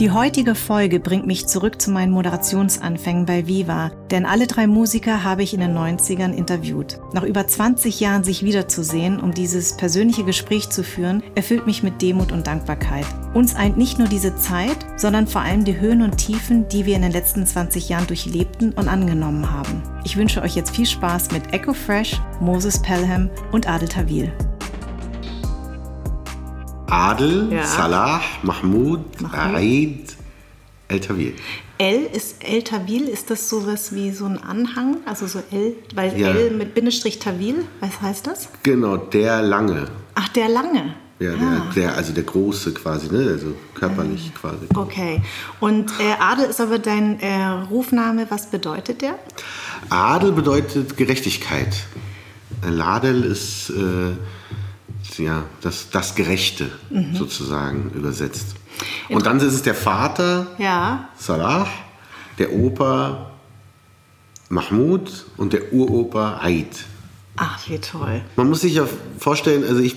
Die 0.00 0.10
heutige 0.10 0.56
Folge 0.56 0.98
bringt 0.98 1.24
mich 1.24 1.46
zurück 1.46 1.80
zu 1.80 1.92
meinen 1.92 2.10
Moderationsanfängen 2.10 3.26
bei 3.26 3.46
Viva, 3.46 3.92
denn 4.10 4.26
alle 4.26 4.48
drei 4.48 4.66
Musiker 4.66 5.22
habe 5.22 5.44
ich 5.44 5.54
in 5.54 5.60
den 5.60 5.72
90ern 5.72 6.32
interviewt. 6.32 6.98
Nach 7.12 7.22
über 7.22 7.46
20 7.46 8.00
Jahren 8.00 8.24
sich 8.24 8.42
wiederzusehen, 8.42 9.20
um 9.20 9.32
dieses 9.32 9.76
persönliche 9.76 10.24
Gespräch 10.24 10.68
zu 10.68 10.82
führen, 10.82 11.22
erfüllt 11.36 11.66
mich 11.66 11.84
mit 11.84 12.02
Demut 12.02 12.32
und 12.32 12.48
Dankbarkeit. 12.48 13.06
Uns 13.34 13.54
eint 13.54 13.76
nicht 13.76 14.00
nur 14.00 14.08
diese 14.08 14.34
Zeit, 14.34 14.78
sondern 14.96 15.28
vor 15.28 15.42
allem 15.42 15.64
die 15.64 15.78
Höhen 15.78 16.02
und 16.02 16.16
Tiefen, 16.16 16.66
die 16.66 16.86
wir 16.86 16.96
in 16.96 17.02
den 17.02 17.12
letzten 17.12 17.46
20 17.46 17.88
Jahren 17.88 18.08
durchlebten 18.08 18.72
und 18.72 18.88
angenommen 18.88 19.48
haben. 19.48 19.80
Ich 20.02 20.16
wünsche 20.16 20.42
euch 20.42 20.56
jetzt 20.56 20.74
viel 20.74 20.86
Spaß 20.86 21.30
mit 21.30 21.52
Echo 21.52 21.72
Fresh, 21.72 22.20
Moses 22.40 22.82
Pelham 22.82 23.30
und 23.52 23.68
Adel 23.68 23.88
Tawil. 23.88 24.32
Adel, 26.86 27.52
Ja. 27.52 27.64
Salah, 27.66 28.20
Mahmoud, 28.42 29.20
Mahmoud. 29.20 29.56
Aid, 29.56 30.16
El 30.88 31.00
Tawil. 31.00 31.34
L 31.78 32.06
ist 32.12 32.36
El 32.44 32.62
Tawil, 32.62 33.08
ist 33.08 33.30
das 33.30 33.48
sowas 33.48 33.92
wie 33.94 34.12
so 34.12 34.26
ein 34.26 34.38
Anhang? 34.42 34.98
Also 35.06 35.26
so 35.26 35.40
L, 35.50 35.74
weil 35.94 36.16
Ja. 36.18 36.28
L 36.28 36.50
mit 36.52 36.74
Bindestrich 36.74 37.18
Tawil, 37.18 37.64
was 37.80 38.00
heißt 38.00 38.26
das? 38.26 38.48
Genau, 38.62 38.96
der 38.96 39.42
Lange. 39.42 39.88
Ach, 40.14 40.28
der 40.28 40.48
lange. 40.48 40.94
Ja, 41.20 41.32
Ah. 41.34 41.72
der, 41.74 41.82
der, 41.82 41.94
also 41.96 42.12
der 42.12 42.24
Große 42.24 42.74
quasi, 42.74 43.08
ne? 43.10 43.28
also 43.30 43.54
körperlich 43.74 44.32
quasi. 44.34 44.66
Okay. 44.74 45.22
Und 45.60 45.90
äh, 46.00 46.12
Adel 46.20 46.46
ist 46.46 46.60
aber 46.60 46.78
dein 46.78 47.18
äh, 47.20 47.44
Rufname. 47.70 48.26
Was 48.30 48.50
bedeutet 48.50 49.00
der? 49.00 49.14
Adel 49.90 50.32
bedeutet 50.32 50.96
Gerechtigkeit. 50.96 51.74
Ladel 52.68 53.24
ist 53.24 53.70
ja, 55.18 55.44
das, 55.60 55.90
das 55.90 56.14
Gerechte 56.14 56.70
Mhm. 56.90 57.14
sozusagen 57.14 57.90
übersetzt. 57.94 58.54
Und 59.08 59.26
dann 59.26 59.36
ist 59.38 59.54
es 59.54 59.62
der 59.62 59.74
Vater, 59.74 60.46
Ja. 60.58 61.08
Salah, 61.16 61.66
der 62.38 62.52
Opa 62.52 63.30
Mahmoud 64.48 65.26
und 65.36 65.52
der 65.52 65.72
Uropa 65.72 66.40
Aid. 66.42 66.68
Ach, 67.36 67.58
wie 67.68 67.78
toll. 67.78 68.22
Man 68.36 68.48
muss 68.48 68.60
sich 68.60 68.74
ja 68.74 68.86
vorstellen, 69.18 69.64
also 69.64 69.80
ich, 69.80 69.96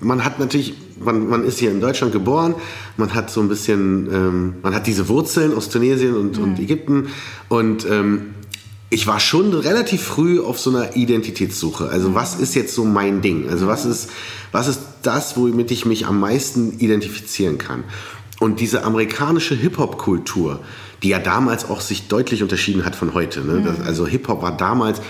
man 0.00 0.24
hat 0.24 0.38
natürlich, 0.38 0.74
man, 0.98 1.28
man 1.28 1.44
ist 1.44 1.58
hier 1.58 1.70
in 1.70 1.80
Deutschland 1.80 2.12
geboren, 2.12 2.54
man 2.96 3.12
hat 3.14 3.30
so 3.30 3.40
ein 3.40 3.48
bisschen, 3.48 4.08
ähm, 4.12 4.54
man 4.62 4.74
hat 4.74 4.86
diese 4.86 5.08
Wurzeln 5.08 5.54
aus 5.54 5.68
Tunesien 5.68 6.14
und, 6.16 6.38
und 6.38 6.58
Ägypten 6.58 7.08
und 7.48 7.84
ähm, 7.90 8.34
ich 8.92 9.06
war 9.06 9.20
schon 9.20 9.54
relativ 9.54 10.02
früh 10.02 10.38
auf 10.38 10.60
so 10.60 10.68
einer 10.68 10.96
Identitätssuche. 10.96 11.88
Also 11.88 12.14
was 12.14 12.34
ist 12.34 12.54
jetzt 12.54 12.74
so 12.74 12.84
mein 12.84 13.22
Ding? 13.22 13.48
Also 13.48 13.66
was 13.66 13.86
ist, 13.86 14.10
was 14.52 14.68
ist 14.68 14.80
das, 15.02 15.34
womit 15.38 15.70
ich 15.70 15.86
mich 15.86 16.06
am 16.06 16.20
meisten 16.20 16.78
identifizieren 16.78 17.56
kann? 17.56 17.84
Und 18.38 18.60
diese 18.60 18.84
amerikanische 18.84 19.54
Hip-Hop-Kultur, 19.54 20.60
die 21.02 21.08
ja 21.08 21.20
damals 21.20 21.64
auch 21.64 21.80
sich 21.80 22.08
deutlich 22.08 22.42
unterschieden 22.42 22.84
hat 22.84 22.94
von 22.94 23.14
heute. 23.14 23.40
Ne? 23.40 23.62
Das, 23.64 23.80
also 23.86 24.06
Hip-Hop 24.06 24.42
war 24.42 24.54
damals 24.54 25.00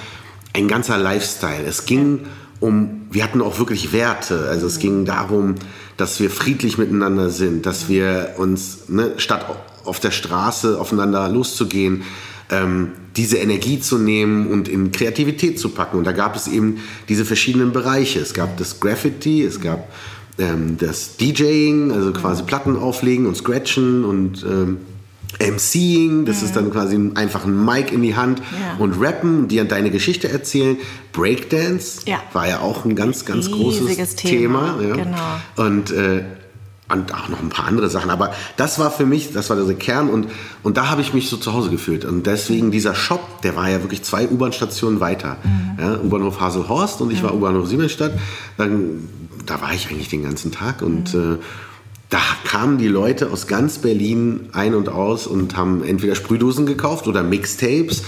ein 0.52 0.68
ganzer 0.68 0.96
Lifestyle. 0.96 1.64
Es 1.66 1.84
ging 1.84 2.20
um, 2.60 3.06
wir 3.10 3.24
hatten 3.24 3.42
auch 3.42 3.58
wirklich 3.58 3.92
Werte. 3.92 4.46
Also 4.48 4.68
es 4.68 4.78
ging 4.78 5.04
darum, 5.04 5.56
dass 5.96 6.20
wir 6.20 6.30
friedlich 6.30 6.78
miteinander 6.78 7.30
sind, 7.30 7.66
dass 7.66 7.88
wir 7.88 8.34
uns, 8.36 8.88
ne, 8.88 9.14
statt 9.16 9.44
auf 9.84 9.98
der 9.98 10.12
Straße 10.12 10.80
aufeinander 10.80 11.28
loszugehen, 11.28 12.04
ähm, 12.52 12.92
diese 13.16 13.38
Energie 13.38 13.80
zu 13.80 13.98
nehmen 13.98 14.46
und 14.48 14.68
in 14.68 14.92
Kreativität 14.92 15.58
zu 15.58 15.70
packen. 15.70 15.98
Und 15.98 16.04
da 16.06 16.12
gab 16.12 16.36
es 16.36 16.46
eben 16.48 16.78
diese 17.08 17.24
verschiedenen 17.24 17.72
Bereiche. 17.72 18.20
Es 18.20 18.34
gab 18.34 18.56
das 18.58 18.78
Graffiti, 18.80 19.42
es 19.42 19.60
gab 19.60 19.88
ähm, 20.38 20.76
das 20.78 21.16
DJing, 21.16 21.90
also 21.90 22.12
quasi 22.12 22.42
Platten 22.44 22.76
auflegen 22.76 23.26
und 23.26 23.36
scratchen 23.36 24.04
und 24.04 24.44
ähm, 24.44 24.78
MCing, 25.40 26.26
das 26.26 26.42
ist 26.42 26.56
dann 26.56 26.70
quasi 26.70 26.98
einfach 27.14 27.44
ein 27.46 27.64
Mic 27.64 27.90
in 27.92 28.02
die 28.02 28.14
Hand 28.16 28.40
Ja. 28.40 28.76
und 28.78 29.00
rappen, 29.00 29.48
die 29.48 29.60
an 29.60 29.68
deine 29.68 29.90
Geschichte 29.90 30.28
erzählen. 30.28 30.76
Breakdance 31.12 32.00
Ja. 32.06 32.22
war 32.34 32.48
ja 32.48 32.60
auch 32.60 32.84
ein 32.84 32.94
ganz, 32.94 33.24
ganz 33.24 33.46
Riesiges 33.48 33.80
großes 33.88 34.16
Thema, 34.16 34.76
Thema. 34.78 34.82
ja. 34.88 34.94
genau. 35.04 35.66
Und, 35.68 35.90
äh, 35.90 36.22
und 36.92 37.14
auch 37.14 37.28
noch 37.28 37.40
ein 37.40 37.48
paar 37.48 37.66
andere 37.66 37.90
Sachen. 37.90 38.10
Aber 38.10 38.32
das 38.56 38.78
war 38.78 38.90
für 38.90 39.06
mich, 39.06 39.32
das 39.32 39.50
war 39.50 39.56
der 39.56 39.74
Kern 39.74 40.08
und, 40.08 40.28
und 40.62 40.76
da 40.76 40.90
habe 40.90 41.00
ich 41.00 41.14
mich 41.14 41.28
so 41.28 41.36
zu 41.36 41.52
Hause 41.52 41.70
gefühlt. 41.70 42.04
Und 42.04 42.26
deswegen 42.26 42.70
dieser 42.70 42.94
Shop, 42.94 43.42
der 43.42 43.56
war 43.56 43.68
ja 43.68 43.82
wirklich 43.82 44.02
zwei 44.02 44.28
U-Bahn-Stationen 44.28 45.00
weiter. 45.00 45.36
Mhm. 45.42 45.82
Ja, 45.82 46.00
U-Bahnhof 46.00 46.40
Haselhorst 46.40 47.00
und 47.00 47.10
ich 47.10 47.22
war 47.22 47.34
U-Bahnhof 47.34 47.66
Siemensstadt. 47.66 48.12
Dann, 48.56 49.08
da 49.46 49.60
war 49.60 49.74
ich 49.74 49.90
eigentlich 49.90 50.08
den 50.08 50.22
ganzen 50.22 50.52
Tag 50.52 50.82
und 50.82 51.14
Mhm. 51.14 51.34
äh, 51.34 51.36
da 52.12 52.20
kamen 52.44 52.76
die 52.76 52.88
Leute 52.88 53.30
aus 53.30 53.46
ganz 53.46 53.78
Berlin 53.78 54.50
ein 54.52 54.74
und 54.74 54.90
aus 54.90 55.26
und 55.26 55.56
haben 55.56 55.82
entweder 55.82 56.14
Sprühdosen 56.14 56.66
gekauft 56.66 57.06
oder 57.06 57.22
Mixtapes 57.22 58.02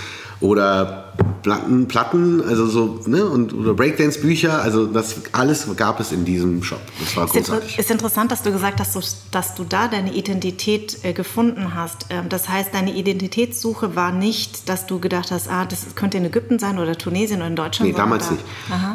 oder 0.45 1.15
Platten, 1.43 1.89
Platten 1.89 2.43
also 2.47 2.67
so, 2.67 3.01
ne, 3.07 3.25
und, 3.25 3.55
oder 3.55 3.73
Breakdance-Bücher. 3.73 4.61
Also 4.61 4.85
das 4.87 5.17
alles 5.33 5.67
gab 5.77 5.99
es 6.01 6.13
in 6.13 6.27
diesem 6.27 6.63
Shop. 6.63 6.81
Das 7.01 7.17
war 7.17 7.27
großartig. 7.27 7.79
ist 7.79 7.91
interessant, 7.91 8.31
dass 8.31 8.43
du 8.43 8.53
gesagt 8.53 8.79
hast, 8.79 8.95
dass 9.31 9.55
du, 9.55 9.65
da 9.65 9.89
deine 9.89 10.13
Identität 10.15 10.99
äh, 11.03 11.15
gefunden 11.15 11.75
hast. 11.75 12.07
Ähm, 12.11 12.29
das 12.29 12.49
heißt, 12.51 12.75
deine 12.75 12.95
Identitätssuche 12.95 13.97
war 13.97 14.13
nicht, 14.13 14.69
dass 14.69 14.87
du 14.87 15.01
gedacht 15.01 15.31
hast, 15.31 15.49
ah, 15.49 15.65
das 15.65 15.87
könnte 15.95 16.19
in 16.19 16.27
Ägypten 16.27 16.59
sein 16.59 16.79
oder 16.79 16.95
Tunesien 16.97 17.39
oder 17.39 17.49
in 17.49 17.57
Deutschland. 17.57 17.91
Nee, 17.91 17.97
damals 17.97 18.27
da- 18.29 18.33
nicht. 18.33 18.45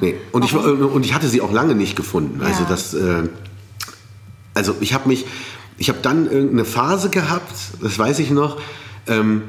Nee. 0.02 0.16
Und, 0.32 0.46
ich, 0.46 0.56
und 0.56 1.04
ich 1.04 1.16
hatte 1.16 1.28
sie 1.28 1.42
auch 1.42 1.52
lange 1.52 1.74
nicht 1.74 1.96
gefunden. 1.96 2.42
Also 2.44 2.62
Ja. 2.62 2.70
das, 2.70 2.94
äh, 2.94 3.28
also 4.54 4.76
ich 4.82 4.94
habe 4.94 5.08
mich, 5.08 5.26
ich 5.80 5.90
habe 5.90 6.00
dann 6.04 6.30
irgendeine 6.30 6.66
Phase 6.66 7.10
gehabt, 7.10 7.56
das 7.82 7.98
weiß 7.98 8.20
ich 8.20 8.30
noch, 8.30 8.58
ähm, 9.08 9.42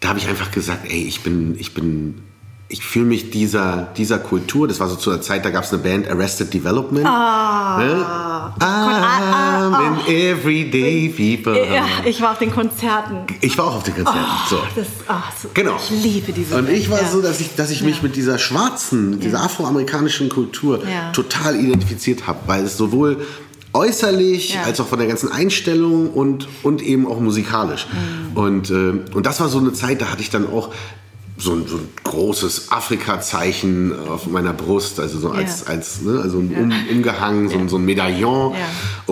da 0.00 0.08
habe 0.08 0.18
ich 0.18 0.28
einfach 0.28 0.50
gesagt, 0.50 0.86
ey, 0.90 1.02
ich 1.04 1.20
bin, 1.22 1.56
ich 1.58 1.74
bin, 1.74 2.22
ich 2.68 2.84
fühle 2.84 3.06
mich 3.06 3.30
dieser, 3.30 3.88
dieser 3.96 4.18
Kultur, 4.18 4.66
das 4.68 4.80
war 4.80 4.88
so 4.88 4.96
zu 4.96 5.10
der 5.10 5.20
Zeit, 5.20 5.44
da 5.44 5.50
gab 5.50 5.64
es 5.64 5.72
eine 5.72 5.82
Band 5.82 6.08
Arrested 6.08 6.52
Development. 6.54 7.04
Ah, 7.06 8.52
I'm 8.60 10.06
in 10.06 10.14
everyday 10.14 11.08
people. 11.08 11.56
Ja, 11.72 11.84
ich 12.04 12.20
war 12.20 12.32
auf 12.32 12.38
den 12.38 12.50
Konzerten. 12.52 13.26
Ich 13.40 13.56
war 13.58 13.66
auch 13.66 13.76
auf 13.76 13.82
den 13.82 13.94
Konzerten. 13.94 14.20
so. 14.48 14.58
Das, 14.74 14.86
ah, 15.08 15.22
so, 15.40 15.48
Genau. 15.54 15.76
Ich 15.76 15.90
liebe 16.02 16.32
diese 16.32 16.56
Und 16.56 16.68
ich 16.68 16.90
war 16.90 17.00
ja. 17.02 17.08
so, 17.08 17.20
dass 17.22 17.40
ich, 17.40 17.54
dass 17.56 17.70
ich 17.70 17.82
mich 17.82 18.02
mit 18.02 18.16
dieser 18.16 18.38
schwarzen, 18.38 19.20
dieser 19.20 19.42
afroamerikanischen 19.42 20.28
Kultur 20.28 20.80
Ja. 20.86 21.10
total 21.12 21.56
identifiziert 21.56 22.26
habe, 22.26 22.40
weil 22.46 22.64
es 22.64 22.76
sowohl 22.76 23.18
äußerlich 23.72 24.54
Ja. 24.54 24.62
als 24.64 24.80
auch 24.80 24.86
von 24.88 24.98
der 24.98 25.08
ganzen 25.08 25.30
Einstellung 25.30 26.10
und, 26.10 26.48
und 26.62 26.82
eben 26.82 27.06
auch 27.06 27.20
musikalisch. 27.20 27.86
Mhm. 28.32 28.36
Und, 28.36 28.70
äh, 28.70 28.92
und 29.14 29.26
das 29.26 29.40
war 29.40 29.48
so 29.48 29.58
eine 29.58 29.72
Zeit, 29.72 30.00
da 30.00 30.06
hatte 30.06 30.22
ich 30.22 30.30
dann 30.30 30.46
auch 30.48 30.70
so 31.38 31.52
ein, 31.52 31.66
so 31.66 31.76
ein 31.78 31.88
großes 32.04 32.70
Afrika-Zeichen 32.70 33.92
auf 34.08 34.26
meiner 34.26 34.52
Brust, 34.52 35.00
also 35.00 35.18
so 35.18 35.30
als, 35.30 35.64
Ja. 35.66 35.72
als 35.72 36.02
ne, 36.02 36.20
also 36.22 36.38
ein 36.38 36.54
um, 36.54 36.72
umgehangen, 36.96 37.48
so, 37.48 37.56
ein- 37.58 37.68
so 37.68 37.76
ein 37.76 37.84
Medaillon 37.84 38.52
Ja. 38.52 38.58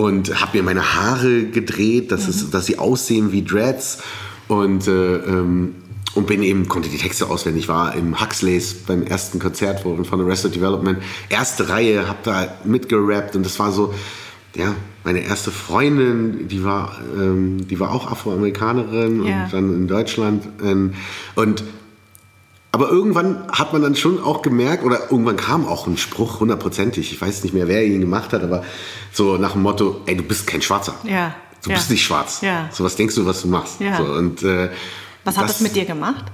und 0.03 0.39
habe 0.41 0.57
mir 0.57 0.63
meine 0.63 0.93
Haare 0.95 1.45
gedreht, 1.45 2.11
dass, 2.11 2.23
Mhm. 2.25 2.29
es, 2.29 2.49
dass 2.51 2.65
sie 2.67 2.77
aussehen 2.77 3.31
wie 3.31 3.43
Dreads 3.43 3.99
und 4.47 4.87
äh, 4.87 5.15
ähm, 5.17 5.75
und 6.15 6.25
bin 6.25 6.41
eben 6.41 6.67
konnte 6.67 6.89
die 6.89 6.97
Texte 6.97 7.29
auswendig 7.29 7.67
war 7.67 7.93
im 7.95 8.19
Huxleys 8.19 8.73
beim 8.73 9.03
ersten 9.03 9.37
Konzert 9.37 9.81
von 9.81 10.03
von 10.05 10.19
Arrested 10.21 10.55
Development 10.55 10.97
erste 11.29 11.69
Reihe 11.69 12.07
habe 12.07 12.17
da 12.23 12.47
mitgerappt 12.65 13.35
und 13.35 13.45
das 13.45 13.59
war 13.59 13.71
so 13.71 13.93
ja 14.55 14.75
meine 15.03 15.19
erste 15.19 15.51
Freundin 15.51 16.47
die 16.47 16.63
war 16.63 16.97
ähm, 17.15 17.67
die 17.67 17.79
war 17.79 17.91
auch 17.91 18.11
Afroamerikanerin 18.11 19.23
Ja. 19.25 19.43
und 19.45 19.53
dann 19.53 19.73
in 19.73 19.87
Deutschland 19.87 20.47
ähm, 20.63 20.93
und 21.35 21.63
aber 22.71 22.89
irgendwann 22.89 23.47
hat 23.51 23.73
man 23.73 23.81
dann 23.81 23.95
schon 23.95 24.21
auch 24.21 24.43
gemerkt, 24.43 24.83
oder 24.83 25.09
irgendwann 25.09 25.37
kam 25.37 25.65
auch 25.67 25.87
ein 25.87 25.97
Spruch, 25.97 26.39
hundertprozentig, 26.39 27.11
ich 27.11 27.19
weiß 27.19 27.41
nicht 27.43 27.53
mehr, 27.53 27.67
wer 27.67 27.83
ihn 27.83 27.99
gemacht 27.99 28.31
hat, 28.31 28.43
aber 28.43 28.63
so 29.11 29.37
nach 29.37 29.53
dem 29.53 29.63
Motto, 29.63 30.01
ey, 30.05 30.15
du 30.15 30.21
bist 30.21 30.45
kein 30.45 30.61
Schwarzer. 30.61 30.93
Ja, 31.03 31.33
Du 31.63 31.71
ja. 31.71 31.75
bist 31.75 31.89
nicht 31.89 32.03
schwarz. 32.03 32.41
Ja. 32.41 32.69
So 32.71 32.83
was 32.83 32.95
denkst 32.95 33.15
du, 33.15 33.25
was 33.25 33.41
du 33.41 33.47
machst. 33.47 33.81
Ja. 33.81 33.97
So, 33.97 34.03
und, 34.03 34.43
äh, 34.43 34.69
Was 35.23 35.35
hat 35.37 35.49
das, 35.49 35.59
mit 35.61 35.75
dir 35.75 35.85
gemacht? 35.85 36.25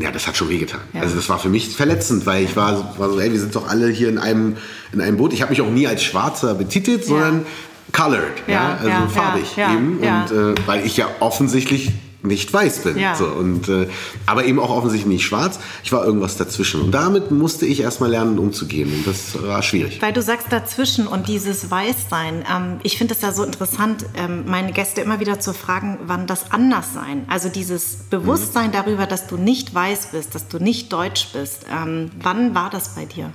Ja, 0.00 0.10
das 0.10 0.26
hat 0.26 0.36
schon 0.36 0.48
wehgetan. 0.48 0.80
Ja. 0.92 1.02
Also 1.02 1.14
das 1.16 1.28
war 1.28 1.38
für 1.38 1.48
mich 1.48 1.76
verletzend, 1.76 2.26
weil 2.26 2.44
ich 2.44 2.56
war, 2.56 2.76
so- 2.76 2.84
war 2.98 3.10
so, 3.10 3.20
ey, 3.20 3.30
wir 3.32 3.38
sind 3.40 3.54
doch 3.54 3.68
alle 3.68 3.88
hier 3.88 4.08
in 4.08 4.18
einem, 4.18 4.56
in 4.92 5.00
einem 5.00 5.16
Boot. 5.16 5.32
Ich 5.32 5.40
habe 5.42 5.50
mich 5.50 5.60
auch 5.62 5.70
nie 5.70 5.86
als 5.86 6.02
Schwarzer 6.02 6.54
betitelt, 6.54 7.04
sondern 7.04 7.46
colored, 7.92 8.42
ja, 8.48 8.76
also 8.80 8.90
farbig 9.08 9.56
eben. 9.72 9.98
Und 9.98 10.54
äh, 10.58 10.66
weil 10.66 10.84
ich 10.84 10.96
ja 10.96 11.06
offensichtlich 11.20 11.92
nicht 12.24 12.52
weiß 12.52 12.80
bin. 12.80 12.98
Ja. 12.98 13.14
So, 13.14 13.26
und, 13.26 13.68
äh, 13.68 13.88
aber 14.26 14.44
eben 14.44 14.58
auch 14.58 14.70
offensichtlich 14.70 15.06
nicht 15.06 15.24
schwarz. 15.24 15.60
Ich 15.82 15.92
war 15.92 16.04
irgendwas 16.04 16.36
dazwischen. 16.36 16.80
Und 16.80 16.92
damit 16.92 17.30
musste 17.30 17.66
ich 17.66 17.80
erstmal 17.80 18.10
lernen, 18.10 18.38
umzugehen. 18.38 18.92
Und 18.92 19.06
das 19.06 19.40
war 19.42 19.62
schwierig. 19.62 20.00
Weil 20.00 20.12
du 20.12 20.22
sagst 20.22 20.46
dazwischen 20.50 21.06
und 21.06 21.28
dieses 21.28 21.70
Weißsein. 21.70 22.44
Ähm, 22.50 22.80
ich 22.82 22.98
finde 22.98 23.14
es 23.14 23.20
ja 23.20 23.32
so 23.32 23.44
interessant, 23.44 24.06
ähm, 24.16 24.44
meine 24.46 24.72
Gäste 24.72 25.02
immer 25.02 25.20
wieder 25.20 25.38
zu 25.38 25.52
fragen, 25.52 25.98
wann 26.06 26.26
das 26.26 26.50
Anderssein, 26.50 27.26
also 27.28 27.48
dieses 27.48 27.96
Bewusstsein 28.10 28.72
darüber, 28.72 29.06
dass 29.06 29.26
du 29.26 29.36
nicht 29.36 29.74
weiß 29.74 30.08
bist, 30.12 30.34
dass 30.34 30.48
du 30.48 30.58
nicht 30.58 30.92
deutsch 30.92 31.28
bist. 31.32 31.66
Ähm, 31.70 32.10
wann 32.22 32.54
war 32.54 32.70
das 32.70 32.94
bei 32.94 33.04
dir? 33.04 33.30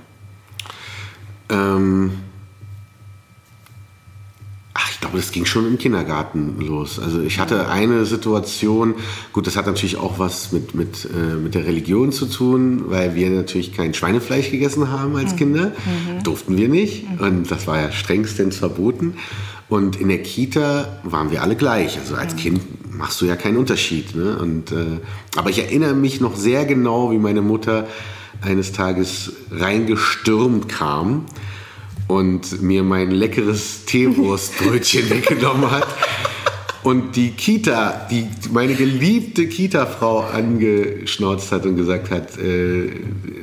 Ähm, 1.48 2.18
ach, 4.80 4.90
ich 4.90 5.00
glaube, 5.00 5.16
das 5.16 5.32
ging 5.32 5.44
schon 5.44 5.66
im 5.66 5.78
Kindergarten 5.78 6.60
los. 6.60 6.98
Also 6.98 7.20
ich 7.20 7.38
hatte 7.38 7.68
eine 7.68 8.04
Situation, 8.06 8.94
gut, 9.32 9.46
das 9.46 9.56
hat 9.56 9.66
natürlich 9.66 9.96
auch 9.96 10.18
was 10.18 10.52
mit, 10.52 10.74
mit, 10.74 11.04
äh, 11.04 11.36
mit 11.36 11.54
der 11.54 11.66
Religion 11.66 12.12
zu 12.12 12.26
tun, 12.26 12.84
weil 12.86 13.14
wir 13.14 13.30
natürlich 13.30 13.74
kein 13.74 13.94
Schweinefleisch 13.94 14.50
gegessen 14.50 14.90
haben 14.90 15.16
als 15.16 15.32
mhm. 15.32 15.36
Kinder. 15.36 15.66
Mhm. 15.66 16.22
Durften 16.22 16.56
wir 16.56 16.68
nicht. 16.68 17.08
Mhm. 17.10 17.18
Und 17.18 17.50
das 17.50 17.66
war 17.66 17.80
ja 17.80 17.92
strengstens 17.92 18.56
verboten. 18.56 19.14
Und 19.68 20.00
in 20.00 20.08
der 20.08 20.22
Kita 20.22 21.00
waren 21.04 21.30
wir 21.30 21.42
alle 21.42 21.56
gleich. 21.56 21.98
Also 21.98 22.14
als 22.14 22.34
mhm. 22.34 22.38
Kind 22.38 22.96
machst 22.96 23.20
du 23.20 23.26
ja 23.26 23.36
keinen 23.36 23.56
Unterschied. 23.56 24.14
Ne? 24.14 24.36
Und, 24.38 24.72
äh, 24.72 25.00
aber 25.36 25.50
ich 25.50 25.58
erinnere 25.58 25.94
mich 25.94 26.20
noch 26.20 26.36
sehr 26.36 26.64
genau, 26.64 27.12
wie 27.12 27.18
meine 27.18 27.42
Mutter 27.42 27.86
eines 28.42 28.72
Tages 28.72 29.32
reingestürmt 29.50 30.68
kam 30.68 31.26
und 32.10 32.60
mir 32.60 32.82
mein 32.82 33.12
leckeres 33.12 33.84
Teewurstbrötchen 33.84 35.08
weggenommen 35.10 35.70
hat 35.70 35.86
und 36.82 37.14
die 37.14 37.30
Kita, 37.32 38.06
die 38.10 38.26
meine 38.52 38.74
geliebte 38.74 39.46
Kita-Frau 39.46 40.20
angeschnauzt 40.20 41.52
hat 41.52 41.66
und 41.66 41.76
gesagt 41.76 42.10
hat, 42.10 42.36
äh, 42.38 42.90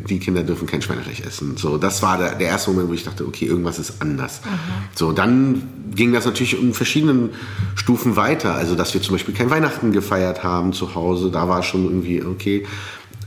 die 0.10 0.20
Kinder 0.20 0.44
dürfen 0.44 0.68
kein 0.68 0.82
Schweinefleisch 0.82 1.22
essen. 1.22 1.56
So, 1.56 1.78
das 1.78 2.02
war 2.02 2.18
der, 2.18 2.36
der, 2.36 2.48
erste 2.48 2.72
Moment, 2.72 2.90
wo 2.90 2.94
ich 2.94 3.04
dachte, 3.04 3.26
okay, 3.26 3.46
irgendwas 3.46 3.80
ist 3.80 4.02
anders. 4.02 4.42
Aha. 4.44 4.58
So, 4.96 5.12
dann 5.14 5.64
ging 5.96 6.12
das 6.12 6.26
natürlich 6.26 6.60
in 6.60 6.74
verschiedenen 6.74 7.30
Stufen 7.76 8.16
weiter. 8.16 8.56
Also, 8.56 8.76
dass 8.76 8.94
wir 8.94 9.02
zum 9.02 9.16
Beispiel 9.16 9.34
kein 9.34 9.50
Weihnachten 9.50 9.94
gefeiert 9.94 10.44
haben 10.44 10.74
zu 10.74 10.96
Hause, 10.96 11.30
da 11.32 11.48
war 11.48 11.64
schon 11.64 11.86
irgendwie 11.86 12.24
okay, 12.24 12.66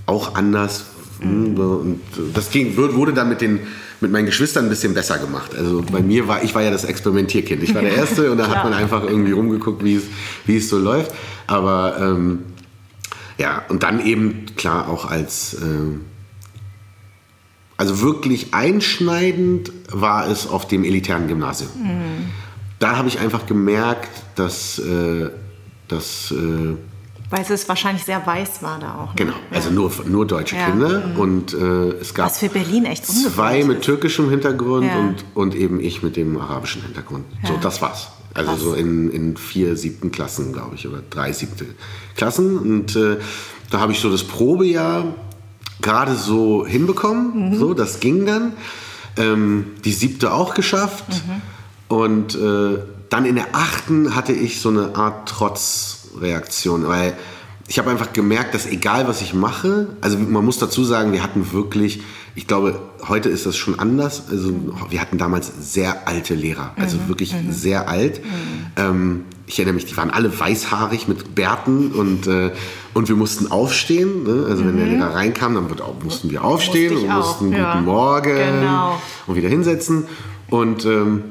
auch 0.07 0.35
anders. 0.35 0.87
Mhm. 1.23 1.57
Und 1.57 2.01
das 2.35 2.51
ging, 2.51 2.77
wurde 2.77 3.13
dann 3.13 3.29
mit 3.29 3.41
den 3.41 3.61
mit 4.00 4.11
meinen 4.11 4.26
Geschwistern 4.26 4.67
ein 4.67 4.70
bisschen 4.70 4.94
besser 4.94 5.19
gemacht. 5.19 5.55
Also 5.55 5.82
bei 5.82 6.00
mir 6.00 6.26
war, 6.26 6.43
ich 6.43 6.55
war 6.55 6.62
ja 6.62 6.70
das 6.70 6.85
Experimentierkind. 6.85 7.62
Ich 7.62 7.75
war 7.75 7.82
der 7.82 7.94
Erste 7.94 8.31
und 8.32 8.38
da 8.38 8.49
hat 8.49 8.64
man 8.64 8.73
einfach 8.73 9.02
irgendwie 9.02 9.32
rumgeguckt, 9.32 9.85
wie 9.85 9.97
es, 9.97 10.05
wie 10.47 10.56
es 10.56 10.69
so 10.69 10.79
läuft. 10.79 11.12
Aber 11.47 11.97
ähm, 12.00 12.41
ja, 13.37 13.62
und 13.69 13.82
dann 13.82 14.05
eben 14.05 14.47
klar 14.56 14.88
auch 14.88 15.05
als, 15.05 15.55
äh, 15.55 15.58
also 17.76 18.00
wirklich 18.00 18.55
einschneidend 18.55 19.73
war 19.91 20.29
es 20.29 20.47
auf 20.47 20.67
dem 20.67 20.85
elitären 20.85 21.29
Gymnasium. 21.29 21.70
Mhm. 21.76 22.31
Da 22.79 22.97
habe 22.97 23.08
ich 23.08 23.19
einfach 23.19 23.47
gemerkt, 23.47 24.11
dass, 24.37 24.79
äh, 24.79 25.31
dass 25.88 26.31
äh, 26.31 26.76
weil 27.31 27.44
es 27.49 27.69
wahrscheinlich 27.69 28.05
sehr 28.05 28.27
weiß 28.27 28.62
war 28.62 28.79
da 28.81 28.94
auch. 28.97 29.09
Ne? 29.11 29.15
Genau, 29.17 29.35
also 29.50 29.69
ja. 29.69 29.75
nur, 29.75 29.93
nur 30.06 30.27
deutsche 30.27 30.56
ja. 30.56 30.67
Kinder. 30.67 31.06
Mhm. 31.06 31.17
Und 31.17 31.55
äh, 31.55 31.91
es 32.00 32.12
gab 32.12 32.27
Was 32.27 32.38
für 32.38 32.49
Berlin 32.49 32.85
echt 32.85 33.06
zwei 33.06 33.62
mit 33.65 33.82
türkischem 33.82 34.29
Hintergrund 34.29 34.87
ja. 34.87 34.99
und, 34.99 35.25
und 35.35 35.55
eben 35.55 35.81
ich 35.81 36.03
mit 36.03 36.17
dem 36.17 36.37
arabischen 36.37 36.82
Hintergrund. 36.82 37.25
So, 37.47 37.56
das 37.61 37.81
war's. 37.81 38.09
Also 38.35 38.50
Krass. 38.50 38.61
so 38.61 38.75
in, 38.75 39.11
in 39.11 39.37
vier 39.37 39.77
siebten 39.77 40.12
Klassen, 40.12 40.53
glaube 40.53 40.75
ich, 40.75 40.87
oder 40.87 41.03
drei 41.09 41.32
siebte 41.32 41.67
Klassen. 42.17 42.59
Und 42.59 42.97
äh, 42.97 43.17
da 43.71 43.81
habe 43.81 43.93
ich 43.93 44.00
so 44.00 44.11
das 44.11 44.25
Probejahr 44.25 45.15
gerade 45.81 46.17
so 46.17 46.67
hinbekommen. 46.67 47.50
Mhm. 47.50 47.59
So, 47.59 47.75
das 47.75 48.00
ging 48.00 48.26
dann. 48.26 48.53
Ähm, 49.17 49.67
die 49.85 49.93
siebte 49.93 50.33
auch 50.33 50.55
geschafft. 50.55 51.06
Mhm. 51.09 51.97
Und 51.97 52.35
äh, 52.37 52.79
dann 53.09 53.25
in 53.25 53.35
der 53.35 53.49
achten 53.53 54.15
hatte 54.15 54.33
ich 54.33 54.61
so 54.61 54.69
eine 54.69 54.94
Art 54.94 55.29
Trotz 55.29 56.00
Reaktion, 56.19 56.87
weil 56.89 57.15
ich 57.71 57.79
habe 57.79 57.89
einfach 57.89 58.12
gemerkt, 58.12 58.53
dass 58.53 58.67
egal 58.67 59.07
was 59.07 59.23
ich 59.23 59.33
mache, 59.33 59.87
also 60.01 60.19
man 60.19 60.45
muss 60.45 60.59
dazu 60.59 60.83
sagen, 60.83 61.12
wir 61.12 61.23
hatten 61.23 61.53
wirklich, 61.53 62.03
ich 62.35 62.49
glaube, 62.49 62.81
heute 63.07 63.29
ist 63.29 63.47
das 63.47 63.57
schon 63.57 63.79
anders. 63.79 64.25
Also 64.29 64.53
wir 64.89 65.01
hatten 65.01 65.19
damals 65.19 65.53
sehr 65.61 66.09
alte 66.09 66.35
Lehrer, 66.35 66.73
also 66.77 66.97
mhm. 66.97 67.09
wirklich 67.09 67.33
mhm. 67.33 67.53
sehr 67.53 67.89
alt. 67.89 68.25
Mhm. 68.25 68.67
Ähm, 68.77 69.25
ich 69.47 69.59
erinnere 69.59 69.75
mich, 69.75 69.87
die 69.87 69.97
waren 69.97 70.11
alle 70.11 70.37
weißhaarig 70.37 71.07
mit 71.07 71.37
Bärten 71.37 71.93
und, 71.93 72.27
äh, 72.27 72.51
und 72.93 73.09
wir 73.09 73.15
mussten 73.15 73.53
aufstehen. 73.53 74.25
Ne? 74.25 74.47
Also 74.49 74.67
wenn 74.67 74.77
der 74.77 74.87
mhm. 74.87 74.93
Lehrer 74.95 75.15
reinkam, 75.15 75.55
dann 75.55 75.69
mussten 76.03 76.29
wir 76.31 76.43
aufstehen 76.43 76.97
und 76.97 77.09
mussten 77.09 77.53
ja. 77.53 77.75
Guten 77.75 77.85
Morgen 77.85 78.37
genau. 78.37 79.01
und 79.29 79.37
wieder 79.37 79.49
hinsetzen. 79.49 80.07
Und 80.49 80.85
ähm, 80.87 81.23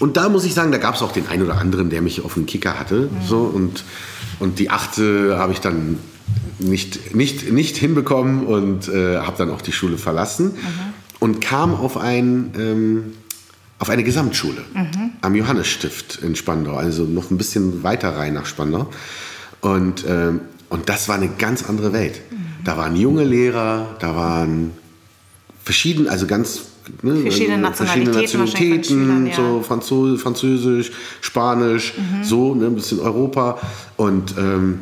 und 0.00 0.16
da 0.16 0.28
muss 0.28 0.44
ich 0.44 0.54
sagen, 0.54 0.72
da 0.72 0.78
gab 0.78 0.96
es 0.96 1.02
auch 1.02 1.12
den 1.12 1.28
einen 1.28 1.42
oder 1.42 1.58
anderen, 1.58 1.88
der 1.88 2.02
mich 2.02 2.24
auf 2.24 2.34
den 2.34 2.46
Kicker 2.46 2.78
hatte. 2.78 3.02
Mhm. 3.12 3.26
So, 3.26 3.38
und, 3.38 3.84
und 4.40 4.58
die 4.58 4.70
achte 4.70 5.36
habe 5.38 5.52
ich 5.52 5.60
dann 5.60 5.98
nicht, 6.58 7.14
nicht, 7.14 7.52
nicht 7.52 7.76
hinbekommen 7.76 8.46
und 8.46 8.88
äh, 8.88 9.18
habe 9.18 9.36
dann 9.38 9.50
auch 9.50 9.62
die 9.62 9.72
Schule 9.72 9.98
verlassen 9.98 10.46
mhm. 10.46 10.92
und 11.20 11.40
kam 11.40 11.74
auf, 11.74 11.96
ein, 11.96 12.52
ähm, 12.58 13.12
auf 13.78 13.90
eine 13.90 14.04
Gesamtschule 14.04 14.62
mhm. 14.74 15.12
am 15.20 15.34
Johannesstift 15.34 16.20
in 16.22 16.36
Spandau, 16.36 16.76
also 16.76 17.04
noch 17.04 17.30
ein 17.30 17.38
bisschen 17.38 17.82
weiter 17.82 18.16
rein 18.16 18.34
nach 18.34 18.46
Spandau. 18.46 18.90
Und, 19.60 20.04
ähm, 20.08 20.40
und 20.68 20.88
das 20.88 21.08
war 21.08 21.16
eine 21.16 21.28
ganz 21.28 21.64
andere 21.68 21.92
Welt. 21.92 22.20
Mhm. 22.30 22.36
Da 22.64 22.76
waren 22.76 22.96
junge 22.96 23.24
Lehrer, 23.24 23.96
da 24.00 24.14
waren 24.14 24.72
verschieden, 25.64 26.08
also 26.08 26.26
ganz 26.26 26.62
ne, 27.02 27.22
verschiedene 27.22 27.58
Nationalitäten, 27.58 28.46
verschiedene 28.46 29.06
Nationalitäten 29.06 29.32
so 29.36 29.62
Französisch, 29.62 30.22
Französisch 30.22 30.92
Spanisch, 31.20 31.94
mhm. 31.96 32.24
so 32.24 32.54
ne, 32.54 32.66
ein 32.66 32.74
bisschen 32.74 33.00
Europa 33.00 33.58
und 33.96 34.34
ähm, 34.38 34.80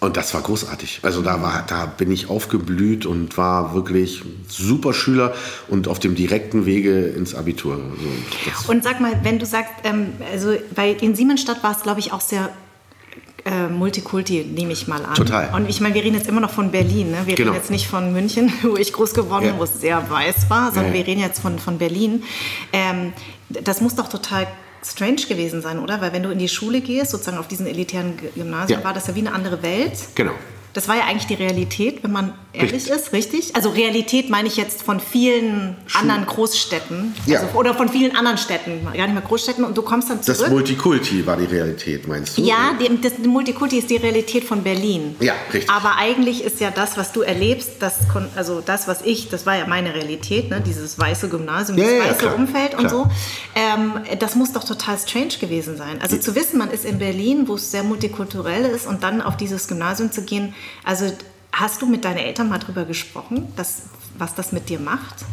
und 0.00 0.16
das 0.16 0.32
war 0.32 0.42
großartig. 0.42 1.00
Also 1.02 1.22
da 1.22 1.42
war, 1.42 1.64
da 1.66 1.86
bin 1.86 2.12
ich 2.12 2.30
aufgeblüht 2.30 3.04
und 3.04 3.36
war 3.36 3.74
wirklich 3.74 4.22
super 4.46 4.94
Schüler 4.94 5.34
und 5.66 5.88
auf 5.88 5.98
dem 5.98 6.14
direkten 6.14 6.66
Wege 6.66 7.06
ins 7.06 7.34
Abitur. 7.34 7.80
So, 8.64 8.70
und 8.70 8.84
sag 8.84 9.00
mal, 9.00 9.18
wenn 9.24 9.40
du 9.40 9.46
sagst, 9.46 9.72
ähm, 9.82 10.12
also 10.30 10.54
bei 10.74 10.92
in 10.92 11.16
Siemensstadt 11.16 11.64
war 11.64 11.72
es, 11.72 11.82
glaube 11.82 11.98
ich, 11.98 12.12
auch 12.12 12.20
sehr 12.20 12.50
äh, 13.44 13.68
Multikulti, 13.68 14.44
nehme 14.44 14.72
ich 14.72 14.88
mal 14.88 15.04
an. 15.04 15.14
Total. 15.14 15.54
Und 15.54 15.68
ich 15.68 15.80
meine, 15.80 15.94
wir 15.94 16.02
reden 16.02 16.14
jetzt 16.16 16.28
immer 16.28 16.40
noch 16.40 16.50
von 16.50 16.70
Berlin. 16.70 17.10
Ne? 17.10 17.18
Wir 17.24 17.34
genau. 17.34 17.50
reden 17.50 17.60
jetzt 17.60 17.70
nicht 17.70 17.86
von 17.86 18.12
München, 18.12 18.52
wo 18.62 18.76
ich 18.76 18.92
groß 18.92 19.14
geworden 19.14 19.44
bin, 19.44 19.54
ja. 19.54 19.58
wo 19.58 19.64
es 19.64 19.80
sehr 19.80 20.10
weiß 20.10 20.50
war, 20.50 20.72
sondern 20.72 20.92
ja. 20.92 20.98
wir 20.98 21.06
reden 21.06 21.20
jetzt 21.20 21.40
von, 21.40 21.58
von 21.58 21.78
Berlin. 21.78 22.24
Ähm, 22.72 23.12
das 23.48 23.80
muss 23.80 23.94
doch 23.94 24.08
total 24.08 24.46
strange 24.84 25.22
gewesen 25.28 25.62
sein, 25.62 25.78
oder? 25.78 26.00
Weil 26.00 26.12
wenn 26.12 26.22
du 26.22 26.30
in 26.30 26.38
die 26.38 26.48
Schule 26.48 26.80
gehst, 26.80 27.10
sozusagen 27.10 27.38
auf 27.38 27.48
diesen 27.48 27.66
elitären 27.66 28.16
Gymnasium, 28.34 28.80
ja. 28.80 28.84
war 28.84 28.94
das 28.94 29.06
ja 29.06 29.14
wie 29.14 29.20
eine 29.20 29.32
andere 29.32 29.62
Welt. 29.62 29.98
Genau. 30.14 30.32
Das 30.72 30.86
war 30.88 30.96
ja 30.96 31.04
eigentlich 31.04 31.26
die 31.26 31.34
Realität, 31.34 32.02
wenn 32.02 32.12
man 32.12 32.34
ehrlich 32.52 32.72
richtig. 32.72 32.92
ist, 32.92 33.12
richtig? 33.12 33.56
Also 33.56 33.70
Realität 33.70 34.30
meine 34.30 34.48
ich 34.48 34.56
jetzt 34.56 34.82
von 34.82 35.00
vielen 35.00 35.76
Schu 35.86 35.98
anderen 35.98 36.26
Großstädten 36.26 37.14
ja. 37.26 37.40
also, 37.40 37.58
oder 37.58 37.74
von 37.74 37.88
vielen 37.88 38.16
anderen 38.16 38.38
Städten, 38.38 38.84
gar 38.84 38.92
nicht 38.92 39.12
mehr 39.12 39.22
Großstädten 39.22 39.64
und 39.64 39.76
du 39.76 39.82
kommst 39.82 40.08
dann 40.10 40.22
zurück. 40.22 40.40
Das 40.40 40.50
Multikulti 40.50 41.26
war 41.26 41.36
die 41.36 41.44
Realität, 41.44 42.08
meinst 42.08 42.38
du? 42.38 42.42
Ja, 42.42 42.74
die, 42.80 43.00
das 43.00 43.18
Multikulti 43.18 43.78
ist 43.78 43.90
die 43.90 43.96
Realität 43.96 44.44
von 44.44 44.62
Berlin. 44.62 45.16
Ja, 45.20 45.34
richtig. 45.52 45.70
Aber 45.70 45.96
eigentlich 45.96 46.42
ist 46.42 46.60
ja 46.60 46.70
das, 46.70 46.96
was 46.96 47.12
du 47.12 47.20
erlebst, 47.20 47.72
das, 47.80 47.98
also 48.34 48.60
das, 48.60 48.88
was 48.88 49.02
ich, 49.02 49.28
das 49.28 49.44
war 49.44 49.56
ja 49.56 49.66
meine 49.66 49.94
Realität, 49.94 50.50
ne? 50.50 50.62
dieses 50.64 50.98
weiße 50.98 51.28
Gymnasium, 51.28 51.76
ja, 51.78 51.84
dieses 51.84 51.98
ja, 51.98 52.10
weiße 52.10 52.18
klar, 52.20 52.34
Umfeld 52.34 52.70
klar. 52.70 52.82
und 52.82 52.88
so. 52.88 53.10
Ähm, 53.54 53.92
das 54.18 54.34
muss 54.34 54.52
doch 54.52 54.64
total 54.64 54.96
strange 54.98 55.36
gewesen 55.40 55.76
sein. 55.76 56.00
Also 56.00 56.16
zu 56.16 56.34
wissen, 56.34 56.58
man 56.58 56.70
ist 56.70 56.84
in 56.84 56.98
Berlin, 56.98 57.46
wo 57.46 57.56
es 57.56 57.70
sehr 57.70 57.82
multikulturell 57.82 58.64
ist 58.64 58.86
und 58.86 59.02
dann 59.02 59.20
auf 59.20 59.36
dieses 59.36 59.68
Gymnasium 59.68 60.12
zu 60.12 60.22
gehen, 60.22 60.54
also 60.84 61.12
hast 61.52 61.82
du 61.82 61.86
mit 61.86 62.04
deinen 62.04 62.18
Eltern 62.18 62.48
mal 62.48 62.58
drüber 62.58 62.84
gesprochen, 62.84 63.52
dass, 63.56 63.82
was 64.16 64.34
das 64.34 64.52
mit 64.52 64.68
dir 64.68 64.78
macht? 64.78 65.24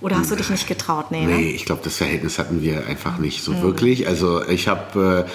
Oder 0.00 0.18
hast 0.18 0.30
du 0.30 0.36
dich 0.36 0.48
nicht 0.48 0.66
getraut? 0.66 1.10
Nee, 1.10 1.26
ne? 1.26 1.36
nee 1.36 1.50
ich 1.50 1.66
glaube, 1.66 1.82
das 1.84 1.96
Verhältnis 1.96 2.38
hatten 2.38 2.62
wir 2.62 2.86
einfach 2.86 3.18
nicht 3.18 3.42
so 3.42 3.52
mhm. 3.52 3.62
wirklich. 3.62 4.08
Also 4.08 4.46
ich 4.48 4.66
habe, 4.66 5.26
äh, 5.26 5.30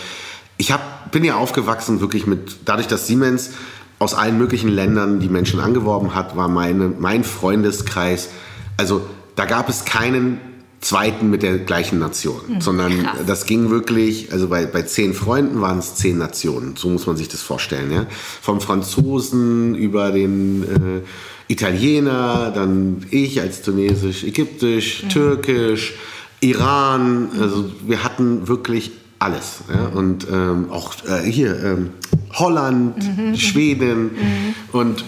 ich 0.58 0.72
hab, 0.72 1.12
bin 1.12 1.24
ja 1.24 1.36
aufgewachsen 1.36 2.02
wirklich 2.02 2.26
mit, 2.26 2.58
dadurch, 2.66 2.88
dass 2.88 3.06
Siemens 3.06 3.52
aus 4.00 4.14
allen 4.14 4.38
möglichen 4.38 4.70
Ländern 4.70 5.20
die 5.20 5.30
Menschen 5.30 5.60
angeworben 5.60 6.16
hat, 6.16 6.36
war 6.36 6.48
meine, 6.48 6.88
mein 6.88 7.24
Freundeskreis, 7.24 8.30
also 8.78 9.08
da 9.36 9.46
gab 9.46 9.70
es 9.70 9.86
keinen 9.86 10.40
zweiten 10.86 11.32
mit 11.32 11.42
der 11.42 11.58
gleichen 11.58 11.98
Nation, 11.98 12.42
mhm, 12.48 12.62
sondern 12.62 13.02
krass. 13.02 13.18
das 13.26 13.46
ging 13.48 13.72
wirklich, 13.72 14.32
also 14.32 14.48
bei, 14.48 14.68
bei 14.68 14.84
zehn 14.84 15.16
Freunden 15.16 15.60
waren 15.60 15.80
es 15.80 15.96
zehn 15.96 16.20
Nationen, 16.20 16.76
so 16.78 16.90
muss 16.90 17.08
man 17.08 17.18
sich 17.18 17.28
das 17.28 17.42
vorstellen. 17.42 17.92
Ja? 17.92 18.06
Vom 18.42 18.62
Franzosen 18.62 19.74
über 19.74 20.12
den 20.12 20.64
äh, 20.64 21.52
Italiener, 21.52 22.52
dann 22.54 23.04
ich 23.10 23.42
als 23.42 23.64
Tunesisch, 23.64 24.24
Ägyptisch, 24.24 25.04
mhm. 25.04 25.10
Türkisch, 25.10 25.96
Iran, 26.42 27.30
also 27.40 27.66
wir 27.88 28.04
hatten 28.04 28.48
wirklich 28.48 28.92
alles. 29.18 29.62
Ja? 29.68 29.88
Und 29.88 30.28
ähm, 30.32 30.68
auch 30.70 30.94
äh, 31.08 31.24
hier 31.24 31.64
ähm, 31.64 31.90
Holland, 32.34 33.18
mhm. 33.18 33.36
Schweden 33.36 34.04
mhm. 34.04 34.56
und 34.72 35.04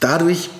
dadurch 0.00 0.50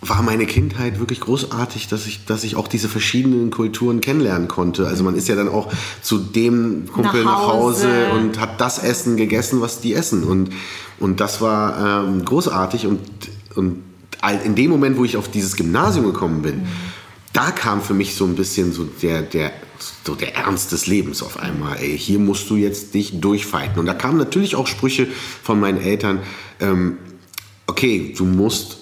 war 0.00 0.22
meine 0.22 0.46
Kindheit 0.46 1.00
wirklich 1.00 1.20
großartig, 1.20 1.88
dass 1.88 2.06
ich, 2.06 2.24
dass 2.24 2.44
ich 2.44 2.54
auch 2.54 2.68
diese 2.68 2.88
verschiedenen 2.88 3.50
Kulturen 3.50 4.00
kennenlernen 4.00 4.46
konnte. 4.46 4.86
Also 4.86 5.02
man 5.02 5.16
ist 5.16 5.26
ja 5.28 5.34
dann 5.34 5.48
auch 5.48 5.72
zu 6.02 6.18
dem 6.18 6.86
Kumpel 6.92 7.24
nach 7.24 7.48
Hause, 7.48 7.88
nach 7.88 8.10
Hause 8.10 8.10
und 8.12 8.40
hat 8.40 8.60
das 8.60 8.78
Essen 8.78 9.16
gegessen, 9.16 9.60
was 9.60 9.80
die 9.80 9.94
essen. 9.94 10.22
Und, 10.22 10.50
und 11.00 11.20
das 11.20 11.40
war 11.40 12.04
ähm, 12.06 12.24
großartig. 12.24 12.86
Und, 12.86 13.00
und 13.56 13.82
in 14.44 14.54
dem 14.54 14.70
Moment, 14.70 14.98
wo 14.98 15.04
ich 15.04 15.16
auf 15.16 15.28
dieses 15.30 15.56
Gymnasium 15.56 16.06
gekommen 16.06 16.42
bin, 16.42 16.58
mhm. 16.58 16.66
da 17.32 17.50
kam 17.50 17.82
für 17.82 17.94
mich 17.94 18.14
so 18.14 18.24
ein 18.24 18.36
bisschen 18.36 18.72
so 18.72 18.84
der, 18.84 19.22
der 19.22 19.52
so 20.04 20.14
der 20.14 20.36
Ernst 20.36 20.72
des 20.72 20.86
Lebens 20.86 21.22
auf 21.22 21.38
einmal. 21.38 21.76
Ey, 21.78 21.96
hier 21.96 22.18
musst 22.18 22.50
du 22.50 22.56
jetzt 22.56 22.94
dich 22.94 23.20
durchfighten. 23.20 23.78
Und 23.78 23.86
da 23.86 23.94
kamen 23.94 24.18
natürlich 24.18 24.56
auch 24.56 24.66
Sprüche 24.66 25.06
von 25.42 25.60
meinen 25.60 25.80
Eltern, 25.80 26.20
ähm, 26.60 26.98
okay, 27.66 28.12
du 28.16 28.24
musst 28.24 28.77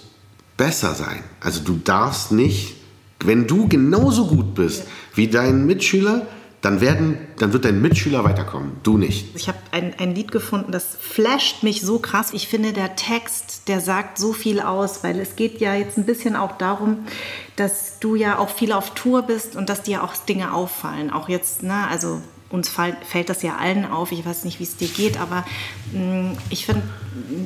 besser 0.57 0.95
sein. 0.95 1.23
Also 1.41 1.61
du 1.61 1.77
darfst 1.77 2.33
nicht, 2.33 2.77
wenn 3.21 3.47
du 3.47 3.69
genauso 3.69 4.27
gut 4.27 4.55
bist 4.55 4.85
wie 5.15 5.29
dein 5.29 5.67
Mitschüler, 5.67 6.27
dann, 6.63 6.81
werden, 6.81 7.19
dann 7.39 7.53
wird 7.53 7.65
dein 7.65 7.81
Mitschüler 7.81 8.25
weiterkommen, 8.25 8.73
du 8.83 8.99
nicht. 8.99 9.37
Ich 9.37 9.47
habe 9.47 9.59
ein, 9.71 9.95
ein 9.99 10.15
Lied 10.15 10.33
gefunden, 10.33 10.73
das 10.73 10.97
flasht 10.99 11.63
mich 11.63 11.83
so 11.83 12.01
krass. 12.01 12.31
Ich 12.33 12.49
finde, 12.49 12.73
der 12.73 12.97
Text, 12.97 13.69
der 13.69 13.81
sagt 13.81 14.19
so 14.19 14.33
viel 14.33 14.61
aus, 14.61 15.05
weil 15.05 15.21
es 15.21 15.37
geht 15.37 15.61
ja 15.61 15.75
jetzt 15.75 15.97
ein 15.97 16.07
bisschen 16.07 16.35
auch 16.35 16.59
darum, 16.59 17.07
dass 17.55 18.01
du 18.01 18.17
ja 18.17 18.39
auch 18.39 18.51
viel 18.51 18.73
auf 18.73 18.95
Tour 18.95 19.23
bist 19.23 19.55
und 19.55 19.69
dass 19.69 19.83
dir 19.83 20.03
auch 20.03 20.17
Dinge 20.17 20.53
auffallen. 20.55 21.13
Auch 21.13 21.29
jetzt, 21.29 21.63
ne, 21.63 21.87
also 21.89 22.21
uns 22.51 22.69
fällt 22.69 23.29
das 23.29 23.43
ja 23.43 23.57
allen 23.57 23.85
auf. 23.85 24.11
Ich 24.11 24.25
weiß 24.25 24.45
nicht, 24.45 24.59
wie 24.59 24.65
es 24.65 24.77
dir 24.77 24.89
geht, 24.89 25.21
aber 25.21 25.45
mh, 25.93 26.01
mm, 26.01 26.39
ich 26.51 26.67
finde, 26.67 26.83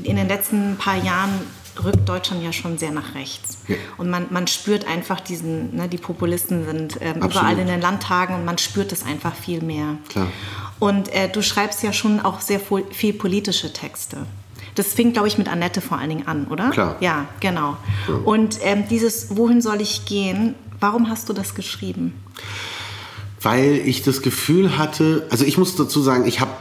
in 0.02 0.17
den 0.17 0.29
letzten 0.29 0.76
paar 0.76 0.97
Jahren 0.97 1.40
rückt 1.84 2.08
Deutschland 2.08 2.42
ja 2.42 2.52
schon 2.52 2.78
sehr 2.78 2.90
nach 2.92 3.14
rechts. 3.14 3.58
Ja. 3.68 3.76
Und 3.99 4.10
man, 4.10 4.26
man 4.30 4.46
spürt 4.46 4.87
einfach 4.87 5.20
diesen, 5.20 5.76
ne, 5.76 5.88
die 5.88 5.99
Populisten 5.99 6.64
sind 6.64 6.99
ähm, 7.00 7.16
überall 7.16 7.58
in 7.58 7.66
den 7.66 7.80
Landtagen 7.80 8.34
und 8.34 8.44
man 8.44 8.58
spürt 8.58 8.92
es 8.92 9.04
einfach 9.04 9.34
viel 9.34 9.62
mehr. 9.62 9.96
Klar. 10.08 10.28
Und 10.78 11.12
äh, 11.12 11.28
du 11.28 11.42
schreibst 11.42 11.82
ja 11.82 11.92
schon 11.92 12.20
auch 12.20 12.40
sehr 12.40 12.60
viel 12.90 13.12
politische 13.12 13.72
Texte. 13.72 14.26
Das 14.75 14.94
fing, 14.94 15.12
glaube 15.12 15.28
ich, 15.28 15.37
mit 15.37 15.49
Annette 15.49 15.80
vor 15.80 15.99
allen 15.99 16.08
Dingen 16.08 16.26
an, 16.26 16.46
oder? 16.46 16.70
Klar. 16.70 16.96
Ja, 17.00 17.26
genau. 17.40 17.76
Ja. 18.08 18.14
Und 18.25 18.58
ähm, 18.62 18.84
dieses 18.88 19.37
Wohin 19.37 19.60
soll 19.60 19.80
ich 19.80 20.04
gehen, 20.04 20.54
warum 20.78 21.08
hast 21.08 21.28
du 21.28 21.32
das 21.32 21.54
geschrieben? 21.54 22.14
Weil 23.42 23.82
ich 23.84 24.02
das 24.02 24.22
Gefühl 24.22 24.78
hatte, 24.78 25.26
also 25.30 25.44
ich 25.44 25.58
muss 25.58 25.76
dazu 25.76 26.00
sagen, 26.00 26.26
ich 26.26 26.40
habe 26.40 26.52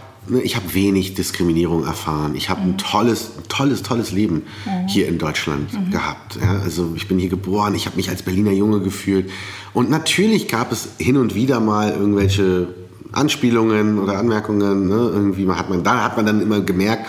ich 0.44 0.56
habe 0.56 0.74
wenig 0.74 1.14
Diskriminierung 1.14 1.86
erfahren. 1.86 2.36
Ich 2.36 2.50
habe 2.50 2.62
mhm. 2.62 2.70
ein 2.70 2.78
tolles, 2.78 3.32
tolles, 3.48 3.84
tolles 3.84 4.12
Leben 4.12 4.44
mhm. 4.66 4.88
hier 4.88 5.08
in 5.08 5.18
Deutschland 5.18 5.74
mhm. 5.74 5.92
gehabt. 5.92 6.38
Ja, 6.42 6.60
also 6.60 6.94
ich 6.96 7.08
bin 7.08 7.20
hier 7.20 7.30
geboren, 7.30 7.76
ich 7.76 7.86
habe 7.86 7.96
mich 7.96 8.10
als 8.10 8.24
Berliner 8.24 8.52
Junge 8.52 8.80
gefühlt. 8.82 9.30
Und 9.74 9.90
natürlich 9.90 10.48
gab 10.48 10.72
es 10.72 10.90
hin 10.98 11.18
und 11.18 11.36
wieder 11.36 11.60
mal 11.60 11.92
irgendwelche 11.92 12.68
Anspielungen 13.12 14.00
oder 14.00 14.18
Anmerkungen. 14.18 14.88
Ne? 14.88 14.96
Irgendwie 14.96 15.48
hat 15.50 15.70
man, 15.70 15.84
da 15.84 16.04
hat 16.04 16.18
man 16.18 16.26
dann 16.26 16.42
immer 16.42 16.62
gemerkt, 16.62 17.08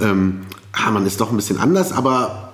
ähm, 0.00 0.42
ah, 0.72 0.90
man 0.90 1.06
ist 1.06 1.20
doch 1.20 1.30
ein 1.30 1.36
bisschen 1.36 1.58
anders, 1.58 1.92
aber 1.92 2.52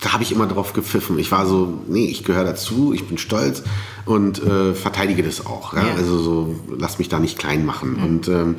da 0.00 0.12
habe 0.12 0.22
ich 0.22 0.32
immer 0.32 0.46
drauf 0.46 0.72
gepfiffen. 0.72 1.18
Ich 1.18 1.30
war 1.30 1.46
so, 1.46 1.82
nee, 1.86 2.06
ich 2.06 2.24
gehöre 2.24 2.44
dazu, 2.44 2.92
ich 2.94 3.06
bin 3.06 3.18
stolz 3.18 3.62
und 4.06 4.42
äh, 4.42 4.74
verteidige 4.74 5.22
das 5.22 5.44
auch. 5.44 5.74
Ja? 5.74 5.88
Ja. 5.88 5.94
Also 5.94 6.18
so, 6.18 6.56
lass 6.78 6.98
mich 6.98 7.08
da 7.08 7.18
nicht 7.18 7.38
klein 7.38 7.66
machen. 7.66 7.96
Mhm. 7.96 8.02
Und 8.02 8.28
ähm, 8.28 8.56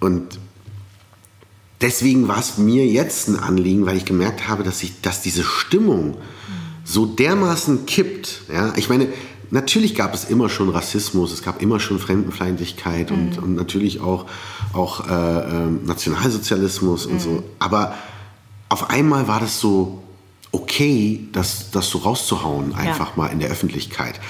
und 0.00 0.38
deswegen 1.80 2.28
war 2.28 2.38
es 2.38 2.58
mir 2.58 2.86
jetzt 2.86 3.28
ein 3.28 3.36
Anliegen, 3.36 3.86
weil 3.86 3.96
ich 3.96 4.04
gemerkt 4.04 4.48
habe, 4.48 4.62
dass, 4.62 4.82
ich, 4.82 5.00
dass 5.00 5.22
diese 5.22 5.44
Stimmung 5.44 6.16
so 6.84 7.06
dermaßen 7.06 7.86
kippt. 7.86 8.42
Ja? 8.52 8.72
Ich 8.76 8.88
meine, 8.88 9.08
natürlich 9.50 9.94
gab 9.94 10.14
es 10.14 10.24
immer 10.24 10.48
schon 10.48 10.68
Rassismus, 10.68 11.32
es 11.32 11.42
gab 11.42 11.62
immer 11.62 11.80
schon 11.80 11.98
Fremdenfeindlichkeit 11.98 13.10
mhm. 13.10 13.16
und, 13.16 13.38
und, 13.38 13.54
natürlich 13.54 14.00
auch, 14.00 14.26
auch 14.72 15.08
äh, 15.08 15.12
äh, 15.12 15.70
Nationalsozialismus 15.84 17.06
mhm. 17.06 17.12
und 17.12 17.20
so. 17.20 17.42
Aber 17.58 17.94
auf 18.68 18.90
einmal 18.90 19.28
war 19.28 19.40
das 19.40 19.60
so 19.60 20.02
okay, 20.52 21.28
das, 21.32 21.70
das 21.70 21.88
so 21.88 21.98
rauszuhauen, 21.98 22.74
einfach 22.74 23.10
ja. 23.10 23.12
mal 23.16 23.26
in 23.28 23.38
der 23.38 23.50
Öffentlichkeit. 23.50 24.20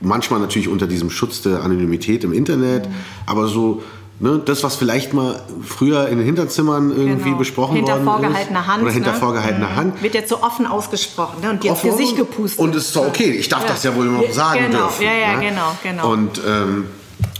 Manchmal 0.00 0.38
natürlich 0.38 0.68
unter 0.68 0.86
diesem 0.86 1.10
Schutz 1.10 1.42
der 1.42 1.62
Anonymität 1.62 2.24
im 2.24 2.32
Internet, 2.32 2.88
mhm. 2.88 2.94
aber 3.26 3.48
so 3.48 3.82
Ne, 4.20 4.40
das, 4.44 4.62
was 4.62 4.76
vielleicht 4.76 5.12
mal 5.12 5.42
früher 5.64 6.08
in 6.08 6.18
den 6.18 6.24
Hinterzimmern 6.24 6.92
irgendwie 6.92 7.24
genau. 7.24 7.38
besprochen 7.38 7.74
hinter 7.74 7.94
worden 7.94 8.22
vorgehaltener 8.22 8.60
ist. 8.60 8.66
Hand. 8.68 8.82
Oder 8.84 8.92
hinter 8.92 9.12
ne? 9.12 9.18
vorgehaltener 9.18 9.68
mhm. 9.70 9.76
Hand. 9.76 10.02
Wird 10.02 10.14
jetzt 10.14 10.28
so 10.28 10.40
offen 10.40 10.66
ausgesprochen 10.66 11.40
ne? 11.40 11.50
und 11.50 11.64
dir 11.64 11.72
ins 11.72 11.82
Gesicht 11.82 12.16
gepustet. 12.16 12.60
Und 12.60 12.76
es 12.76 12.86
ist 12.86 12.96
doch 12.96 13.08
okay, 13.08 13.32
ich 13.32 13.48
darf 13.48 13.62
ja. 13.62 13.68
das 13.68 13.82
ja 13.82 13.96
wohl 13.96 14.04
noch 14.04 14.30
sagen 14.30 14.66
genau. 14.66 14.84
dürfen. 14.84 15.02
Ja, 15.02 15.14
ja, 15.14 15.36
ne? 15.36 15.48
genau, 15.48 15.76
genau. 15.82 16.12
Und, 16.12 16.40
ähm, 16.46 16.86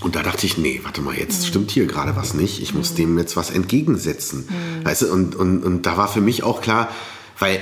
und 0.00 0.16
da 0.16 0.24
dachte 0.24 0.46
ich, 0.46 0.58
nee, 0.58 0.80
warte 0.82 1.00
mal, 1.00 1.14
jetzt 1.14 1.42
mhm. 1.42 1.46
stimmt 1.46 1.70
hier 1.70 1.86
gerade 1.86 2.16
was 2.16 2.34
nicht. 2.34 2.60
Ich 2.60 2.74
muss 2.74 2.90
mhm. 2.92 2.96
dem 2.96 3.18
jetzt 3.18 3.36
was 3.36 3.50
entgegensetzen. 3.50 4.48
Mhm. 4.48 4.84
Weißt 4.84 5.02
du, 5.02 5.12
und, 5.12 5.36
und, 5.36 5.62
und 5.62 5.86
da 5.86 5.96
war 5.96 6.08
für 6.08 6.20
mich 6.20 6.42
auch 6.42 6.60
klar, 6.60 6.88
weil 7.38 7.60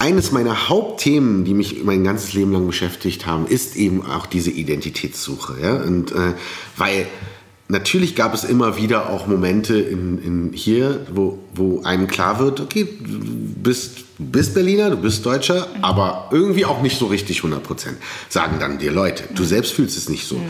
eines 0.00 0.32
meiner 0.32 0.68
Hauptthemen, 0.68 1.44
die 1.44 1.54
mich 1.54 1.84
mein 1.84 2.02
ganzes 2.02 2.32
Leben 2.32 2.52
lang 2.52 2.66
beschäftigt 2.66 3.26
haben, 3.26 3.46
ist 3.46 3.76
eben 3.76 4.04
auch 4.04 4.26
diese 4.26 4.50
Identitätssuche. 4.50 5.56
Ja? 5.62 5.76
Und 5.76 6.10
äh, 6.10 6.34
weil 6.76 7.06
natürlich 7.68 8.14
gab 8.14 8.34
es 8.34 8.44
immer 8.44 8.76
wieder 8.76 9.10
auch 9.10 9.26
Momente 9.26 9.78
in, 9.78 10.22
in 10.22 10.52
hier, 10.52 11.06
wo, 11.12 11.38
wo 11.54 11.82
einem 11.82 12.06
klar 12.06 12.38
wird, 12.38 12.60
okay, 12.60 12.86
du 13.00 13.18
bist, 13.62 14.04
bist 14.18 14.54
Berliner, 14.54 14.90
du 14.90 14.96
bist 14.96 15.24
Deutscher, 15.26 15.66
mhm. 15.66 15.84
aber 15.84 16.28
irgendwie 16.30 16.64
auch 16.64 16.82
nicht 16.82 16.98
so 16.98 17.06
richtig 17.06 17.38
100 17.38 17.62
Prozent, 17.62 17.98
sagen 18.28 18.56
dann 18.60 18.78
dir 18.78 18.92
Leute. 18.92 19.24
Du 19.34 19.44
selbst 19.44 19.72
fühlst 19.72 19.96
es 19.96 20.08
nicht 20.08 20.26
so. 20.26 20.36
Mhm. 20.36 20.48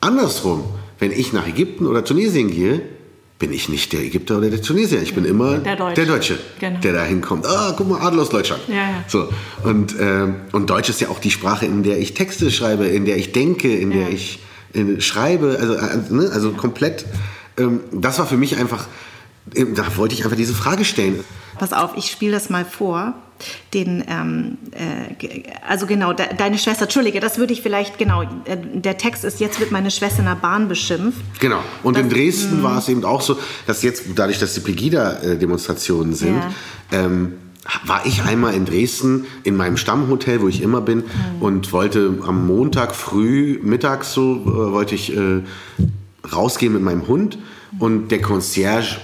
Andersrum, 0.00 0.64
wenn 0.98 1.12
ich 1.12 1.32
nach 1.32 1.46
Ägypten 1.46 1.86
oder 1.86 2.04
Tunesien 2.04 2.50
gehe, 2.50 2.82
bin 3.42 3.52
ich 3.52 3.68
nicht 3.68 3.92
der 3.92 4.02
Ägypter 4.02 4.38
oder 4.38 4.50
der 4.50 4.62
Tunesier. 4.62 5.02
Ich 5.02 5.16
bin 5.16 5.24
immer 5.24 5.58
der 5.58 5.74
Deutsche, 5.74 5.94
der, 5.96 6.06
Deutsche, 6.06 6.38
genau. 6.60 6.78
der 6.78 6.92
da 6.92 7.02
hinkommt. 7.02 7.44
Ah, 7.44 7.74
guck 7.76 7.88
mal, 7.88 8.00
Adel 8.00 8.20
aus 8.20 8.28
Deutschland. 8.28 8.62
Ja, 8.68 8.74
ja. 8.74 9.04
So. 9.08 9.28
Und, 9.64 9.98
äh, 9.98 10.28
und 10.52 10.70
Deutsch 10.70 10.88
ist 10.88 11.00
ja 11.00 11.08
auch 11.08 11.18
die 11.18 11.32
Sprache, 11.32 11.66
in 11.66 11.82
der 11.82 11.98
ich 11.98 12.14
Texte 12.14 12.52
schreibe, 12.52 12.86
in 12.86 13.04
der 13.04 13.16
ich 13.16 13.32
denke, 13.32 13.74
in 13.74 13.90
ja. 13.90 13.98
der 13.98 14.10
ich 14.10 14.38
schreibe, 14.98 15.58
also, 15.60 15.74
äh, 15.74 15.98
ne, 16.10 16.30
also 16.32 16.52
komplett, 16.52 17.04
ähm, 17.58 17.80
das 17.92 18.18
war 18.18 18.26
für 18.26 18.36
mich 18.36 18.56
einfach, 18.56 18.86
äh, 19.54 19.66
da 19.74 19.96
wollte 19.96 20.14
ich 20.14 20.24
einfach 20.24 20.36
diese 20.36 20.54
Frage 20.54 20.84
stellen. 20.84 21.24
Pass 21.58 21.72
auf, 21.72 21.92
ich 21.96 22.10
spiele 22.10 22.32
das 22.32 22.50
mal 22.50 22.64
vor. 22.64 23.14
Den, 23.74 24.04
ähm, 24.08 24.58
äh, 24.70 25.42
also 25.68 25.86
genau, 25.86 26.12
de, 26.12 26.26
deine 26.36 26.58
Schwester, 26.58 26.84
Entschuldige, 26.84 27.18
das 27.18 27.38
würde 27.38 27.52
ich 27.52 27.60
vielleicht, 27.60 27.98
genau, 27.98 28.22
äh, 28.22 28.56
der 28.56 28.98
Text 28.98 29.24
ist, 29.24 29.40
jetzt 29.40 29.58
wird 29.58 29.72
meine 29.72 29.90
Schwester 29.90 30.20
in 30.20 30.26
der 30.26 30.36
Bahn 30.36 30.68
beschimpft. 30.68 31.20
Genau, 31.40 31.58
und 31.82 31.96
das, 31.96 32.04
in 32.04 32.10
Dresden 32.10 32.62
war 32.62 32.78
es 32.78 32.88
eben 32.88 33.04
auch 33.04 33.20
so, 33.20 33.36
dass 33.66 33.82
jetzt, 33.82 34.04
dadurch, 34.14 34.38
dass 34.38 34.54
die 34.54 34.60
Pegida-Demonstrationen 34.60 36.14
sind, 36.14 36.36
ja. 36.36 36.52
ähm, 36.92 37.32
war 37.84 38.04
ich 38.06 38.22
einmal 38.22 38.54
in 38.54 38.64
Dresden 38.64 39.26
in 39.44 39.56
meinem 39.56 39.76
Stammhotel, 39.76 40.40
wo 40.40 40.48
ich 40.48 40.62
immer 40.62 40.80
bin, 40.80 40.98
mhm. 40.98 41.42
und 41.42 41.72
wollte 41.72 42.18
am 42.26 42.46
Montag 42.46 42.94
früh, 42.94 43.58
mittags 43.62 44.12
so, 44.12 44.34
äh, 44.34 44.72
wollte 44.72 44.94
ich 44.94 45.16
äh, 45.16 45.42
rausgehen 46.32 46.72
mit 46.72 46.82
meinem 46.82 47.06
Hund. 47.06 47.38
Und 47.78 48.08
der 48.08 48.20
Concierge 48.20 48.98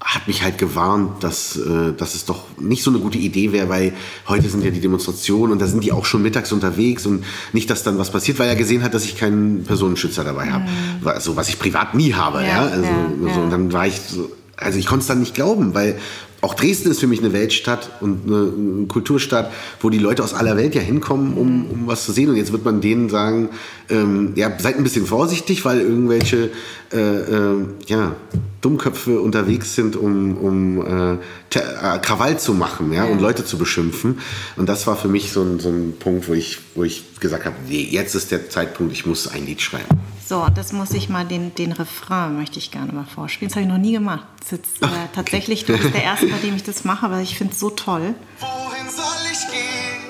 hat 0.00 0.26
mich 0.26 0.42
halt 0.42 0.56
gewarnt, 0.56 1.22
dass, 1.22 1.56
äh, 1.56 1.92
dass 1.92 2.14
es 2.14 2.24
doch 2.24 2.44
nicht 2.58 2.82
so 2.82 2.90
eine 2.90 3.00
gute 3.00 3.18
Idee 3.18 3.52
wäre, 3.52 3.68
weil 3.68 3.92
heute 4.28 4.48
sind 4.48 4.64
ja 4.64 4.70
die 4.70 4.80
Demonstrationen 4.80 5.52
und 5.52 5.60
da 5.60 5.66
sind 5.66 5.84
die 5.84 5.92
auch 5.92 6.06
schon 6.06 6.22
mittags 6.22 6.52
unterwegs 6.52 7.04
und 7.04 7.22
nicht, 7.52 7.68
dass 7.68 7.82
dann 7.82 7.98
was 7.98 8.10
passiert, 8.10 8.38
weil 8.38 8.48
er 8.48 8.56
gesehen 8.56 8.82
hat, 8.82 8.94
dass 8.94 9.04
ich 9.04 9.16
keinen 9.18 9.64
Personenschützer 9.64 10.24
dabei 10.24 10.50
habe. 10.50 10.64
Mhm. 10.64 11.06
Also 11.06 11.36
was 11.36 11.50
ich 11.50 11.58
privat 11.58 11.94
nie 11.94 12.14
habe. 12.14 12.40
Ja, 12.40 12.46
ja? 12.46 12.62
Also, 12.62 12.88
ja, 12.88 13.34
so, 13.34 13.40
und 13.40 13.50
dann 13.50 13.72
war 13.72 13.86
ich 13.86 14.00
so, 14.00 14.32
also 14.56 14.78
ich 14.78 14.86
konnte 14.86 15.02
es 15.02 15.06
dann 15.06 15.20
nicht 15.20 15.34
glauben, 15.34 15.74
weil 15.74 15.98
auch 16.40 16.54
Dresden 16.54 16.90
ist 16.90 17.00
für 17.00 17.06
mich 17.06 17.20
eine 17.20 17.32
Weltstadt 17.32 17.90
und 18.00 18.26
eine 18.26 18.86
Kulturstadt, 18.86 19.52
wo 19.80 19.90
die 19.90 19.98
Leute 19.98 20.24
aus 20.24 20.32
aller 20.32 20.56
Welt 20.56 20.74
ja 20.74 20.80
hinkommen, 20.80 21.34
um, 21.34 21.70
um 21.70 21.86
was 21.86 22.04
zu 22.04 22.12
sehen. 22.12 22.30
Und 22.30 22.36
jetzt 22.36 22.52
wird 22.52 22.64
man 22.64 22.80
denen 22.80 23.10
sagen, 23.10 23.50
ähm, 23.90 24.32
ja, 24.36 24.50
seid 24.58 24.76
ein 24.76 24.82
bisschen 24.82 25.06
vorsichtig, 25.06 25.64
weil 25.64 25.80
irgendwelche 25.80 26.50
äh, 26.92 26.98
äh, 26.98 27.66
ja, 27.86 28.16
Dummköpfe 28.62 29.20
unterwegs 29.20 29.74
sind, 29.74 29.96
um, 29.96 30.36
um 30.38 30.86
äh, 30.86 31.12
äh, 31.58 31.98
Krawall 32.00 32.38
zu 32.38 32.54
machen 32.54 32.92
ja, 32.92 33.04
und 33.04 33.20
Leute 33.20 33.44
zu 33.44 33.58
beschimpfen. 33.58 34.18
Und 34.56 34.68
das 34.68 34.86
war 34.86 34.96
für 34.96 35.08
mich 35.08 35.32
so 35.32 35.42
ein, 35.42 35.60
so 35.60 35.68
ein 35.68 35.94
Punkt, 35.98 36.28
wo 36.28 36.32
ich, 36.32 36.58
wo 36.74 36.84
ich 36.84 37.04
gesagt 37.20 37.44
habe, 37.44 37.56
nee, 37.68 37.86
jetzt 37.90 38.14
ist 38.14 38.30
der 38.30 38.48
Zeitpunkt, 38.48 38.92
ich 38.92 39.04
muss 39.04 39.28
ein 39.28 39.44
Lied 39.44 39.60
schreiben. 39.60 39.88
So, 40.30 40.46
das 40.54 40.70
muss 40.70 40.92
ich 40.92 41.08
mal, 41.08 41.24
den, 41.24 41.56
den 41.56 41.72
Refrain 41.72 42.36
möchte 42.36 42.60
ich 42.60 42.70
gerne 42.70 42.92
mal 42.92 43.04
vorspielen. 43.04 43.48
Das 43.48 43.56
habe 43.56 43.64
ich 43.64 43.68
noch 43.68 43.78
nie 43.78 43.90
gemacht. 43.90 44.22
Das 44.38 44.52
ist 44.52 44.58
jetzt, 44.58 44.82
äh, 44.84 45.08
tatsächlich, 45.12 45.64
du 45.64 45.76
bist 45.76 45.92
der 45.92 46.04
Erste, 46.04 46.28
bei 46.28 46.38
dem 46.38 46.54
ich 46.54 46.62
das 46.62 46.84
mache, 46.84 47.06
aber 47.06 47.18
ich 47.18 47.36
finde 47.36 47.52
es 47.52 47.58
so 47.58 47.68
toll. 47.70 48.14
Wohin 48.38 48.88
soll 48.88 49.22
ich 49.26 49.40
gehen? 49.50 50.06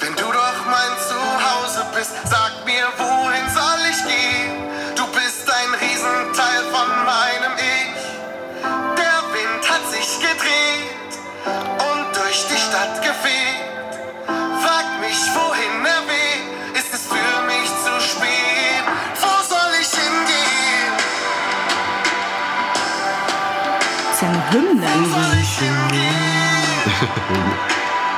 Wenn 0.00 0.10
du 0.16 0.26
doch 0.26 0.58
mein 0.66 0.94
Zuhause 1.06 1.86
bist, 1.94 2.10
sag 2.24 2.66
mir, 2.66 2.82
wohin 2.98 3.46
soll 3.54 3.82
ich 3.92 4.02
gehen? 4.10 4.58
Du 4.96 5.06
bist 5.14 5.46
ein 5.46 5.70
Riesenteil 5.78 6.62
von 6.74 6.88
meinem 7.06 7.54
Ich. 7.62 8.02
Der 8.98 9.18
Wind 9.30 9.62
hat 9.70 9.86
sich 9.86 10.18
gedreht 10.18 11.12
und 11.46 12.10
durch 12.10 12.44
die 12.50 12.58
Stadt 12.58 13.00
gefegt. 13.00 13.70
Frag 14.26 15.00
mich, 15.00 15.22
wohin 15.30 15.86
er 15.86 16.02
weht, 16.10 16.31
Das 24.52 24.60
ist 24.60 25.60
ja 25.60 25.72
eine 25.72 25.88
Hymne. 25.88 26.02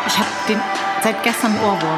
Ich 0.06 0.18
habe 0.18 0.28
den 0.48 0.60
seit 1.02 1.22
gestern 1.22 1.56
Ohrwurm. 1.60 1.96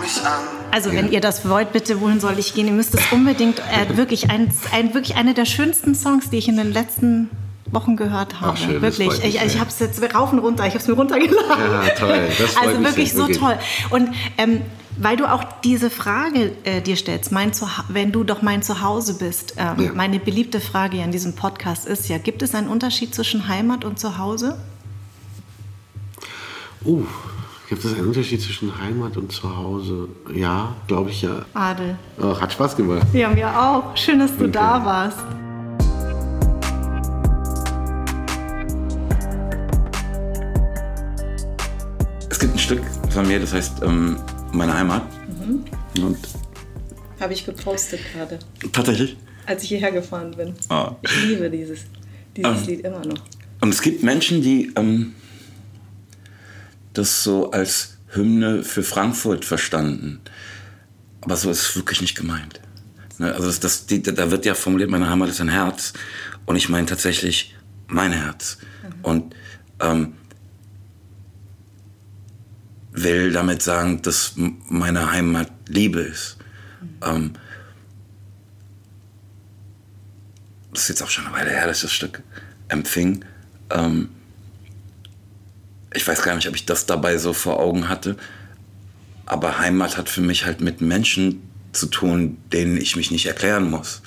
Mich 0.00 0.16
mich. 0.16 0.24
Also, 0.70 0.92
wenn 0.92 1.12
ihr 1.12 1.20
das 1.20 1.46
wollt, 1.48 1.72
bitte, 1.72 2.00
wohin 2.00 2.18
soll 2.20 2.38
ich 2.38 2.54
gehen? 2.54 2.66
Ihr 2.66 2.72
müsst 2.72 2.94
es 2.94 3.12
unbedingt, 3.12 3.58
äh, 3.58 3.62
wirklich, 3.96 4.30
ein, 4.30 4.50
ein, 4.72 4.94
wirklich 4.94 5.16
eine 5.16 5.34
der 5.34 5.44
schönsten 5.44 5.94
Songs, 5.94 6.30
die 6.30 6.38
ich 6.38 6.48
in 6.48 6.56
den 6.56 6.72
letzten 6.72 7.28
Wochen 7.70 7.96
gehört 7.96 8.40
habe. 8.40 8.52
Ach, 8.54 8.56
schön, 8.56 8.80
wirklich. 8.80 9.08
freut 9.08 9.24
mich 9.24 9.34
Ich, 9.34 9.42
ich 9.44 9.60
habe 9.60 9.68
es 9.68 9.78
jetzt 9.78 10.02
rauf 10.14 10.32
und 10.32 10.38
runter, 10.38 10.64
ich 10.66 10.70
habe 10.70 10.78
es 10.78 10.88
mir 10.88 10.94
runtergeladen. 10.94 11.72
Ja, 11.72 11.88
toll. 11.90 12.28
Also 12.60 12.78
mich 12.78 12.88
wirklich 12.88 13.12
sehr, 13.12 13.20
so 13.20 13.28
wirklich. 13.28 13.38
toll. 13.38 13.58
Und 13.90 14.14
ähm, 14.38 14.62
weil 15.02 15.16
du 15.16 15.24
auch 15.32 15.42
diese 15.64 15.88
Frage 15.90 16.52
äh, 16.64 16.80
dir 16.82 16.96
stellst, 16.96 17.32
mein 17.32 17.52
Zuha 17.52 17.84
wenn 17.88 18.12
du 18.12 18.22
doch 18.24 18.42
mein 18.42 18.62
Zuhause 18.62 19.14
bist, 19.14 19.54
ähm, 19.56 19.80
Ja. 19.84 19.92
meine 19.94 20.18
beliebte 20.20 20.60
Frage 20.60 20.98
ja 20.98 21.04
in 21.04 21.12
diesem 21.12 21.34
Podcast 21.34 21.86
ist 21.86 22.08
ja, 22.08 22.18
gibt 22.18 22.42
es 22.42 22.54
einen 22.54 22.68
Unterschied 22.68 23.14
zwischen 23.14 23.48
Heimat 23.48 23.84
und 23.84 23.98
Zuhause? 23.98 24.58
Uh, 26.84 27.04
gibt 27.68 27.84
es 27.84 27.92
einen 27.94 28.06
Unterschied 28.08 28.40
zwischen 28.42 28.78
Heimat 28.80 29.16
und 29.16 29.32
Zuhause? 29.32 30.08
Ja, 30.34 30.74
glaube 30.86 31.10
ich 31.10 31.22
ja. 31.22 31.44
Adel. 31.54 31.96
Oh, 32.20 32.38
hat 32.40 32.52
Spaß 32.52 32.76
gemacht. 32.76 33.06
Wir 33.12 33.26
haben 33.28 33.36
ja 33.36 33.50
auch. 33.70 33.96
Schön, 33.96 34.18
dass 34.18 34.30
du 34.36 34.44
Okay. 34.44 34.52
da 34.52 34.84
warst. 34.84 35.18
Es 42.30 42.38
gibt 42.38 42.54
ein 42.54 42.58
Stück 42.58 42.82
von 43.10 43.26
mir, 43.26 43.40
das 43.40 43.52
heißt 43.52 43.82
ähm, 43.82 44.16
Meine 44.52 44.74
Heimat. 44.74 45.02
Und 45.98 46.18
Habe 47.20 47.32
ich 47.32 47.44
gepostet 47.44 48.00
gerade, 48.12 48.38
tatsächlich. 48.72 49.16
als 49.46 49.62
ich 49.62 49.68
hierher 49.70 49.92
gefahren 49.92 50.32
bin. 50.36 50.54
Ah. 50.68 50.94
Ich 51.02 51.24
liebe 51.24 51.50
dieses, 51.50 51.80
dieses 52.36 52.60
Ähm. 52.62 52.66
Lied 52.66 52.80
immer 52.80 53.04
noch. 53.04 53.22
Und 53.60 53.68
es 53.70 53.82
gibt 53.82 54.02
Menschen, 54.02 54.42
die 54.42 54.72
ähm, 54.76 55.14
das 56.94 57.22
so 57.22 57.50
als 57.50 57.98
Hymne 58.08 58.62
für 58.64 58.82
Frankfurt 58.82 59.44
verstanden. 59.44 60.20
Aber 61.20 61.36
so 61.36 61.50
ist 61.50 61.60
es 61.60 61.76
wirklich 61.76 62.00
nicht 62.00 62.16
gemeint. 62.16 62.60
Ne, 63.18 63.32
Also 63.34 63.46
das, 63.46 63.60
das, 63.60 63.86
die, 63.86 64.02
da 64.02 64.30
wird 64.30 64.46
ja 64.46 64.54
formuliert, 64.54 64.90
meine 64.90 65.08
Heimat 65.10 65.28
ist 65.28 65.40
ein 65.40 65.48
Herz. 65.50 65.92
Und 66.46 66.56
ich 66.56 66.68
meine 66.70 66.86
tatsächlich 66.86 67.54
mein 67.86 68.12
Herz. 68.12 68.58
Und 69.02 69.34
ähm, 69.80 70.14
will 73.02 73.32
damit 73.32 73.62
sagen, 73.62 74.02
dass 74.02 74.34
meine 74.36 75.10
Heimat 75.12 75.50
Liebe 75.68 76.00
ist. 76.00 76.36
Ähm, 77.04 77.32
das 80.72 80.82
ist 80.82 80.88
jetzt 80.88 81.02
auch 81.02 81.10
schon 81.10 81.26
eine 81.26 81.34
Weile 81.34 81.50
her, 81.50 81.66
dass 81.66 81.78
ich 81.78 81.82
das 81.82 81.92
Stück 81.92 82.22
empfing. 82.68 83.24
Ähm, 83.70 84.08
ich 85.92 86.06
weiß 86.06 86.22
gar 86.22 86.34
nicht, 86.36 86.48
ob 86.48 86.54
ich 86.54 86.66
das 86.66 86.86
dabei 86.86 87.18
so 87.18 87.32
vor 87.32 87.58
Augen 87.58 87.88
hatte. 87.88 88.16
Aber 89.26 89.58
Heimat 89.58 89.96
hat 89.96 90.08
für 90.08 90.20
mich 90.20 90.44
halt 90.44 90.60
mit 90.60 90.80
Menschen 90.80 91.42
zu 91.72 91.86
tun, 91.86 92.38
denen 92.52 92.76
ich 92.76 92.96
mich 92.96 93.10
nicht 93.10 93.26
erklären 93.26 93.70
muss. 93.70 94.02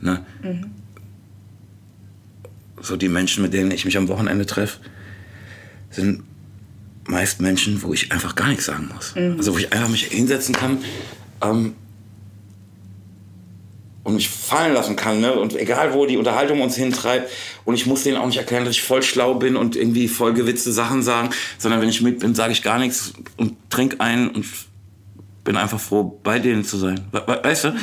Ne? 0.00 0.24
So 2.80 2.96
die 2.96 3.08
Menschen, 3.08 3.42
mit 3.42 3.52
denen 3.52 3.70
ich 3.70 3.84
mich 3.84 3.96
am 3.96 4.08
Wochenende 4.08 4.46
treffe, 4.46 4.80
sind 5.90 6.22
meist 7.06 7.40
Menschen, 7.40 7.82
wo 7.82 7.92
ich 7.92 8.12
einfach 8.12 8.34
gar 8.34 8.48
nichts 8.48 8.66
sagen 8.66 8.90
muss. 8.94 9.14
Also 9.16 9.54
wo 9.54 9.58
ich 9.58 9.72
einfach 9.72 9.88
mich 9.88 10.04
hinsetzen 10.04 10.54
kann 10.54 10.78
ähm, 11.42 11.74
und 14.04 14.14
mich 14.14 14.28
fallen 14.28 14.74
lassen 14.74 14.96
kann. 14.96 15.20
Ne? 15.20 15.32
Und 15.32 15.56
egal, 15.56 15.94
wo 15.94 16.06
die 16.06 16.16
Unterhaltung 16.16 16.60
uns 16.60 16.76
hintreibt. 16.76 17.30
Und 17.64 17.74
ich 17.74 17.86
muss 17.86 18.02
denen 18.02 18.16
auch 18.16 18.26
nicht 18.26 18.38
erklären, 18.38 18.64
dass 18.64 18.74
ich 18.74 18.82
voll 18.82 19.02
schlau 19.02 19.34
bin 19.34 19.56
und 19.56 19.76
irgendwie 19.76 20.08
voll 20.08 20.32
gewitzte 20.32 20.72
Sachen 20.72 21.02
sagen. 21.02 21.30
Sondern 21.58 21.80
wenn 21.80 21.88
ich 21.88 22.02
mit 22.02 22.20
bin, 22.20 22.34
sage 22.34 22.52
ich 22.52 22.62
gar 22.62 22.78
nichts 22.78 23.12
und 23.36 23.56
trink 23.70 23.96
ein 23.98 24.28
und 24.28 24.46
bin 25.44 25.56
einfach 25.56 25.80
froh, 25.80 26.20
bei 26.22 26.38
denen 26.38 26.64
zu 26.64 26.76
sein. 26.76 27.00
We 27.10 27.22
we 27.26 27.40
weißt 27.42 27.64
du? 27.64 27.76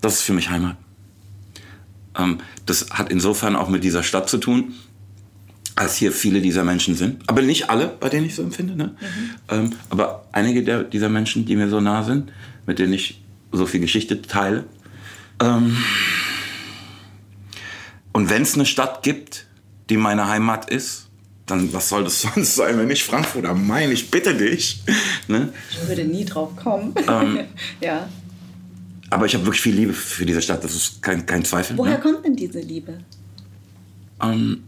Das 0.00 0.14
ist 0.14 0.22
für 0.22 0.32
mich 0.32 0.50
Heimat. 0.50 0.76
Ähm, 2.18 2.38
das 2.66 2.90
hat 2.90 3.10
insofern 3.10 3.56
auch 3.56 3.68
mit 3.68 3.84
dieser 3.84 4.02
Stadt 4.02 4.28
zu 4.28 4.38
tun, 4.38 4.74
als 5.74 5.96
hier 5.96 6.12
viele 6.12 6.40
dieser 6.40 6.64
Menschen 6.64 6.96
sind. 6.96 7.22
Aber 7.26 7.42
nicht 7.42 7.70
alle, 7.70 7.88
bei 7.88 8.08
denen 8.08 8.26
ich 8.26 8.34
so 8.34 8.42
empfinde. 8.42 8.76
Ne? 8.76 8.94
Ähm, 9.48 9.72
aber 9.90 10.26
einige 10.32 10.62
der, 10.62 10.84
dieser 10.84 11.08
Menschen, 11.08 11.44
die 11.44 11.56
mir 11.56 11.68
so 11.68 11.80
nah 11.80 12.02
sind, 12.02 12.32
mit 12.66 12.78
denen 12.78 12.92
ich 12.92 13.22
so 13.52 13.66
viel 13.66 13.80
Geschichte 13.80 14.22
teile. 14.22 14.64
Ähm, 15.40 15.76
und 18.12 18.28
wenn 18.30 18.42
es 18.42 18.54
eine 18.54 18.66
Stadt 18.66 19.02
gibt, 19.02 19.46
die 19.88 19.96
meine 19.96 20.28
Heimat 20.28 20.70
ist, 20.70 21.08
dann 21.46 21.72
was 21.72 21.88
soll 21.88 22.04
das 22.04 22.20
sonst 22.34 22.54
sein, 22.54 22.78
wenn 22.78 22.88
nicht 22.88 23.04
Frankfurt 23.04 23.46
am 23.46 23.66
Main? 23.66 23.90
Ich 23.90 24.10
bitte 24.10 24.34
dich. 24.34 24.82
Ne? 25.28 25.52
Ich 25.70 25.88
würde 25.88 26.04
nie 26.04 26.24
drauf 26.24 26.56
kommen. 26.56 26.92
Ähm. 27.08 27.44
ja. 27.80 28.08
Aber 29.08 29.24
ich 29.24 29.34
habe 29.34 29.46
wirklich 29.46 29.62
viel 29.62 29.74
Liebe 29.74 29.92
für 29.92 30.26
diese 30.26 30.42
Stadt, 30.42 30.64
das 30.64 30.74
ist 30.74 31.00
kein, 31.00 31.24
kein 31.24 31.44
Zweifel. 31.44 31.78
Woher 31.78 31.98
ne? 31.98 32.00
kommt 32.00 32.24
denn 32.24 32.34
diese 32.34 32.58
Liebe? 32.58 32.98
Ähm, 34.20 34.64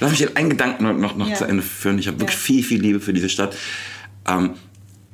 lass 0.00 0.10
mich 0.10 0.20
den 0.20 0.36
einen 0.36 0.50
Gedanken 0.50 0.84
noch, 1.00 1.16
noch, 1.16 1.28
Ja. 1.28 1.34
zu 1.34 1.44
Ende 1.44 1.62
führen. 1.62 1.98
Ich 1.98 2.08
habe 2.08 2.18
wirklich 2.20 2.36
Ja. 2.38 2.42
viel, 2.44 2.62
viel 2.64 2.80
Liebe 2.80 3.00
für 3.00 3.12
diese 3.12 3.28
Stadt. 3.28 3.56
Ähm, 4.26 4.54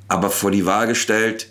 aber 0.07 0.29
vor 0.29 0.51
die 0.51 0.65
Wahl 0.65 0.87
gestellt, 0.87 1.49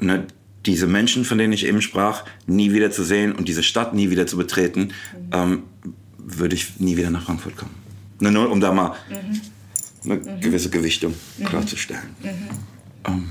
ne, 0.00 0.26
diese 0.66 0.86
Menschen, 0.86 1.24
von 1.24 1.38
denen 1.38 1.52
ich 1.52 1.64
eben 1.66 1.80
sprach, 1.80 2.24
nie 2.46 2.72
wieder 2.72 2.90
zu 2.90 3.04
sehen 3.04 3.32
und 3.32 3.48
diese 3.48 3.62
Stadt 3.62 3.94
nie 3.94 4.10
wieder 4.10 4.26
zu 4.26 4.36
betreten, 4.36 4.80
Mhm. 4.90 5.30
ähm, 5.32 5.62
würde 6.18 6.54
ich 6.56 6.78
nie 6.78 6.96
wieder 6.96 7.10
nach 7.10 7.24
Frankfurt 7.24 7.56
kommen. 7.56 7.74
Ne, 8.20 8.30
nur 8.32 8.50
um 8.50 8.60
da 8.60 8.72
mal 8.72 8.94
Mhm. 9.08 10.10
eine 10.12 10.40
gewisse 10.40 10.70
Gewichtung 10.70 11.14
klarzustellen. 11.44 12.14
Ähm, 13.06 13.28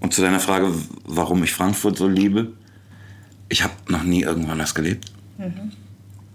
und 0.00 0.12
zu 0.12 0.20
deiner 0.22 0.40
Frage, 0.40 0.72
warum 1.04 1.42
ich 1.42 1.52
Frankfurt 1.52 1.96
so 1.96 2.08
liebe. 2.08 2.52
Ich 3.48 3.62
habe 3.62 3.72
noch 3.88 4.02
nie 4.02 4.22
irgendwo 4.22 4.50
anders 4.52 4.74
gelebt. 4.74 5.12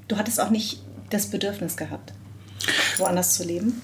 Du 0.08 0.18
hattest 0.18 0.40
auch 0.42 0.50
nicht 0.50 0.82
das 1.14 1.28
Bedürfnis 1.28 1.78
gehabt, 1.78 2.14
woanders 2.98 3.36
zu 3.36 3.44
leben? 3.44 3.82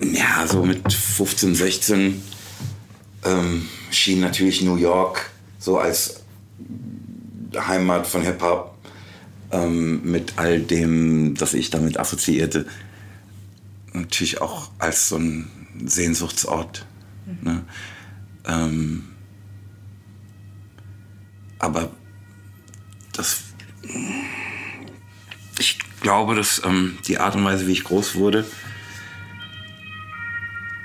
Ja, 0.00 0.46
so 0.46 0.64
mit 0.64 0.92
15, 0.92 1.54
16 1.54 2.22
ähm, 3.24 3.68
schien 3.90 4.20
natürlich 4.20 4.62
New 4.62 4.76
York 4.76 5.30
so 5.58 5.78
als 5.78 6.22
Heimat 7.56 8.06
von 8.06 8.22
Hip-Hop 8.22 8.74
ähm, 9.52 10.02
mit 10.10 10.34
all 10.36 10.60
dem, 10.60 11.34
das 11.34 11.54
ich 11.54 11.70
damit 11.70 11.98
assoziierte, 12.00 12.66
natürlich 13.92 14.40
auch 14.40 14.70
als 14.78 15.10
so 15.10 15.16
ein 15.16 15.50
Sehnsuchtsort. 15.84 16.86
Ne? 17.42 17.62
Ähm, 18.46 19.04
aber 21.58 21.90
das 23.12 23.42
glaube, 26.02 26.34
dass 26.34 26.60
ähm, 26.64 26.98
die 27.06 27.18
Art 27.18 27.34
und 27.36 27.44
Weise, 27.44 27.66
wie 27.66 27.72
ich 27.72 27.84
groß 27.84 28.16
wurde, 28.16 28.44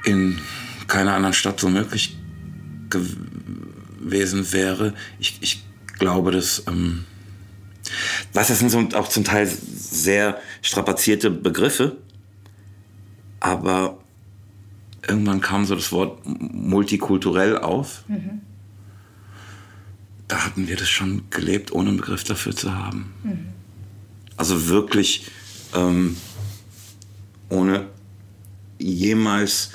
in 0.05 0.39
keiner 0.87 1.13
anderen 1.13 1.33
Stadt 1.33 1.59
so 1.59 1.67
möglich 1.67 2.17
gewesen 2.89 4.51
wäre. 4.53 4.93
Ich, 5.19 5.37
ich 5.41 5.63
glaube, 5.97 6.31
dass. 6.31 6.63
Ähm, 6.67 7.05
was 8.33 8.49
das 8.49 8.59
sind 8.59 8.69
so 8.69 8.79
auch 8.97 9.07
zum 9.07 9.23
Teil 9.23 9.47
sehr 9.47 10.39
strapazierte 10.61 11.29
Begriffe, 11.31 11.97
aber 13.39 13.97
irgendwann 15.07 15.39
kam 15.39 15.65
so 15.65 15.73
das 15.73 15.91
Wort 15.93 16.21
multikulturell 16.25 17.57
auf. 17.57 18.03
Da 20.27 20.45
hatten 20.45 20.67
wir 20.67 20.75
das 20.75 20.89
schon 20.89 21.29
gelebt, 21.29 21.71
ohne 21.71 21.89
einen 21.89 21.97
Begriff 21.97 22.25
dafür 22.25 22.53
zu 22.53 22.75
haben. 22.75 23.13
Also 24.37 24.67
wirklich 24.67 25.25
ähm, 25.75 26.15
ohne 27.49 27.87
jemals 28.79 29.71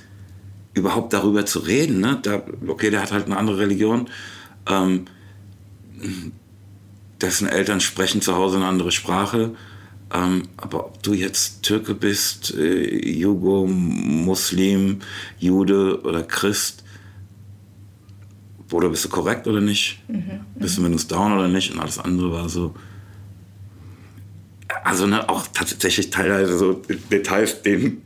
überhaupt 0.75 1.13
darüber 1.13 1.45
zu 1.45 1.59
reden. 1.59 2.01
Ne? 2.01 2.19
Da, 2.23 2.43
okay, 2.67 2.91
der 2.91 3.03
hat 3.03 3.13
halt 3.13 3.27
eine 3.27 3.37
andere 3.37 3.59
Religion. 3.59 4.09
Ähm, 4.67 5.07
dessen 7.21 7.49
Eltern 7.49 7.81
sprechen 7.81 8.23
zu 8.23 8.35
Hause 8.35 8.57
eine 8.57 8.67
andere 8.67 8.93
Sprache. 8.93 9.55
Ähm, 10.13 10.49
aber 10.57 10.87
ob 10.87 11.03
du 11.03 11.15
jetzt 11.15 11.63
Türke 11.63 11.95
bist, 11.95 12.55
äh, 12.55 13.11
Jugo, 13.11 13.67
Muslim, 13.67 15.01
Jude 15.39 16.01
oder 16.03 16.23
Christ, 16.23 16.83
oder 18.73 18.89
bist 18.89 19.05
du 19.05 19.09
korrekt 19.09 19.47
oder 19.47 19.61
nicht? 19.61 20.01
Bist 20.55 20.79
du 20.79 20.83
Windows 20.83 21.07
Down 21.07 21.33
oder 21.33 21.49
nicht? 21.49 21.73
Und 21.73 21.81
alles 21.81 21.99
andere 21.99 22.33
war 22.33 22.49
so. 22.49 22.75
Also 24.85 25.07
ne, 25.07 25.29
auch 25.29 25.47
tatsächlich 25.53 26.11
teilweise 26.11 26.57
so 26.57 26.83
Details, 27.11 27.63
denen 27.63 28.03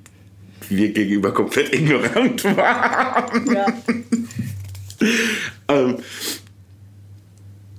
wir 0.68 0.92
gegenüber 0.92 1.32
komplett 1.32 1.72
ignorant 1.72 2.44
waren. 2.56 3.54
Ja. 3.54 3.66
Ähm, 5.68 5.98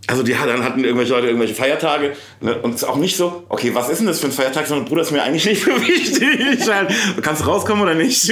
also 0.08 0.24
die 0.24 0.32
dann 0.32 0.64
hatten 0.64 0.84
irgendwelche 0.84 1.14
Leute 1.14 1.28
irgendwelche 1.28 1.54
Feiertage 1.54 2.16
ne? 2.40 2.58
und 2.62 2.76
es 2.76 2.84
ist 2.84 2.88
auch 2.88 2.96
nicht 2.96 3.18
so, 3.18 3.44
okay, 3.50 3.76
was 3.76 3.90
ist 3.90 3.98
denn 4.00 4.08
das 4.08 4.22
für 4.22 4.28
ein 4.28 4.32
Feiertag, 4.32 4.66
sondern 4.66 4.88
Bruder, 4.88 5.02
ist 5.02 5.12
mir 5.12 5.22
eigentlich 5.22 5.46
nicht 5.46 5.64
so 5.66 5.72
wichtig. 5.72 6.70
Halt, 6.70 6.94
kannst 7.22 7.42
du 7.42 7.46
rauskommen 7.46 7.84
oder 7.84 7.94
nicht? 7.94 8.32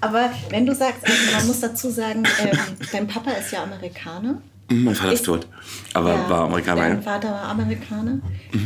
Aber 0.00 0.30
wenn 0.50 0.66
du 0.66 0.74
sagst, 0.74 1.04
also 1.04 1.16
man 1.36 1.46
muss 1.48 1.60
dazu 1.60 1.90
sagen, 1.90 2.22
ähm, 2.40 2.58
dein 2.92 3.08
Papa 3.08 3.32
ist 3.32 3.50
ja 3.50 3.64
Amerikaner. 3.64 4.40
Mhm, 4.68 4.84
Mein 4.84 4.94
Vater 4.94 5.12
ist, 5.12 5.20
Ist- 5.20 5.26
tot, 5.26 5.46
aber 5.94 6.10
Ja, 6.14 6.28
war 6.30 6.44
Amerikaner. 6.46 6.80
Dein 6.82 6.96
ja. 6.96 7.02
Vater 7.02 7.30
war 7.30 7.48
Amerikaner. 7.48 8.18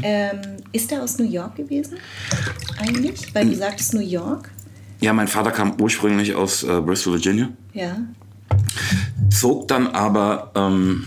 Ähm, 0.02 0.38
ist 0.72 0.90
er 0.92 1.02
aus 1.02 1.18
New 1.18 1.28
York 1.30 1.56
gewesen? 1.56 1.98
Eigentlich? 2.78 3.34
Weil 3.34 3.46
du 3.50 3.54
sagtest 3.54 3.92
New 3.94 4.00
York. 4.00 4.50
Ja, 5.00 5.12
mein 5.12 5.28
Vater 5.28 5.50
kam 5.50 5.80
ursprünglich 5.80 6.34
aus 6.34 6.62
äh, 6.62 6.80
Bristol, 6.80 7.14
Virginia, 7.14 7.48
Ja. 7.74 7.96
zog 9.30 9.68
dann 9.68 9.88
aber 9.88 10.50
ähm, 10.54 11.04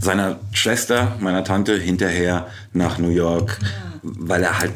seiner 0.00 0.38
Schwester, 0.52 1.16
meiner 1.20 1.44
Tante, 1.44 1.76
hinterher 1.78 2.46
nach 2.72 2.98
New 2.98 3.10
York, 3.10 3.58
weil 4.02 4.42
er 4.42 4.58
halt 4.58 4.72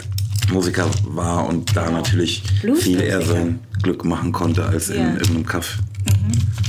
Musiker 0.52 0.86
war 1.04 1.46
und 1.46 1.76
da 1.76 1.90
natürlich 1.90 2.42
viel 2.78 3.00
eher 3.00 3.20
sein 3.22 3.60
Glück 3.82 4.04
machen 4.04 4.32
konnte 4.32 4.64
als 4.64 4.88
in 4.88 5.00
Ja. 5.00 5.12
irgendeinem 5.14 5.46
Kaff. 5.46 5.78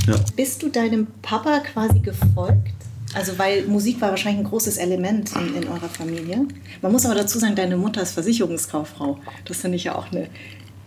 Ja. 0.06 0.16
Bist 0.36 0.62
du 0.62 0.68
deinem 0.68 1.06
Papa 1.22 1.60
quasi 1.60 1.98
gefolgt? 2.00 2.68
Also, 3.14 3.38
weil 3.38 3.66
Musik 3.66 4.00
war 4.00 4.10
wahrscheinlich 4.10 4.44
ein 4.44 4.48
großes 4.48 4.76
Element 4.76 5.32
in, 5.34 5.54
in 5.62 5.68
eurer 5.68 5.88
Familie. 5.88 6.46
Man 6.80 6.92
muss 6.92 7.04
aber 7.04 7.16
dazu 7.16 7.38
sagen, 7.38 7.56
deine 7.56 7.76
Mutter 7.76 8.00
ist 8.02 8.12
Versicherungskauffrau. 8.12 9.18
Das 9.44 9.58
finde 9.58 9.76
ich 9.76 9.84
ja 9.84 9.96
auch 9.96 10.12
eine, 10.12 10.28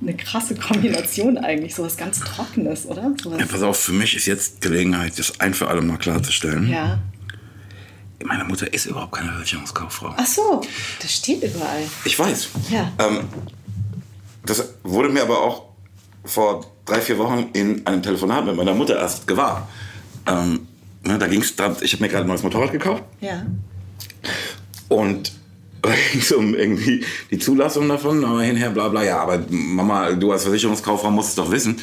eine 0.02 0.16
krasse 0.16 0.56
Kombination 0.56 1.38
eigentlich. 1.38 1.76
Sowas 1.76 1.98
ganz 1.98 2.20
Trockenes, 2.22 2.86
oder? 2.86 3.12
Ja, 3.38 3.46
pass 3.46 3.62
auf, 3.62 3.78
für 3.78 3.92
mich 3.92 4.16
ist 4.16 4.26
jetzt 4.26 4.62
Gelegenheit, 4.62 5.20
das 5.20 5.40
ein 5.42 5.54
für 5.54 5.68
alle 5.68 5.82
mal 5.82 5.98
klarzustellen. 5.98 6.70
ja. 6.70 7.00
Meine 8.26 8.46
Mutter 8.46 8.74
ist 8.74 8.86
überhaupt 8.86 9.12
keine 9.12 9.34
Versicherungskauffrau. 9.34 10.14
Ach 10.16 10.26
so, 10.26 10.62
das 11.02 11.12
steht 11.12 11.44
überall. 11.44 11.84
Ich 12.06 12.18
weiß. 12.18 12.48
Ja. 12.70 12.90
Ähm, 13.00 13.28
das 14.46 14.76
wurde 14.84 15.10
mir 15.10 15.24
aber 15.24 15.42
auch 15.42 15.64
vor 16.24 16.66
drei, 16.86 17.02
vier 17.02 17.18
Wochen 17.18 17.50
in 17.52 17.86
einem 17.86 18.02
Telefonat 18.02 18.46
mit 18.46 18.56
meiner 18.56 18.74
Mutter 18.74 18.98
erst 18.98 19.28
gewahr. 19.28 19.68
Ähm, 20.26 20.68
ne, 21.04 21.18
da 21.20 21.28
ging 21.28 21.42
es, 21.42 21.52
ich 21.82 21.94
habe 21.94 22.04
mir 22.04 22.10
gerade 22.10 22.26
ein 22.26 22.28
neues 22.28 22.44
Motorrad 22.44 22.72
gekauft 22.72 23.04
Ja. 23.22 23.46
und 24.90 25.32
da 25.82 25.90
ging 26.12 26.22
es 26.22 26.32
um 26.32 26.56
irgendwie 26.56 27.04
die 27.30 27.38
Zulassung 27.40 27.90
davon, 27.90 28.24
aber 28.24 28.42
hinher 28.42 28.70
bla 28.70 28.88
bla. 28.88 29.04
Ja, 29.04 29.20
aber 29.20 29.44
Mama, 29.50 30.12
du 30.12 30.32
als 30.32 30.44
Versicherungskauffrau 30.44 31.12
musst 31.12 31.30
es 31.30 31.36
doch 31.36 31.52
wissen. 31.52 31.78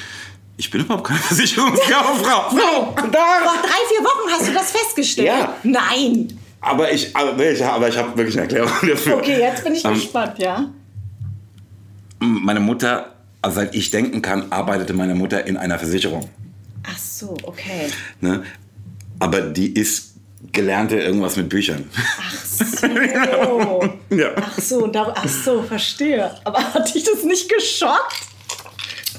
Ich 0.56 0.70
bin 0.70 0.80
überhaupt 0.82 1.04
keine 1.06 1.20
Versicherungskauffrau. 1.20 2.50
So, 2.50 2.94
da. 2.96 3.02
Vor 3.02 3.62
drei, 3.62 3.80
vier 3.88 4.04
Wochen 4.04 4.30
hast 4.30 4.48
du 4.48 4.52
das 4.54 4.70
festgestellt? 4.70 5.28
Ja. 5.28 5.54
Nein. 5.62 6.28
Aber 6.62 6.90
ich, 6.92 7.14
aber, 7.16 7.32
nee, 7.34 7.50
ich, 7.50 7.64
aber 7.64 7.88
ich 7.88 7.96
habe 7.96 8.16
wirklich 8.16 8.34
eine 8.38 8.42
Erklärung 8.42 8.70
dafür. 8.88 9.16
Okay, 9.16 9.38
jetzt 9.40 9.64
bin 9.64 9.74
ich 9.74 9.84
Ähm, 9.84 9.94
gespannt, 9.94 10.38
ja? 10.38 10.68
Meine 12.20 12.60
Mutter, 12.60 13.14
also 13.40 13.56
seit 13.56 13.74
ich 13.74 13.90
denken 13.90 14.20
kann, 14.20 14.50
arbeitete 14.52 14.92
meine 14.92 15.14
Mutter 15.14 15.46
in 15.46 15.56
einer 15.56 15.78
Versicherung. 15.78 16.28
Ach 16.86 16.98
so, 16.98 17.34
okay. 17.44 17.88
Ne? 18.20 18.42
Aber 19.20 19.40
die 19.42 19.72
ist 19.74 20.14
gelernte 20.52 20.96
irgendwas 20.96 21.36
mit 21.36 21.48
Büchern. 21.48 21.88
Ach 21.96 22.34
so. 22.34 22.86
Ja. 24.10 24.32
Ach 24.36 24.58
so, 24.60 24.88
da, 24.88 25.14
ach 25.16 25.28
so, 25.28 25.62
verstehe. 25.62 26.34
Aber 26.42 26.58
hat 26.58 26.92
dich 26.92 27.04
das 27.04 27.22
nicht 27.22 27.48
geschockt? 27.48 28.16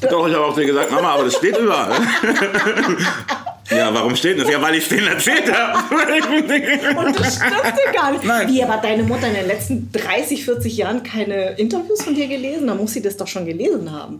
Doch, 0.02 0.28
ich 0.28 0.34
habe 0.34 0.46
auch 0.46 0.56
dir 0.56 0.66
gesagt, 0.66 0.92
Mama, 0.92 1.14
aber 1.14 1.26
das 1.26 1.38
steht 1.38 1.58
überall. 1.58 1.92
ja, 3.70 3.94
warum 3.94 4.16
steht 4.16 4.38
das? 4.38 4.50
Ja, 4.50 4.62
weil 4.62 4.76
ich 4.76 4.84
es 4.84 4.90
denen 4.90 5.08
erzählt 5.08 5.50
habe. 5.52 5.78
Und 7.00 7.20
das 7.20 7.36
stimmte 7.36 7.94
gar 7.94 8.12
nicht. 8.12 8.24
Nein. 8.26 8.50
Wie, 8.50 8.62
aber 8.64 8.74
hat 8.74 8.84
deine 8.84 9.04
Mutter 9.04 9.28
in 9.28 9.36
den 9.36 9.48
letzten 9.48 9.92
30, 9.94 10.44
40 10.44 10.76
Jahren 10.76 11.04
keine 11.04 11.52
Interviews 11.52 12.02
von 12.02 12.16
dir 12.16 12.28
gelesen? 12.28 12.68
Da 12.68 12.76
muss 12.76 12.94
sie 12.94 13.02
das 13.02 13.16
doch 13.16 13.28
schon 13.28 13.46
gelesen 13.46 13.92
haben. 13.92 14.20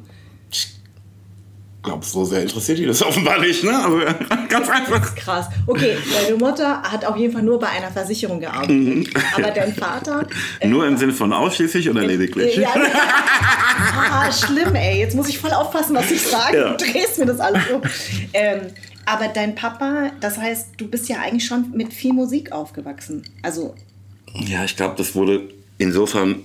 Ich 1.82 1.86
glaube, 1.86 2.06
so 2.06 2.24
sehr 2.24 2.44
interessiert 2.44 2.78
die 2.78 2.86
das 2.86 3.02
offenbar 3.08 3.40
nicht, 3.40 3.64
ne? 3.64 3.74
Aber 3.74 4.06
ganz 4.50 4.70
einfach. 4.70 5.16
Krass. 5.16 5.48
Okay, 5.66 5.98
deine 6.14 6.38
Mutter 6.38 6.80
hat 6.84 7.04
auf 7.06 7.18
jeden 7.18 7.34
Fall 7.34 7.42
nur 7.42 7.58
bei 7.60 7.70
einer 7.70 7.90
Versicherung 7.90 8.40
gearbeitet. 8.40 9.10
Aber 9.36 9.50
dein 9.50 9.74
Vater. 9.74 10.28
äh, 10.60 10.68
Nur 10.68 10.86
im 10.86 10.96
Sinne 10.96 11.12
von 11.12 11.34
ausschließlich 11.34 11.90
oder 11.90 12.06
lediglich? 12.06 12.56
Ja, 12.56 12.70
ja. 12.76 12.84
Ah, 14.12 14.32
schlimm, 14.32 14.76
ey. 14.76 15.00
Jetzt 15.00 15.16
muss 15.16 15.28
ich 15.28 15.40
voll 15.40 15.50
aufpassen, 15.54 15.96
was 15.96 16.12
ich 16.12 16.22
sage. 16.22 16.56
Ja. 16.58 16.74
Du 16.74 16.86
drehst 16.86 17.18
mir 17.18 17.26
das 17.26 17.40
alles 17.40 17.64
um. 17.74 17.82
Ähm, 18.34 18.60
aber 19.08 19.30
dein 19.30 19.56
Papa, 19.56 20.12
das 20.20 20.38
heißt, 20.38 20.74
du 20.78 20.88
bist 20.88 21.10
ja 21.10 21.18
eigentlich 21.20 21.48
schon 21.48 21.72
mit 21.72 21.92
viel 21.94 22.14
Musik 22.14 22.52
aufgewachsen. 22.52 23.24
Also, 23.42 23.74
Ja, 24.36 24.64
ich 24.66 24.76
glaube, 24.78 24.94
das 24.98 25.16
wurde 25.16 25.50
insofern 25.80 26.36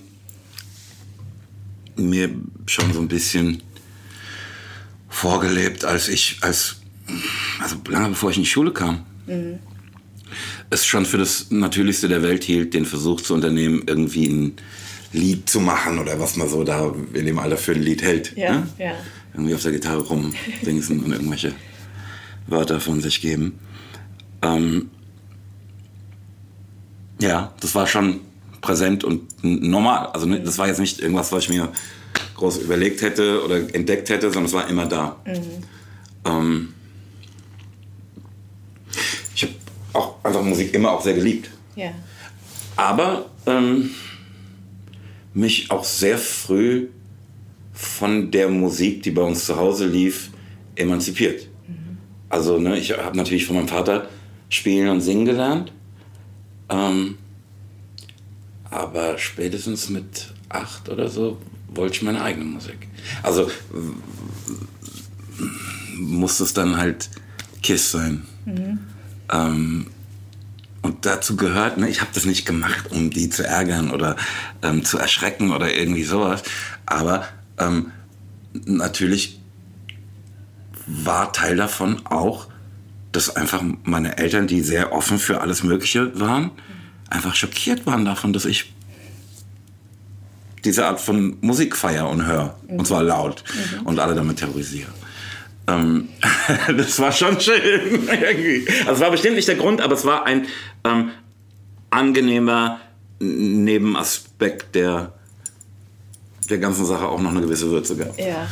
mir 1.97 2.31
schon 2.65 2.91
so 2.95 3.01
ein 3.01 3.09
bisschen 3.09 3.63
vorgelebt, 5.17 5.87
als 5.87 6.09
ich, 6.09 6.37
als, 6.43 6.77
also 7.59 7.77
lange 7.89 8.11
bevor 8.11 8.31
ich 8.31 8.37
in 8.37 8.43
die 8.43 8.49
Schule 8.49 8.71
kam, 8.71 9.07
es 10.69 10.85
schon 10.85 11.07
für 11.07 11.17
das 11.17 11.51
Natürlichste 11.51 12.07
der 12.07 12.23
Welt 12.23 12.45
hielt, 12.45 12.75
den 12.75 12.85
Versuch 12.85 13.23
zu 13.23 13.33
unternehmen, 13.33 13.85
irgendwie 13.87 14.27
ein 14.27 14.57
Lied 15.13 15.49
zu 15.49 15.61
machen 15.61 15.99
oder 15.99 16.21
was 16.21 16.37
man 16.37 16.51
so 16.51 16.65
da 16.65 16.93
in 17.15 17.25
dem 17.25 17.39
Alter 17.39 17.57
für 17.57 17.73
ein 17.73 17.83
Lied 17.83 18.03
hält. 18.03 18.37
Ja, 18.37 18.53
ne? 18.53 18.69
ja. 18.79 18.93
Irgendwie 19.33 19.55
auf 19.55 19.63
der 19.63 19.73
Gitarre 19.73 20.03
rumdingsen 20.03 21.03
und 21.03 21.13
irgendwelche 21.13 21.55
Wörter 22.47 22.79
von 22.81 23.01
sich 23.01 23.23
geben. 23.23 23.59
Ähm, 24.43 24.91
ja, 27.21 27.55
das 27.61 27.75
war 27.75 27.87
schon 27.87 28.21
präsent 28.61 29.03
und 29.03 29.23
normal. 29.43 30.09
Also 30.09 30.27
ne, 30.27 30.41
das 30.43 30.59
war 30.59 30.69
jetzt 30.69 30.81
nicht 30.81 31.01
irgendwas, 31.01 31.33
was 31.33 31.45
ich 31.45 31.49
mir 31.49 31.73
groß 32.35 32.59
überlegt 32.59 33.03
hätte 33.03 33.45
oder 33.45 33.57
entdeckt 33.75 34.09
hätte, 34.09 34.27
sondern 34.29 34.45
es 34.45 34.53
war 34.53 34.69
immer 34.69 34.87
da. 34.87 35.17
Ähm, 36.25 36.75
ich 39.35 39.43
habe 39.43 39.55
auch 39.93 40.25
einfach 40.25 40.43
Musik 40.43 40.75
immer 40.75 40.93
auch 40.93 41.03
sehr 41.03 41.15
geliebt. 41.15 41.51
ja. 41.75 41.91
Aber 42.77 43.27
ähm, 43.47 43.91
mich 45.33 45.71
auch 45.71 45.85
sehr 45.85 46.19
früh 46.19 46.89
von 47.73 48.31
der 48.31 48.49
Musik, 48.49 49.03
die 49.03 49.11
bei 49.11 49.23
uns 49.23 49.47
zu 49.47 49.57
Hause 49.57 49.87
lief, 49.87 50.31
emanzipiert. 50.77 51.49
Also 52.29 52.59
ne, 52.59 52.77
ich 52.79 52.93
habe 52.97 53.17
natürlich 53.17 53.47
von 53.47 53.57
meinem 53.57 53.69
Vater 53.69 54.09
spielen 54.49 54.89
und 54.89 55.01
singen 55.01 55.25
gelernt. 55.27 55.73
Ähm, 56.69 57.19
aber 58.65 59.17
spätestens 59.19 59.89
mit 59.89 60.35
acht 60.49 60.89
oder 60.89 61.09
so 61.09 61.39
wollte 61.69 61.97
ich 61.97 62.03
meine 62.03 62.23
eigene 62.23 62.45
Musik. 62.45 62.89
Also 63.23 63.51
musste 65.97 66.45
es 66.45 66.55
dann 66.55 66.77
halt 66.77 67.11
Kiss 67.63 67.91
sein. 67.91 68.27
Ähm, 69.33 69.87
und 70.83 71.05
dazu 71.05 71.37
gehört, 71.37 71.79
ne, 71.79 71.89
ich 71.89 72.01
habe 72.01 72.11
das 72.15 72.27
nicht 72.27 72.47
gemacht, 72.47 72.93
um 72.93 73.11
die 73.11 73.29
zu 73.29 73.45
ärgern 73.45 73.91
oder 73.91 74.17
ähm, 74.63 74.85
zu 74.85 74.99
erschrecken 74.99 75.51
oder 75.51 75.75
irgendwie 75.75 76.05
sowas. 76.05 76.43
Aber 76.87 77.27
ähm, 77.59 77.91
natürlich 78.65 79.41
war 80.87 81.33
Teil 81.33 81.57
davon 81.57 82.07
auch, 82.07 82.47
dass 83.11 83.35
einfach 83.35 83.65
meine 83.83 84.19
Eltern, 84.19 84.47
die 84.47 84.61
sehr 84.61 84.93
offen 84.93 85.19
für 85.19 85.41
alles 85.41 85.65
Mögliche 85.65 86.21
waren, 86.21 86.53
einfach 87.11 87.35
schockiert 87.35 87.87
waren 87.87 88.05
davon, 88.05 88.33
dass 88.33 88.45
ich 88.45 88.73
diese 90.67 90.87
Art 90.87 91.01
von 91.01 91.39
Musik 91.41 91.77
feier 91.77 92.09
und 92.09 92.27
höre. 92.27 92.59
Und 92.69 92.87
zwar 92.87 93.03
laut. 93.03 93.45
Und 93.85 93.99
alle 93.99 94.15
damit 94.15 94.39
terrorisiere. 94.39 94.91
Ähm, 95.69 96.09
das 96.77 96.99
war 96.99 97.13
schon 97.13 97.41
schön. 97.41 98.09
also 98.81 98.93
es 98.93 99.01
war 99.01 99.11
bestimmt 99.11 99.37
nicht 99.37 99.49
der 99.49 99.57
Grund, 99.57 99.81
aber 99.81 99.95
es 99.95 100.05
war 100.05 100.27
ein 100.27 100.47
ähm, 100.85 101.11
angenehmer 101.91 102.81
Nebenaspekt, 103.19 104.75
der 104.75 105.13
der 106.49 106.59
ganzen 106.59 106.85
Sache 106.85 107.09
auch 107.09 107.21
noch 107.21 107.31
eine 107.31 107.41
gewisse 107.41 107.71
Würze 107.71 107.97
gab. 107.97 108.17
Ja. 108.19 108.47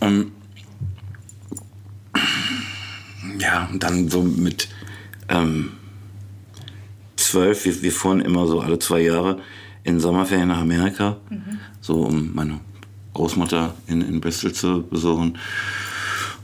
Ähm, 0.00 0.32
ja, 3.38 3.68
und 3.72 3.82
dann 3.82 4.08
so 4.08 4.22
mit 4.22 4.68
ähm, 5.28 5.72
zwölf, 7.16 7.64
wir, 7.64 7.82
wir 7.82 7.92
fuhren 7.92 8.20
immer 8.20 8.46
so 8.46 8.60
alle 8.60 8.78
zwei 8.78 9.00
Jahre 9.00 9.40
in 9.86 10.00
Sommerferien 10.00 10.48
nach 10.48 10.60
Amerika, 10.60 11.16
so 11.80 12.02
um 12.02 12.34
meine 12.34 12.60
Großmutter 13.14 13.74
in, 13.86 14.02
in 14.02 14.20
Bristol 14.20 14.52
zu 14.52 14.82
besuchen 14.82 15.38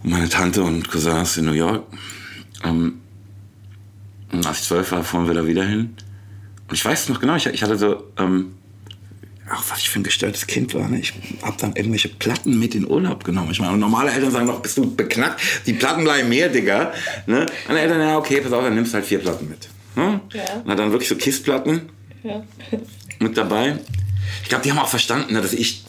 und 0.02 0.11
meine 0.11 0.28
Tante 0.28 0.62
und 0.62 0.88
Cousins 0.88 1.37
in 1.37 1.46
New 1.46 1.52
York. 1.52 1.83
Ähm, 2.64 3.00
und 4.31 4.46
als 4.46 4.61
ich 4.61 4.66
zwölf 4.66 4.92
war, 4.92 5.02
fuhren 5.02 5.26
wir 5.26 5.35
da 5.35 5.44
wieder 5.44 5.64
hin. 5.64 5.94
Und 6.68 6.74
ich 6.74 6.85
weiß 6.85 7.09
noch 7.09 7.20
genau, 7.20 7.35
ich, 7.35 7.46
ich 7.46 7.62
hatte 7.64 7.76
so, 7.76 8.05
ähm, 8.16 8.55
ach, 9.50 9.64
was 9.68 9.81
ich 9.81 9.90
für 9.90 9.98
ein 9.98 10.05
gestörtes 10.05 10.46
Kind 10.46 10.72
war. 10.74 10.88
Ne? 10.88 11.00
Ich 11.00 11.12
habe 11.42 11.57
dann 11.59 11.74
irgendwelche 11.74 12.09
Platten 12.09 12.59
mit 12.59 12.76
in 12.76 12.88
Urlaub 12.88 13.24
genommen. 13.24 13.50
Ich 13.50 13.61
meine, 13.61 13.76
normale 13.76 14.12
Eltern 14.12 14.31
sagen 14.31 14.46
noch, 14.46 14.61
bist 14.61 14.78
du 14.78 14.94
beknackt? 14.94 15.40
Die 15.66 15.72
Platten 15.72 16.05
bleiben 16.05 16.28
mehr, 16.28 16.48
Digga. 16.48 16.92
Ne? 17.26 17.44
Meine 17.66 17.81
Eltern, 17.81 18.00
ja, 18.00 18.16
okay, 18.16 18.40
pass 18.40 18.52
auf, 18.52 18.62
dann 18.62 18.76
nimmst 18.76 18.92
du 18.92 18.98
halt 18.98 19.05
vier 19.05 19.18
Platten 19.18 19.48
mit. 19.48 19.68
Ne? 19.96 20.20
Ja. 20.33 20.62
Und 20.64 20.78
dann 20.78 20.92
wirklich 20.92 21.09
so 21.09 21.16
Kissplatten 21.16 21.83
Ja. 22.22 22.44
Mit 23.22 23.37
dabei. 23.37 23.78
Ich 24.42 24.48
glaube, 24.48 24.64
die 24.64 24.70
haben 24.70 24.78
auch 24.78 24.88
verstanden, 24.88 25.32
ne, 25.35 25.40
dass 25.40 25.52
ich 25.52 25.85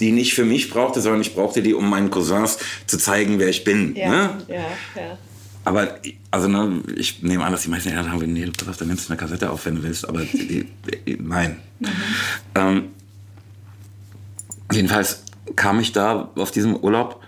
die 0.00 0.12
nicht 0.12 0.34
für 0.34 0.44
mich 0.44 0.70
brauchte, 0.70 1.00
sondern 1.00 1.20
ich 1.20 1.34
brauchte 1.34 1.62
die, 1.62 1.74
um 1.74 1.88
meinen 1.88 2.10
Cousins 2.10 2.58
zu 2.86 2.98
zeigen, 2.98 3.38
wer 3.38 3.48
ich 3.48 3.64
bin. 3.64 3.94
Ja, 3.94 4.10
Ne? 4.10 4.42
ja, 4.48 4.56
ja. 4.56 5.18
Aber 5.64 5.98
also 6.30 6.48
ne, 6.48 6.82
ich 6.96 7.22
nehme 7.22 7.44
an, 7.44 7.52
dass 7.52 7.62
die 7.62 7.68
meisten 7.70 7.88
Eltern 7.88 8.04
sagen, 8.04 8.32
nee, 8.32 8.46
pass 8.46 8.68
auf, 8.68 8.76
dann 8.76 8.88
nimmst 8.88 9.08
du 9.08 9.12
eine 9.12 9.18
Kassette 9.18 9.50
auf, 9.50 9.64
wenn 9.64 9.76
du 9.76 9.82
willst. 9.82 10.06
Aber 10.08 10.20
die, 10.20 10.66
die, 11.06 11.16
nein. 11.20 11.58
Ähm, 12.54 12.90
jedenfalls 14.70 15.22
kam 15.56 15.80
ich 15.80 15.92
da 15.92 16.30
auf 16.36 16.50
diesem 16.50 16.76
Urlaub 16.76 17.22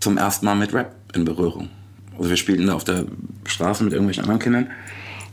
zum 0.00 0.18
ersten 0.18 0.46
Mal 0.46 0.54
mit 0.54 0.72
Rap 0.72 0.94
in 1.14 1.24
Berührung. 1.24 1.68
Also 2.16 2.30
wir 2.30 2.36
spielten 2.36 2.66
da 2.66 2.74
auf 2.74 2.84
der 2.84 3.06
Straße 3.44 3.82
mit 3.82 3.92
irgendwelchen 3.92 4.22
anderen 4.24 4.40
Kindern. 4.40 4.70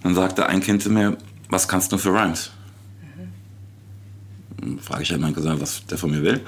Dann 0.01 0.15
sagte 0.15 0.47
ein 0.47 0.61
Kind 0.61 0.81
zu 0.81 0.89
mir, 0.89 1.17
was 1.49 1.67
kannst 1.67 1.91
du 1.91 1.97
für 1.97 2.11
Rhymes? 2.13 2.51
Dann 4.61 4.79
frage 4.79 5.03
ich 5.03 5.11
halt 5.11 5.21
meinen 5.21 5.35
Cousin, 5.35 5.59
was 5.59 5.85
der 5.85 5.97
von 5.97 6.11
mir 6.11 6.23
will. 6.23 6.41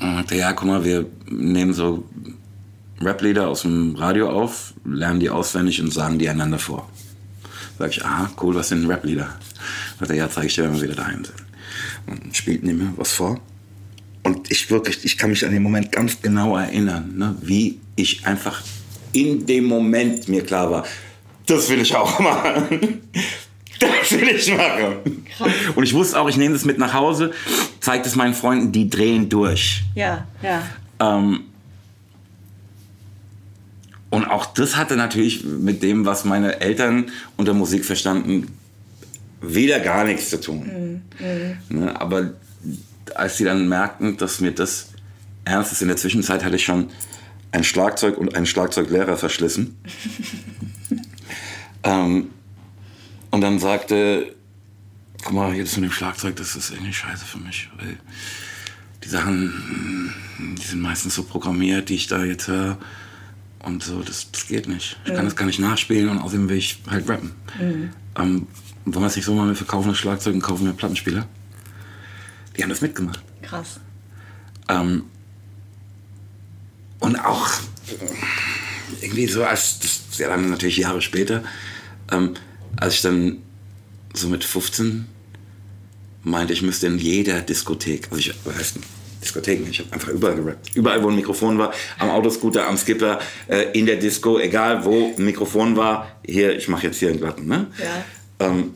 Und 0.00 0.14
sagte, 0.14 0.36
ja, 0.36 0.52
guck 0.52 0.68
mal, 0.68 0.84
wir 0.84 1.06
nehmen 1.26 1.74
so 1.74 2.08
Rap-Lieder 3.00 3.48
aus 3.48 3.62
dem 3.62 3.96
Radio 3.96 4.30
auf, 4.30 4.74
lernen 4.84 5.20
die 5.20 5.30
auswendig 5.30 5.80
und 5.80 5.92
sagen 5.92 6.18
die 6.18 6.28
einander 6.28 6.58
vor. 6.58 6.88
Sag 7.78 7.90
ich, 7.90 8.04
aha, 8.04 8.30
cool, 8.42 8.54
was 8.54 8.68
sind 8.68 8.88
Rap-Lieder? 8.88 9.28
Sagt 9.98 10.10
er, 10.10 10.16
ja, 10.16 10.30
zeige 10.30 10.46
ich 10.48 10.54
dir, 10.54 10.64
wenn 10.64 10.74
wir 10.74 10.82
wieder 10.82 10.94
daheim 10.94 11.24
sind. 11.24 11.36
Und 12.06 12.36
spielten 12.36 12.66
mir 12.66 12.92
was 12.96 13.12
vor. 13.12 13.40
Und 14.22 14.50
ich 14.50 14.70
wirklich, 14.70 15.04
ich 15.04 15.16
kann 15.16 15.30
mich 15.30 15.44
an 15.44 15.52
den 15.52 15.62
Moment 15.62 15.92
ganz 15.92 16.20
genau 16.20 16.56
erinnern, 16.56 17.16
ne, 17.16 17.36
wie 17.40 17.80
ich 17.96 18.26
einfach 18.26 18.62
in 19.12 19.46
dem 19.46 19.64
Moment 19.64 20.28
mir 20.28 20.44
klar 20.44 20.70
war, 20.70 20.84
das 21.46 21.68
will 21.70 21.80
ich 21.80 21.94
auch 21.94 22.18
machen. 22.20 23.00
Das 23.78 24.10
will 24.12 24.28
ich 24.28 24.54
machen. 24.54 25.24
Und 25.74 25.84
ich 25.84 25.94
wusste 25.94 26.20
auch, 26.20 26.28
ich 26.28 26.36
nehme 26.36 26.54
das 26.54 26.64
mit 26.64 26.78
nach 26.78 26.94
Hause, 26.94 27.32
zeige 27.80 28.04
es 28.06 28.16
meinen 28.16 28.34
Freunden, 28.34 28.72
die 28.72 28.88
drehen 28.88 29.28
durch. 29.28 29.84
Ja, 29.94 30.26
ja. 30.42 30.62
Ähm, 31.00 31.40
und 34.10 34.24
auch 34.24 34.46
das 34.46 34.76
hatte 34.76 34.96
natürlich 34.96 35.44
mit 35.44 35.82
dem, 35.82 36.06
was 36.06 36.24
meine 36.24 36.60
Eltern 36.60 37.10
unter 37.36 37.52
Musik 37.52 37.84
verstanden, 37.84 38.48
wieder 39.40 39.80
gar 39.80 40.04
nichts 40.04 40.30
zu 40.30 40.40
tun. 40.40 41.02
Ne, 41.68 42.00
aber 42.00 42.32
als 43.14 43.36
sie 43.36 43.44
dann 43.44 43.68
merkten, 43.68 44.16
dass 44.16 44.40
mir 44.40 44.52
das 44.52 44.88
ernst 45.44 45.72
ist, 45.72 45.82
in 45.82 45.88
der 45.88 45.96
Zwischenzeit 45.96 46.44
hatte 46.44 46.56
ich 46.56 46.64
schon 46.64 46.88
ein 47.52 47.64
Schlagzeug 47.64 48.18
und 48.18 48.34
einen 48.34 48.46
Schlagzeuglehrer 48.46 49.16
verschlissen. 49.16 49.76
ähm, 51.82 52.30
und 53.30 53.40
dann 53.40 53.58
sagte, 53.58 54.34
guck 55.22 55.32
mal, 55.32 55.56
das 55.58 55.76
mit 55.76 55.84
dem 55.84 55.92
Schlagzeug, 55.92 56.36
das 56.36 56.56
ist 56.56 56.70
irgendwie 56.70 56.92
scheiße 56.92 57.24
für 57.24 57.38
mich, 57.38 57.68
weil 57.76 57.98
die 59.04 59.08
Sachen, 59.08 60.14
die 60.38 60.64
sind 60.64 60.80
meistens 60.80 61.14
so 61.14 61.22
programmiert, 61.22 61.88
die 61.88 61.94
ich 61.94 62.06
da 62.06 62.24
jetzt 62.24 62.48
höre. 62.48 62.78
Und 63.60 63.82
so, 63.82 64.02
das, 64.02 64.30
das 64.30 64.46
geht 64.46 64.68
nicht. 64.68 64.98
Ich 65.04 65.14
kann 65.14 65.24
das 65.24 65.34
gar 65.34 65.46
nicht 65.46 65.58
nachspielen 65.58 66.08
und 66.08 66.18
außerdem 66.18 66.48
will 66.48 66.56
ich 66.56 66.80
halt 66.88 67.08
rappen. 67.08 67.32
Ähm, 68.16 68.46
wollen 68.84 69.02
wir 69.02 69.06
es 69.06 69.16
nicht 69.16 69.24
so 69.24 69.34
machen, 69.34 69.48
wir 69.48 69.56
verkaufen 69.56 69.88
das 69.88 69.98
Schlagzeug 69.98 70.34
und 70.34 70.40
kaufen 70.40 70.64
mir 70.64 70.72
Plattenspieler? 70.72 71.26
Die 72.56 72.62
haben 72.62 72.70
das 72.70 72.80
mitgemacht. 72.80 73.22
Krass. 73.42 73.80
Ähm, 74.68 75.04
und 77.00 77.16
auch 77.16 77.48
irgendwie 79.00 79.26
so, 79.26 79.44
als 79.44 79.78
das 79.80 80.18
ja 80.18 80.28
dann 80.28 80.50
natürlich 80.50 80.76
Jahre 80.76 81.00
später, 81.00 81.42
ähm, 82.10 82.34
als 82.76 82.94
ich 82.94 83.02
dann 83.02 83.38
so 84.14 84.28
mit 84.28 84.44
15 84.44 85.06
meinte, 86.22 86.52
ich 86.52 86.62
müsste 86.62 86.86
in 86.86 86.98
jeder 86.98 87.40
Diskothek, 87.40 88.08
also 88.10 88.18
ich 88.18 88.34
was 88.44 88.56
heißt 88.56 88.78
Diskotheken, 89.22 89.68
ich 89.68 89.80
habe 89.80 89.92
einfach 89.92 90.08
überall 90.08 90.36
gerappt. 90.36 90.76
Überall, 90.76 91.02
wo 91.02 91.08
ein 91.08 91.16
Mikrofon 91.16 91.58
war, 91.58 91.72
am 91.98 92.10
Autoscooter, 92.10 92.66
am 92.66 92.76
Skipper, 92.76 93.18
äh, 93.48 93.72
in 93.72 93.86
der 93.86 93.96
Disco, 93.96 94.38
egal 94.38 94.84
wo 94.84 95.14
ein 95.16 95.24
Mikrofon 95.24 95.76
war, 95.76 96.20
hier, 96.24 96.56
ich 96.56 96.68
mache 96.68 96.86
jetzt 96.86 96.98
hier 96.98 97.08
einen 97.08 97.18
glatten. 97.18 97.46
Ne? 97.46 97.66
Ja. 97.78 98.46
Ähm, 98.46 98.74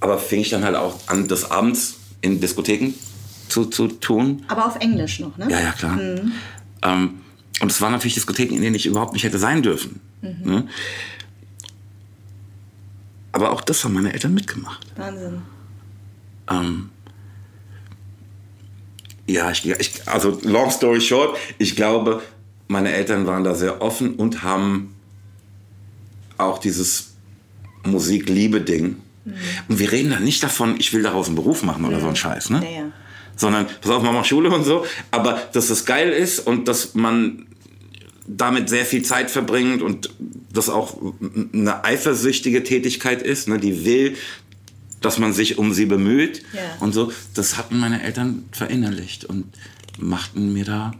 aber 0.00 0.18
fing 0.18 0.40
ich 0.40 0.48
dann 0.48 0.64
halt 0.64 0.76
auch 0.76 0.98
an, 1.08 1.28
des 1.28 1.50
Abends 1.50 1.96
in 2.20 2.40
Diskotheken 2.40 2.94
zu, 3.48 3.66
zu 3.66 3.88
tun. 3.88 4.44
Aber 4.48 4.66
auf 4.66 4.76
Englisch 4.76 5.20
noch, 5.20 5.36
ne? 5.36 5.48
Ja, 5.50 5.60
ja, 5.60 5.72
klar. 5.72 5.98
Ähm, 6.82 7.20
und 7.60 7.70
es 7.70 7.80
waren 7.80 7.92
natürlich 7.92 8.14
Diskotheken, 8.14 8.54
in 8.54 8.62
denen 8.62 8.76
ich 8.76 8.86
überhaupt 8.86 9.12
nicht 9.12 9.24
hätte 9.24 9.38
sein 9.38 9.62
dürfen. 9.62 10.00
Ne? 10.22 10.68
Aber 13.38 13.52
auch 13.52 13.60
das 13.60 13.84
haben 13.84 13.94
meine 13.94 14.12
Eltern 14.12 14.34
mitgemacht. 14.34 14.84
Wahnsinn. 14.96 15.42
Ähm, 16.50 16.90
ja, 19.28 19.52
ich, 19.52 19.64
ich, 19.64 20.08
also 20.08 20.40
long 20.42 20.72
story 20.72 21.00
short, 21.00 21.38
ich 21.58 21.76
glaube, 21.76 22.20
meine 22.66 22.92
Eltern 22.92 23.28
waren 23.28 23.44
da 23.44 23.54
sehr 23.54 23.80
offen 23.80 24.16
und 24.16 24.42
haben 24.42 24.96
auch 26.36 26.58
dieses 26.58 27.12
Musik-Liebe-Ding. 27.84 28.96
Und 29.68 29.78
wir 29.78 29.92
reden 29.92 30.10
da 30.10 30.18
nicht 30.18 30.42
davon, 30.42 30.74
ich 30.80 30.92
will 30.92 31.02
daraus 31.02 31.28
einen 31.28 31.36
Beruf 31.36 31.62
machen 31.62 31.84
oder 31.84 32.00
so 32.00 32.08
ein 32.08 32.16
Scheiß, 32.16 32.50
ne? 32.50 32.64
Ja, 32.64 32.80
ja. 32.80 32.92
Sondern, 33.36 33.66
pass 33.80 33.92
auf, 33.92 34.02
Mama 34.02 34.24
Schule 34.24 34.50
und 34.50 34.64
so, 34.64 34.84
aber 35.12 35.40
dass 35.52 35.68
das 35.68 35.84
geil 35.84 36.10
ist 36.10 36.40
und 36.40 36.66
dass 36.66 36.94
man 36.94 37.46
damit 38.28 38.68
sehr 38.68 38.84
viel 38.84 39.02
Zeit 39.02 39.30
verbringt 39.30 39.80
und 39.82 40.10
das 40.52 40.68
auch 40.68 40.96
eine 41.52 41.84
eifersüchtige 41.84 42.62
Tätigkeit 42.62 43.22
ist, 43.22 43.48
ne, 43.48 43.58
die 43.58 43.84
will, 43.84 44.16
dass 45.00 45.18
man 45.18 45.32
sich 45.32 45.58
um 45.58 45.72
sie 45.72 45.86
bemüht 45.86 46.42
Ja. 46.52 46.60
und 46.80 46.92
so, 46.92 47.12
das 47.34 47.56
hatten 47.56 47.78
meine 47.78 48.02
Eltern 48.02 48.44
verinnerlicht 48.52 49.24
und 49.24 49.44
machten 49.98 50.52
mir 50.52 50.64
da 50.64 50.92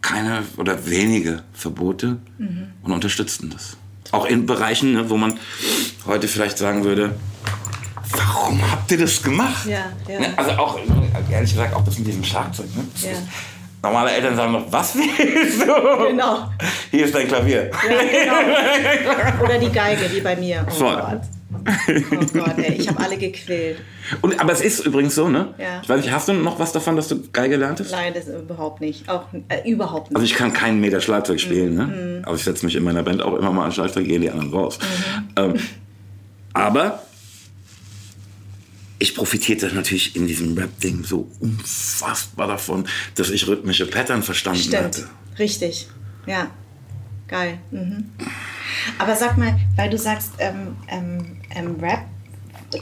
keine 0.00 0.42
oder 0.56 0.86
wenige 0.86 1.42
Verbote 1.52 2.18
Mhm. 2.38 2.68
und 2.82 2.92
unterstützten 2.92 3.50
das. 3.50 3.76
Auch 4.12 4.24
in 4.26 4.46
Bereichen, 4.46 4.92
ne, 4.92 5.10
wo 5.10 5.16
man 5.16 5.38
heute 6.06 6.28
vielleicht 6.28 6.58
sagen 6.58 6.84
würde, 6.84 7.14
warum 8.12 8.60
habt 8.70 8.90
ihr 8.92 8.98
das 8.98 9.22
gemacht? 9.22 9.66
Ja, 9.66 9.86
ja. 10.08 10.20
Ne, 10.20 10.38
Also 10.38 10.50
auch, 10.52 10.78
ehrlich 11.30 11.50
gesagt, 11.50 11.74
auch 11.74 11.84
das 11.84 11.98
mit 11.98 12.06
diesem 12.08 12.24
Schlagzeug. 12.24 12.66
Ne? 12.76 12.84
Ja. 13.02 13.10
Normale 13.82 14.10
Eltern 14.12 14.34
sagen 14.36 14.52
noch, 14.52 14.64
was 14.72 14.94
willst 14.96 15.62
du? 15.62 16.06
Genau. 16.08 16.48
Hier 16.90 17.04
ist 17.04 17.14
dein 17.14 17.28
Klavier. 17.28 17.70
Ja, 17.70 18.40
genau. 19.32 19.44
Oder 19.44 19.58
die 19.58 19.70
Geige, 19.70 20.10
wie 20.12 20.20
bei 20.20 20.34
mir. 20.36 20.66
Oh 20.68 20.72
Voll. 20.72 20.96
Gott. 20.96 21.20
Oh 21.68 22.38
Gott, 22.38 22.58
ey, 22.58 22.74
ich 22.74 22.88
habe 22.88 23.00
alle 23.02 23.16
gequält. 23.16 23.78
Und, 24.22 24.38
aber 24.40 24.52
es 24.52 24.60
ist 24.60 24.84
übrigens 24.86 25.14
so, 25.14 25.28
ne? 25.28 25.54
Ja. 25.58 25.80
Ich 25.82 25.88
weiß 25.88 26.00
nicht, 26.00 26.12
hast 26.12 26.28
du 26.28 26.32
noch 26.32 26.58
was 26.58 26.72
davon, 26.72 26.96
dass 26.96 27.08
du 27.08 27.20
Geige 27.32 27.56
lerntest? 27.56 27.90
Nein, 27.92 28.12
das 28.14 28.28
überhaupt 28.28 28.80
nicht. 28.80 29.08
Auch 29.08 29.24
äh, 29.48 29.68
überhaupt 29.68 30.10
nicht. 30.10 30.16
Also 30.16 30.24
ich 30.24 30.34
kann 30.34 30.52
keinen 30.52 30.80
Meter 30.80 31.00
Schlagzeug 31.00 31.40
spielen, 31.40 31.70
Mhm. 31.72 31.76
ne? 31.76 32.22
Aber 32.24 32.36
ich 32.36 32.44
setze 32.44 32.64
mich 32.66 32.74
in 32.76 32.84
meiner 32.84 33.02
Band 33.02 33.22
auch 33.22 33.34
immer 33.34 33.50
mal 33.52 33.64
an 33.64 33.72
Schlagzeug, 33.72 34.04
gehen 34.06 34.22
die 34.22 34.30
anderen 34.30 34.52
raus. 34.52 34.78
Ähm, 35.36 35.54
aber 36.52 37.00
ich 38.98 39.14
profitierte 39.14 39.74
natürlich 39.74 40.16
in 40.16 40.26
diesem 40.26 40.56
Rap-Ding 40.56 41.04
so 41.04 41.30
unfassbar 41.40 42.48
davon, 42.48 42.86
dass 43.14 43.30
ich 43.30 43.46
rhythmische 43.46 43.86
Pattern 43.86 44.22
verstanden 44.22 44.62
Stimmt. 44.62 44.84
hatte. 44.84 45.08
Richtig. 45.38 45.88
Ja. 46.26 46.50
Geil. 47.28 47.58
Mhm. 47.70 48.10
Aber 48.98 49.16
sag 49.16 49.36
mal, 49.36 49.58
weil 49.74 49.90
du 49.90 49.98
sagst, 49.98 50.32
ähm, 50.38 50.76
ähm, 50.88 51.36
ähm, 51.54 51.76
Rap, 51.80 52.04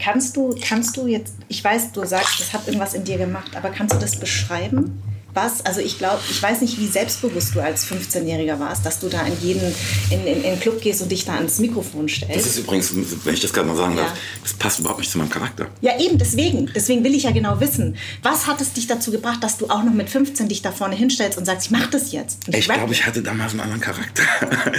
kannst 0.00 0.36
du, 0.36 0.54
kannst 0.60 0.96
du 0.96 1.06
jetzt, 1.06 1.34
ich 1.48 1.64
weiß, 1.64 1.92
du 1.92 2.04
sagst, 2.04 2.40
das 2.40 2.52
hat 2.52 2.66
irgendwas 2.66 2.94
in 2.94 3.04
dir 3.04 3.16
gemacht, 3.16 3.56
aber 3.56 3.70
kannst 3.70 3.94
du 3.94 3.98
das 3.98 4.18
beschreiben? 4.18 5.02
Was? 5.34 5.66
Also 5.66 5.80
ich 5.80 5.98
glaube, 5.98 6.20
ich 6.30 6.40
weiß 6.42 6.60
nicht, 6.60 6.78
wie 6.78 6.86
selbstbewusst 6.86 7.54
du 7.54 7.60
als 7.60 7.86
15-Jähriger 7.86 8.58
warst, 8.60 8.86
dass 8.86 9.00
du 9.00 9.08
da 9.08 9.22
in 9.26 9.34
jeden, 9.42 9.62
in, 10.10 10.20
in, 10.26 10.36
in 10.36 10.42
den 10.42 10.60
Club 10.60 10.80
gehst 10.80 11.02
und 11.02 11.10
dich 11.10 11.24
da 11.24 11.34
ans 11.34 11.58
Mikrofon 11.58 12.06
Das 12.06 12.16
stellst. 12.16 12.46
ist 12.46 12.58
übrigens, 12.58 12.92
wenn 13.24 13.34
ich 13.34 13.40
das 13.40 13.52
gerade 13.52 13.66
mal 13.68 13.76
sagen 13.76 13.96
darf, 13.96 14.06
Ja. 14.10 14.16
das 14.42 14.54
passt 14.54 14.78
überhaupt 14.78 15.00
nicht 15.00 15.10
zu 15.10 15.18
meinem 15.18 15.30
Charakter. 15.30 15.66
Ja, 15.80 15.98
eben, 15.98 16.18
deswegen. 16.18 16.70
Deswegen 16.74 17.02
will 17.04 17.14
ich 17.14 17.24
ja 17.24 17.32
genau 17.32 17.58
wissen. 17.60 17.96
Was 18.22 18.46
hat 18.46 18.60
es 18.60 18.72
dich 18.72 18.86
dazu 18.86 19.10
gebracht, 19.10 19.42
dass 19.42 19.58
du 19.58 19.68
auch 19.68 19.82
noch 19.82 19.92
mit 19.92 20.08
15 20.08 20.48
dich 20.48 20.62
da 20.62 20.70
vorne 20.72 20.94
hinstellst 20.94 21.36
und 21.36 21.44
sagst, 21.44 21.66
ich 21.66 21.70
mach 21.72 21.88
das 21.90 22.12
jetzt? 22.12 22.48
Ich 22.48 22.68
rap 22.68 22.76
glaube, 22.76 22.92
ich 22.92 23.04
hatte 23.04 23.20
damals 23.22 23.52
einen 23.52 23.60
anderen 23.60 23.80
Charakter. 23.80 24.22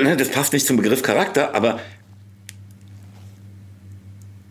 Ne, 0.00 0.16
das 0.16 0.28
passt 0.28 0.52
nicht 0.52 0.66
zum 0.66 0.76
Begriff 0.76 1.02
Charakter, 1.02 1.54
aber 1.54 1.78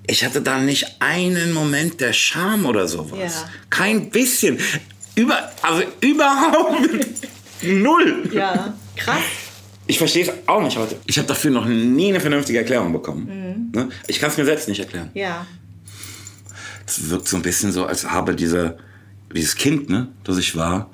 ich 0.07 0.25
hatte 0.25 0.41
da 0.41 0.59
nicht 0.59 0.97
einen 0.99 1.53
Moment 1.53 2.01
der 2.01 2.13
Scham 2.13 2.65
oder 2.65 2.87
sowas. 2.87 3.19
Ja. 3.19 3.49
Kein 3.69 4.09
bisschen. 4.09 4.59
Über, 5.15 5.51
also 5.61 5.83
überhaupt 6.01 6.89
null. 7.61 8.29
Ja, 8.33 8.73
krass. 8.95 9.21
Ich 9.85 9.97
verstehe 9.97 10.23
es 10.23 10.31
auch 10.47 10.61
nicht 10.61 10.77
heute. 10.77 10.95
Ich 11.05 11.17
habe 11.17 11.27
dafür 11.27 11.51
noch 11.51 11.65
nie 11.65 12.09
eine 12.09 12.19
vernünftige 12.19 12.59
Erklärung 12.59 12.93
bekommen. 12.93 13.71
Ne? 13.73 13.89
Ich 14.07 14.19
kann 14.19 14.29
es 14.29 14.37
mir 14.37 14.45
selbst 14.45 14.67
nicht 14.67 14.79
erklären. 14.79 15.09
Ja. 15.13 15.45
Es 16.85 17.09
wirkt 17.09 17.27
so 17.27 17.37
ein 17.37 17.41
bisschen 17.41 17.71
so, 17.71 17.85
als 17.85 18.09
habe 18.09 18.35
dieser, 18.35 18.77
dieses 19.33 19.55
Kind, 19.55 19.89
ne, 19.89 20.09
das 20.23 20.37
ich 20.37 20.55
war, 20.55 20.89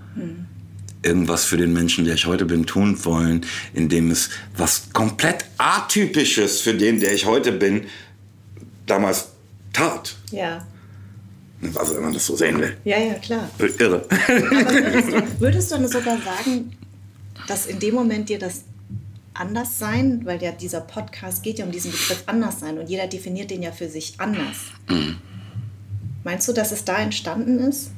irgendwas 1.04 1.46
für 1.46 1.58
den 1.58 1.72
Menschen, 1.74 2.06
der 2.06 2.16
ich 2.16 2.26
heute 2.26 2.46
bin, 2.46 2.66
tun 2.66 3.04
wollen, 3.06 3.46
indem 3.74 4.12
es 4.12 4.30
was 4.58 4.90
komplett 4.94 5.46
Atypisches 5.58 6.62
für 6.62 6.74
den, 6.74 7.00
der 7.00 7.14
ich 7.14 7.26
heute 7.26 7.52
bin, 7.52 7.86
damals 8.90 9.30
tat. 9.74 10.16
Ja. 10.32 10.66
Also 11.76 11.96
wenn 11.96 12.04
man 12.04 12.14
das 12.14 12.26
so 12.26 12.36
sehen 12.36 12.60
will. 12.60 12.78
Ja, 12.86 12.98
ja, 12.98 13.16
klar. 13.16 13.50
Irre. 13.58 14.06
Würdest 14.10 15.12
du, 15.12 15.40
würdest 15.42 15.72
du 15.72 15.76
dann 15.76 15.88
sogar 15.88 16.18
sagen, 16.18 16.72
dass 17.48 17.66
in 17.66 17.80
dem 17.80 17.96
Moment 17.96 18.30
dir 18.30 18.40
das 18.40 18.64
anders 19.34 19.80
sein, 19.80 20.22
weil 20.26 20.42
ja 20.42 20.52
dieser 20.52 20.82
Podcast 20.82 21.44
geht 21.44 21.60
ja 21.60 21.66
um 21.66 21.72
diesen 21.72 21.92
Begriff 21.92 22.24
anders 22.26 22.60
sein 22.60 22.78
und 22.78 22.90
jeder 22.90 23.08
definiert 23.08 23.52
den 23.52 23.64
ja 23.64 23.72
für 23.72 23.90
sich 23.90 24.16
anders. 24.20 24.58
Meinst 26.24 26.48
du, 26.48 26.54
dass 26.54 26.72
es 26.72 26.86
da 26.86 26.98
entstanden 26.98 27.60
ist? 27.60 27.92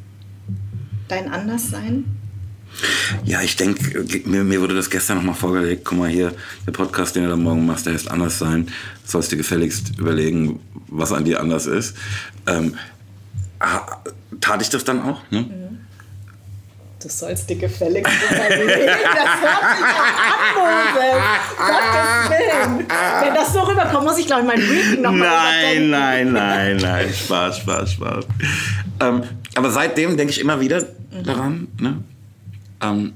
Dein 1.08 1.32
Anderssein? 1.32 2.06
Ja, 3.24 3.42
ich 3.42 3.56
denke, 3.56 4.06
mir, 4.26 4.44
mir 4.44 4.62
wurde 4.62 4.76
das 4.76 4.90
gestern 4.90 5.18
nochmal 5.18 5.36
vorgelegt. 5.36 5.86
Guck 5.86 5.98
mal 5.98 6.10
hier, 6.10 6.34
der 6.66 6.72
Podcast, 6.72 7.16
den 7.16 7.24
du 7.24 7.30
da 7.30 7.36
morgen 7.36 7.66
machst, 7.66 7.86
der 7.86 7.94
heißt 7.94 8.10
anders 8.10 8.40
sein. 8.40 8.68
Sollst 9.06 9.32
dir 9.32 9.38
gefälligst 9.38 9.98
überlegen, 9.98 10.60
was 10.88 11.12
an 11.12 11.26
dir 11.26 11.40
anders 11.40 11.68
ist. 11.68 11.96
Ähm, 12.48 12.76
tat 14.40 14.62
ich 14.62 14.70
das 14.70 14.84
dann 14.84 15.02
auch? 15.04 15.22
Ne? 15.30 15.46
Du 17.02 17.10
sollst 17.10 17.50
dir 17.50 17.56
gefälligst 17.56 18.14
überlegen. 18.30 18.86
Das 18.86 19.42
hört 19.42 19.78
sich 19.78 19.88
an, 19.88 20.46
Moses. 20.56 21.22
Gottes 21.58 22.30
Willen. 22.30 22.88
Wenn 23.24 23.34
das 23.34 23.54
so 23.54 23.60
rüberkommt, 23.62 24.06
muss 24.06 24.18
ich, 24.20 24.28
glaube 24.28 24.42
ich, 24.44 24.48
mein 24.48 24.60
Briefing 24.60 25.02
nochmal 25.02 25.30
Nein, 25.30 25.90
nein, 25.90 26.34
nein, 26.34 26.78
nein. 26.78 27.14
Spaß, 27.14 27.58
Spaß, 27.60 27.94
Spaß. 27.94 28.26
Ähm, 29.00 29.24
aber 29.56 29.72
seitdem 29.72 30.16
denke 30.16 30.32
ich 30.32 30.40
immer 30.40 30.60
wieder 30.60 30.84
daran. 31.24 31.68
Ne? 31.80 32.04
Ähm, 32.82 33.14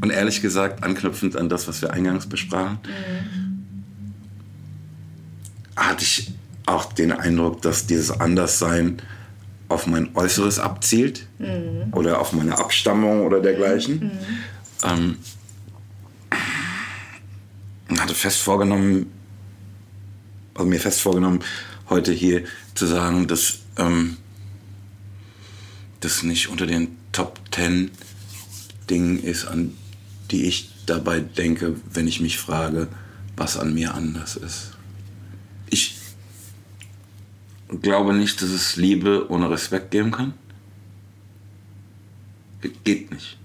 und 0.00 0.10
ehrlich 0.10 0.42
gesagt, 0.42 0.82
anknüpfend 0.82 1.36
an 1.36 1.48
das, 1.48 1.68
was 1.68 1.80
wir 1.82 1.92
eingangs 1.92 2.26
besprachen, 2.26 2.78
hatte 5.76 6.02
ich 6.02 6.32
auch 6.66 6.92
den 6.92 7.12
Eindruck, 7.12 7.62
dass 7.62 7.86
dieses 7.86 8.10
Anderssein 8.20 9.00
auf 9.68 9.86
mein 9.86 10.14
Äußeres 10.14 10.58
abzielt 10.58 11.26
oder 11.92 12.20
auf 12.20 12.32
meine 12.32 12.58
Abstammung 12.58 13.24
oder 13.24 13.40
dergleichen. 13.40 14.10
Ähm, 14.84 15.16
und 17.88 18.00
hatte 18.00 18.14
fest 18.14 18.38
vorgenommen, 18.38 19.06
also 20.54 20.68
mir 20.68 20.80
fest 20.80 21.00
vorgenommen, 21.00 21.40
heute 21.88 22.12
hier 22.12 22.44
zu 22.74 22.86
sagen, 22.86 23.26
dass 23.26 23.58
ähm, 23.76 24.16
das 26.00 26.22
nicht 26.22 26.48
unter 26.48 26.66
den 26.66 26.96
Top 27.12 27.38
Ten 27.50 27.90
Dingen 28.92 29.22
ist, 29.22 29.46
an 29.46 29.72
die 30.30 30.44
ich 30.44 30.70
dabei 30.86 31.20
denke, 31.20 31.76
wenn 31.92 32.06
ich 32.08 32.20
mich 32.20 32.38
frage, 32.38 32.88
was 33.36 33.56
an 33.56 33.72
mir 33.74 33.94
anders 33.94 34.36
ist. 34.36 34.72
Ich 35.70 35.96
glaube 37.80 38.12
nicht, 38.14 38.42
dass 38.42 38.50
es 38.50 38.76
Liebe 38.76 39.30
ohne 39.30 39.48
Respekt 39.50 39.90
geben 39.90 40.10
kann. 40.10 40.34
Ge- 42.60 42.72
Geht 42.84 43.10
nicht. 43.10 43.38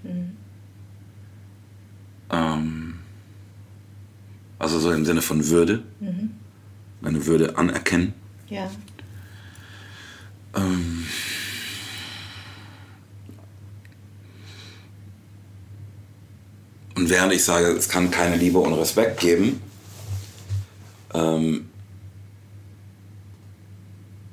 Ähm, 2.30 2.94
also 4.58 4.78
so 4.78 4.92
im 4.92 5.04
Sinne 5.06 5.22
von 5.22 5.46
Würde. 5.48 5.82
Meine 7.00 7.24
Würde 7.26 7.56
anerkennen. 7.56 8.12
Ja. 8.50 8.70
Ähm, 10.54 11.06
und 17.08 17.14
während 17.14 17.32
ich 17.32 17.42
sage, 17.42 17.68
es 17.68 17.88
kann 17.88 18.10
keine 18.10 18.36
Liebe 18.36 18.60
ohne 18.60 18.78
Respekt 18.78 19.18
geben, 19.20 19.62
ähm, 21.14 21.70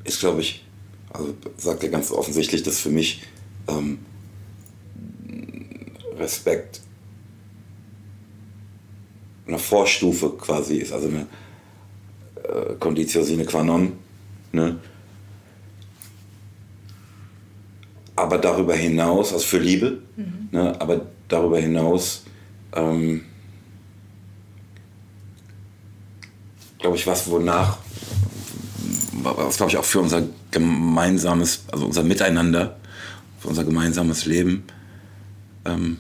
ist, 0.03 0.19
glaube 0.19 0.41
ich, 0.41 0.65
also 1.13 1.33
sagt 1.55 1.83
er 1.83 1.89
ganz 1.89 2.11
offensichtlich, 2.11 2.63
dass 2.63 2.81
für 2.81 2.89
mich 2.89 3.23
ähm, 3.69 3.99
Respekt 6.17 6.81
eine 9.47 9.57
Vorstufe 9.57 10.31
quasi 10.31 10.75
ist, 10.75 10.91
also 10.91 11.07
eine 11.07 11.27
äh, 12.43 12.73
Conditio 12.77 13.23
sine 13.23 13.45
qua 13.45 13.63
non. 13.63 13.93
Ne? 14.51 14.79
aber 18.17 18.38
darüber 18.38 18.75
hinaus, 18.75 19.31
also 19.31 19.45
für 19.45 19.59
Liebe, 19.59 19.99
ne, 20.51 20.75
aber 20.81 21.05
darüber 21.29 21.57
hinaus, 21.57 22.25
ähm, 22.73 23.25
glaube 26.80 26.97
ich, 26.97 27.08
was, 27.08 27.30
wonach, 27.30 27.78
was 29.23 29.58
glaube 29.58 29.71
ich 29.71 29.78
auch 29.78 29.86
für 29.86 29.99
unser 29.99 30.23
gemeinsames, 30.51 31.63
also 31.71 31.86
unser 31.86 32.04
Miteinander, 32.04 32.78
für 33.39 33.47
unser 33.49 33.63
gemeinsames 33.63 34.25
Leben 34.25 34.63
ähm, 35.65 35.97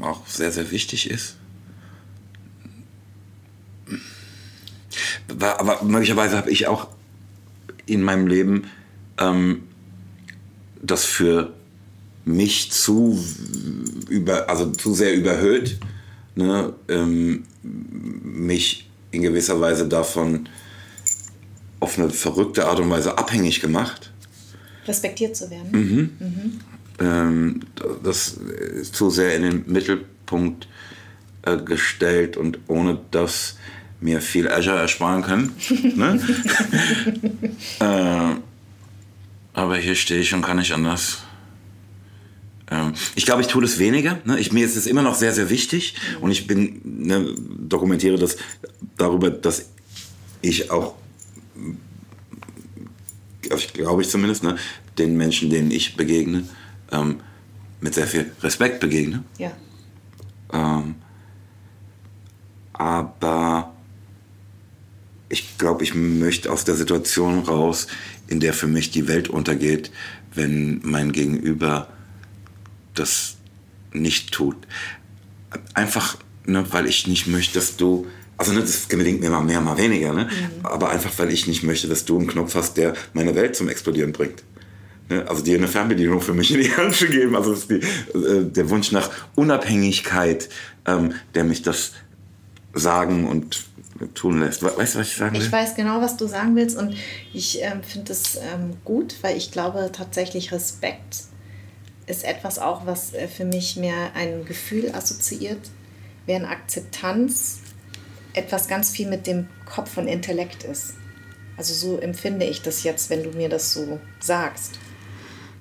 auch 0.00 0.26
sehr, 0.26 0.52
sehr 0.52 0.70
wichtig 0.70 1.10
ist. 1.10 1.36
Aber 5.40 5.82
möglicherweise 5.82 6.36
habe 6.36 6.50
ich 6.50 6.66
auch 6.66 6.88
in 7.86 8.02
meinem 8.02 8.26
Leben 8.26 8.70
ähm, 9.18 9.64
das 10.82 11.04
für 11.04 11.52
mich 12.26 12.72
zu 12.72 13.18
über, 14.08 14.50
also 14.50 14.72
zu 14.72 14.92
sehr 14.92 15.14
überhöht, 15.14 15.78
ne, 16.34 16.74
ähm, 16.88 17.44
mich 17.62 18.90
in 19.12 19.22
gewisser 19.22 19.58
Weise 19.60 19.88
davon 19.88 20.48
auf 21.80 21.98
eine 21.98 22.10
verrückte 22.10 22.66
Art 22.66 22.80
und 22.80 22.90
Weise 22.90 23.16
abhängig 23.16 23.60
gemacht. 23.60 24.12
Respektiert 24.86 25.36
zu 25.36 25.50
werden. 25.50 26.18
Ähm, 26.98 27.60
das 28.02 28.28
ist 28.28 28.94
zu 28.94 29.10
sehr 29.10 29.36
in 29.36 29.42
den 29.42 29.64
Mittelpunkt 29.66 30.68
äh, 31.42 31.56
gestellt 31.58 32.36
und 32.36 32.58
ohne 32.66 32.98
das 33.12 33.56
mir 34.00 34.20
viel 34.20 34.48
Azure 34.48 34.78
ersparen 34.78 35.22
können. 35.22 35.52
ne? 35.96 36.20
äh, 37.80 38.40
aber 39.52 39.76
hier 39.76 39.94
stehe 39.94 40.20
ich 40.20 40.34
und 40.34 40.42
kann 40.42 40.56
nicht 40.56 40.72
anders. 40.72 41.25
Ähm, 42.70 42.94
ich 43.14 43.24
glaube, 43.24 43.42
ich 43.42 43.48
tue 43.48 43.62
das 43.62 43.78
weniger. 43.78 44.18
Ne? 44.24 44.38
Ich, 44.38 44.52
mir 44.52 44.64
ist 44.64 44.76
es 44.76 44.86
immer 44.86 45.02
noch 45.02 45.14
sehr, 45.14 45.32
sehr 45.32 45.50
wichtig. 45.50 45.94
Und 46.20 46.30
ich 46.30 46.46
bin, 46.46 46.80
ne, 46.84 47.34
dokumentiere 47.36 48.18
das 48.18 48.36
darüber, 48.96 49.30
dass 49.30 49.66
ich 50.42 50.70
auch, 50.70 50.94
also 53.50 53.66
glaube 53.72 54.02
ich 54.02 54.08
zumindest, 54.08 54.42
ne, 54.42 54.56
den 54.98 55.16
Menschen, 55.16 55.50
denen 55.50 55.70
ich 55.70 55.96
begegne, 55.96 56.44
ähm, 56.90 57.20
mit 57.80 57.94
sehr 57.94 58.06
viel 58.06 58.32
Respekt 58.42 58.80
begegne. 58.80 59.22
Ja. 59.38 59.52
Ähm, 60.52 60.96
aber 62.72 63.74
ich 65.28 65.58
glaube, 65.58 65.82
ich 65.84 65.94
möchte 65.94 66.50
aus 66.52 66.64
der 66.64 66.74
Situation 66.74 67.40
raus, 67.40 67.86
in 68.28 68.40
der 68.40 68.52
für 68.52 68.66
mich 68.66 68.90
die 68.90 69.08
Welt 69.08 69.28
untergeht, 69.28 69.90
wenn 70.34 70.80
mein 70.82 71.12
Gegenüber 71.12 71.88
das 72.98 73.36
nicht 73.92 74.32
tut. 74.32 74.56
Einfach, 75.74 76.16
ne, 76.44 76.64
weil 76.72 76.86
ich 76.86 77.06
nicht 77.06 77.26
möchte, 77.26 77.54
dass 77.58 77.76
du, 77.76 78.06
also 78.36 78.52
ne, 78.52 78.60
das 78.60 78.88
gelingt 78.88 79.20
mir 79.20 79.30
mal 79.30 79.40
mehr, 79.42 79.60
mal 79.60 79.76
weniger, 79.78 80.12
ne? 80.12 80.28
aber 80.62 80.90
einfach, 80.90 81.12
weil 81.18 81.30
ich 81.32 81.46
nicht 81.46 81.62
möchte, 81.62 81.88
dass 81.88 82.04
du 82.04 82.18
einen 82.18 82.26
Knopf 82.26 82.54
hast, 82.54 82.76
der 82.76 82.94
meine 83.14 83.34
Welt 83.34 83.56
zum 83.56 83.68
Explodieren 83.68 84.12
bringt. 84.12 84.42
Ne? 85.08 85.24
Also 85.28 85.42
dir 85.42 85.56
eine 85.56 85.68
Fernbedienung 85.68 86.20
für 86.20 86.34
mich 86.34 86.52
in 86.52 86.60
die 86.60 86.74
Hand 86.76 86.94
zu 86.94 87.06
geben. 87.06 87.36
Also 87.36 87.54
die, 87.54 87.74
äh, 88.18 88.44
der 88.44 88.68
Wunsch 88.70 88.92
nach 88.92 89.10
Unabhängigkeit, 89.36 90.48
ähm, 90.84 91.14
der 91.34 91.44
mich 91.44 91.62
das 91.62 91.92
sagen 92.74 93.26
und 93.26 93.64
tun 94.14 94.40
lässt. 94.40 94.62
We- 94.62 94.76
Weißt 94.76 94.94
du, 94.96 94.98
was 94.98 95.06
ich 95.08 95.16
sagen 95.16 95.34
will? 95.36 95.42
Ich 95.42 95.50
weiß 95.50 95.74
genau, 95.74 96.02
was 96.02 96.16
du 96.18 96.26
sagen 96.26 96.54
willst 96.56 96.76
und 96.76 96.94
ich 97.32 97.62
ähm, 97.62 97.82
finde 97.82 98.12
es 98.12 98.36
ähm, 98.36 98.74
gut, 98.84 99.14
weil 99.22 99.36
ich 99.38 99.52
glaube 99.52 99.90
tatsächlich 99.92 100.52
Respekt 100.52 101.22
ist 102.06 102.24
etwas 102.24 102.58
auch, 102.58 102.86
was 102.86 103.12
äh, 103.14 103.28
für 103.28 103.44
mich 103.44 103.76
mehr 103.76 104.12
ein 104.14 104.44
Gefühl 104.44 104.92
assoziiert, 104.94 105.70
während 106.26 106.46
Akzeptanz 106.46 107.60
etwas 108.32 108.68
ganz 108.68 108.90
viel 108.90 109.08
mit 109.08 109.26
dem 109.26 109.48
Kopf 109.64 109.96
und 109.96 110.08
Intellekt 110.08 110.64
ist. 110.64 110.94
Also 111.56 111.72
so 111.74 111.98
empfinde 111.98 112.44
ich 112.44 112.62
das 112.62 112.84
jetzt, 112.84 113.08
wenn 113.10 113.22
du 113.22 113.30
mir 113.30 113.48
das 113.48 113.72
so 113.72 113.98
sagst. 114.20 114.78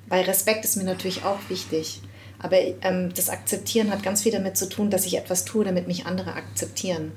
Weil 0.08 0.26
Respekt 0.26 0.66
ist 0.66 0.76
mir 0.76 0.84
natürlich 0.84 1.24
auch 1.24 1.40
wichtig. 1.50 2.02
Aber 2.38 2.58
ähm, 2.82 3.14
das 3.16 3.30
Akzeptieren 3.30 3.92
hat 3.92 4.04
ganz 4.04 4.24
viel 4.24 4.32
damit 4.32 4.58
zu 4.58 4.68
tun, 4.68 4.90
dass 4.90 5.06
ich 5.06 5.18
etwas 5.18 5.46
tue, 5.46 5.64
damit 5.64 5.88
mich 5.88 6.06
andere 6.06 6.34
akzeptieren. 6.34 7.14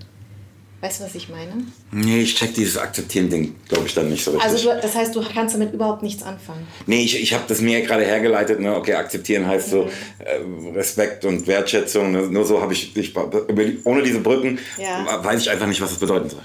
Weißt 0.81 1.01
du, 1.01 1.05
was 1.05 1.15
ich 1.17 1.29
meine? 1.29 1.53
Nee, 1.91 2.21
ich 2.21 2.37
check 2.37 2.55
dieses 2.55 2.79
Akzeptieren-Ding, 2.79 3.57
glaube 3.69 3.87
ich, 3.89 3.95
dann 3.95 4.09
nicht 4.09 4.23
so 4.23 4.31
richtig. 4.31 4.49
Also 4.49 4.69
das 4.81 4.95
heißt, 4.95 5.15
du 5.15 5.25
kannst 5.25 5.57
damit 5.57 5.73
überhaupt 5.73 6.05
nichts 6.05 6.23
anfangen. 6.23 6.69
Nee, 6.87 7.03
ich, 7.03 7.21
ich 7.21 7.33
habe 7.35 7.43
das 7.49 7.61
mir 7.61 7.81
gerade 7.83 8.05
hergeleitet. 8.05 8.61
Ne? 8.61 8.77
Okay, 8.77 8.95
akzeptieren 8.95 9.45
heißt 9.47 9.71
so 9.71 9.91
äh, 10.21 10.39
Respekt 10.77 11.25
und 11.25 11.49
Wertschätzung. 11.49 12.13
Ne? 12.13 12.29
Nur 12.29 12.45
so 12.45 12.63
habe 12.63 12.75
ich, 12.75 12.97
ich, 12.97 13.13
ohne 13.17 14.03
diese 14.05 14.21
Brücken 14.21 14.61
Ja. 14.77 15.25
weiß 15.25 15.41
ich 15.41 15.51
einfach 15.51 15.67
nicht, 15.67 15.81
was 15.81 15.91
das 15.91 15.99
bedeuten 15.99 16.31
soll. 16.31 16.43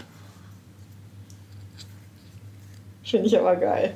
Finde 3.03 3.27
ich 3.27 3.37
aber 3.37 3.55
geil. 3.55 3.93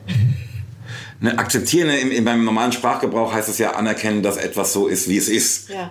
Ne, 1.19 1.35
akzeptieren 1.39 1.89
in, 1.89 2.11
in 2.11 2.23
meinem 2.23 2.45
normalen 2.45 2.71
Sprachgebrauch 2.71 3.33
heißt 3.33 3.49
es 3.49 3.57
ja 3.57 3.71
anerkennen, 3.71 4.21
dass 4.21 4.38
etwas 4.38 4.71
so 4.71 4.85
ist, 4.85 5.09
wie 5.09 5.17
es 5.17 5.29
ist. 5.29 5.69
Ja. 5.69 5.89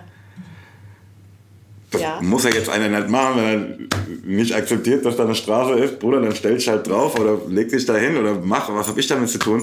Das 1.91 2.01
Ja. 2.01 2.19
muss 2.21 2.43
ja 2.43 2.49
jetzt 2.49 2.69
einer 2.69 2.89
nicht 2.89 3.09
machen, 3.09 3.35
wenn 3.37 3.45
er 3.45 3.77
nicht 4.25 4.53
akzeptiert, 4.53 5.05
dass 5.05 5.15
da 5.15 5.23
eine 5.23 5.35
Straße 5.35 5.73
ist. 5.79 5.99
Bruder, 5.99 6.19
dann 6.21 6.35
stell 6.35 6.55
dich 6.55 6.67
halt 6.67 6.85
drauf 6.87 7.17
oder 7.17 7.39
leg 7.47 7.69
dich 7.69 7.85
da 7.85 7.95
hin 7.95 8.17
oder 8.17 8.35
mach. 8.35 8.67
Was 8.73 8.87
habe 8.87 8.99
ich 8.99 9.07
damit 9.07 9.29
zu 9.29 9.37
tun? 9.37 9.61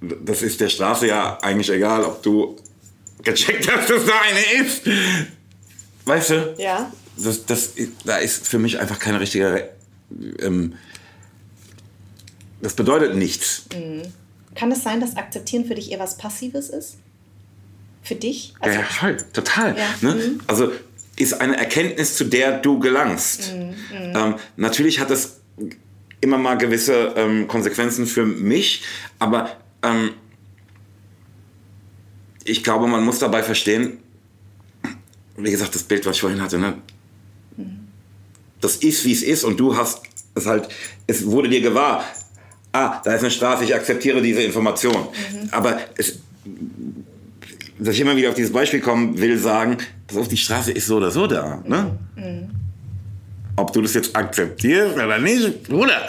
Mhm. 0.00 0.16
Das 0.24 0.42
ist 0.42 0.60
der 0.60 0.68
Straße 0.68 1.06
ja 1.06 1.38
eigentlich 1.40 1.70
egal, 1.70 2.02
ob 2.04 2.20
du 2.22 2.56
gecheckt 3.22 3.70
hast, 3.72 3.88
dass 3.90 4.04
da 4.04 4.12
eine 4.28 4.64
ist. 4.64 4.82
Weißt 6.04 6.30
du? 6.30 6.54
Ja. 6.58 6.90
Das, 7.16 7.46
das, 7.46 7.70
da 8.04 8.16
ist 8.16 8.48
für 8.48 8.58
mich 8.58 8.80
einfach 8.80 8.98
keine 8.98 9.20
richtige. 9.20 9.68
Ähm, 10.40 10.74
das 12.60 12.74
bedeutet 12.74 13.14
nichts. 13.14 13.64
Kann 14.56 14.72
es 14.72 14.82
sein, 14.82 15.00
dass 15.00 15.16
Akzeptieren 15.16 15.64
für 15.64 15.74
dich 15.76 15.92
eher 15.92 16.00
was 16.00 16.16
Passives 16.16 16.68
ist? 16.70 16.96
Für 18.02 18.16
dich? 18.16 18.54
Ja, 18.64 18.72
ja, 18.72 18.82
voll, 18.82 19.16
total. 19.32 19.76
Ja. 19.78 19.84
Ne? 20.00 20.14
Mhm. 20.16 20.40
Also 20.48 20.72
ist 21.16 21.34
eine 21.34 21.56
Erkenntnis, 21.56 22.16
zu 22.16 22.24
der 22.24 22.58
du 22.58 22.78
gelangst. 22.78 23.52
Mhm. 23.54 23.74
Ähm, 24.14 24.34
natürlich 24.56 25.00
hat 25.00 25.10
es 25.10 25.40
immer 26.20 26.38
mal 26.38 26.56
gewisse 26.56 27.12
ähm, 27.16 27.48
Konsequenzen 27.48 28.06
für 28.06 28.24
mich, 28.24 28.84
aber 29.18 29.50
ähm, 29.82 30.14
ich 32.44 32.64
glaube, 32.64 32.86
man 32.86 33.04
muss 33.04 33.18
dabei 33.18 33.42
verstehen, 33.42 33.98
wie 35.36 35.50
gesagt, 35.50 35.74
das 35.74 35.82
Bild, 35.82 36.06
was 36.06 36.16
ich 36.16 36.20
vorhin 36.20 36.40
hatte, 36.40 36.58
ne? 36.58 36.74
das 38.62 38.76
ist, 38.76 39.04
wie 39.04 39.12
es 39.12 39.22
ist 39.22 39.44
und 39.44 39.60
du 39.60 39.76
hast 39.76 40.02
es 40.34 40.46
halt, 40.46 40.68
es 41.06 41.26
wurde 41.26 41.50
dir 41.50 41.60
gewahr, 41.60 42.04
ah, 42.72 43.00
da 43.04 43.14
ist 43.14 43.20
eine 43.20 43.30
Straße, 43.30 43.64
ich 43.64 43.74
akzeptiere 43.74 44.22
diese 44.22 44.42
Information. 44.42 45.08
Aber 45.50 45.78
es, 45.98 46.20
dass 47.78 47.94
ich 47.94 48.00
immer 48.00 48.16
wieder 48.16 48.30
auf 48.30 48.34
dieses 48.34 48.52
Beispiel 48.52 48.80
kommen 48.80 49.18
will, 49.18 49.36
sagen, 49.36 49.78
pass 50.12 50.22
auf, 50.22 50.28
die 50.28 50.36
Straße 50.36 50.72
ist 50.72 50.86
so 50.86 50.96
oder 50.96 51.10
so 51.10 51.26
da. 51.26 51.62
Ne? 51.66 51.98
Ob 53.56 53.72
du 53.72 53.82
das 53.82 53.94
jetzt 53.94 54.14
akzeptierst 54.14 54.94
oder 54.94 55.18
nicht, 55.18 55.64
Bruder. 55.64 56.00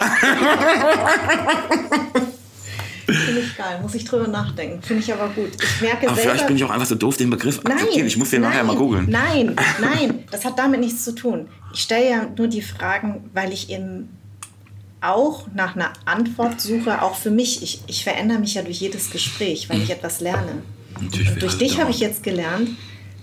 Finde 3.06 3.40
ich 3.40 3.56
geil. 3.56 3.80
Muss 3.82 3.94
ich 3.94 4.04
drüber 4.04 4.28
nachdenken. 4.28 4.82
Finde 4.82 5.02
ich 5.02 5.12
aber 5.12 5.28
gut. 5.28 5.50
Ich 5.62 5.80
merke 5.80 6.06
Aber 6.06 6.16
selber... 6.16 6.30
vielleicht 6.30 6.46
bin 6.46 6.56
ich 6.56 6.64
auch 6.64 6.70
einfach 6.70 6.86
so 6.86 6.94
doof, 6.94 7.16
den 7.16 7.30
Begriff 7.30 7.62
Nein, 7.62 7.74
akzeptieren. 7.74 8.06
Ich 8.06 8.16
muss 8.16 8.30
den 8.30 8.42
nachher 8.42 8.64
mal 8.64 8.72
nein, 8.72 8.78
googeln. 8.78 9.10
Nein, 9.10 9.56
nein, 9.80 10.24
das 10.30 10.44
hat 10.44 10.58
damit 10.58 10.80
nichts 10.80 11.04
zu 11.04 11.14
tun. 11.14 11.48
Ich 11.72 11.80
stelle 11.80 12.08
ja 12.08 12.26
nur 12.36 12.48
die 12.48 12.62
Fragen, 12.62 13.28
weil 13.34 13.52
ich 13.52 13.70
eben 13.70 14.08
auch 15.00 15.46
nach 15.54 15.76
einer 15.76 15.92
Antwort 16.06 16.60
suche, 16.60 17.02
auch 17.02 17.14
für 17.14 17.30
mich. 17.30 17.62
Ich, 17.62 17.82
ich 17.86 18.04
verändere 18.04 18.38
mich 18.38 18.54
ja 18.54 18.62
durch 18.62 18.80
jedes 18.80 19.10
Gespräch, 19.10 19.68
weil 19.68 19.82
ich 19.82 19.90
etwas 19.90 20.20
lerne. 20.20 20.62
Natürlich, 21.00 21.32
Und 21.32 21.42
durch 21.42 21.58
dich 21.58 21.78
habe 21.78 21.90
ich 21.90 22.00
jetzt 22.00 22.22
gelernt, 22.22 22.70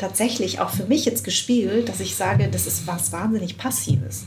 tatsächlich 0.01 0.59
auch 0.59 0.71
für 0.71 0.85
mich 0.85 1.05
jetzt 1.05 1.23
gespiegelt, 1.23 1.87
dass 1.87 1.99
ich 1.99 2.15
sage, 2.15 2.49
das 2.51 2.67
ist 2.67 2.87
was 2.87 3.11
wahnsinnig 3.11 3.57
Passives. 3.57 4.23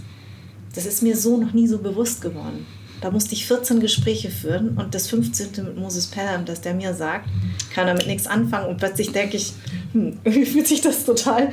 Das 0.74 0.86
ist 0.86 1.02
mir 1.02 1.16
so 1.16 1.36
noch 1.36 1.52
nie 1.52 1.66
so 1.66 1.78
bewusst 1.78 2.22
geworden. 2.22 2.66
Da 3.00 3.10
musste 3.10 3.34
ich 3.34 3.46
14 3.46 3.80
Gespräche 3.80 4.30
führen 4.30 4.78
und 4.78 4.94
das 4.94 5.08
15. 5.08 5.64
mit 5.64 5.76
Moses 5.76 6.06
Pelham, 6.06 6.44
dass 6.46 6.60
der 6.60 6.74
mir 6.74 6.94
sagt, 6.94 7.28
kann 7.74 7.86
damit 7.86 8.06
nichts 8.06 8.26
anfangen 8.26 8.68
und 8.68 8.78
plötzlich 8.78 9.12
denke 9.12 9.36
ich, 9.36 9.52
hm, 9.92 10.18
irgendwie 10.24 10.46
fühlt 10.46 10.66
sich 10.66 10.80
das 10.80 11.04
total, 11.04 11.52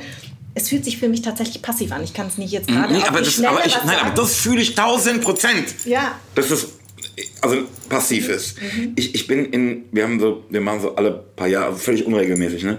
es 0.54 0.68
fühlt 0.68 0.84
sich 0.84 0.98
für 0.98 1.08
mich 1.08 1.22
tatsächlich 1.22 1.60
passiv 1.60 1.92
an. 1.92 2.02
Ich 2.02 2.14
kann 2.14 2.28
es 2.28 2.38
nicht 2.38 2.52
jetzt 2.52 2.68
gerade 2.68 2.92
Nee, 2.92 3.02
aber 3.02 3.20
das, 3.20 3.42
aber 3.42 3.66
ich, 3.66 3.74
was 3.74 3.84
nein, 3.84 3.98
aber 4.00 4.14
das 4.14 4.36
fühle 4.36 4.60
ich 4.60 4.74
tausend 4.74 5.22
Prozent. 5.22 5.74
Ja, 5.84 6.12
Das 6.34 6.50
ist 6.50 6.68
also 7.40 7.64
passiv 7.88 8.28
ist. 8.28 8.60
Mhm. 8.62 8.92
Ich, 8.96 9.14
ich 9.14 9.26
bin 9.26 9.46
in, 9.46 9.84
wir 9.92 10.04
haben 10.04 10.20
so, 10.20 10.44
wir 10.48 10.60
machen 10.60 10.80
so 10.80 10.94
alle 10.94 11.12
paar 11.12 11.48
Jahre, 11.48 11.66
also 11.66 11.78
völlig 11.78 12.06
unregelmäßig, 12.06 12.62
ne? 12.62 12.78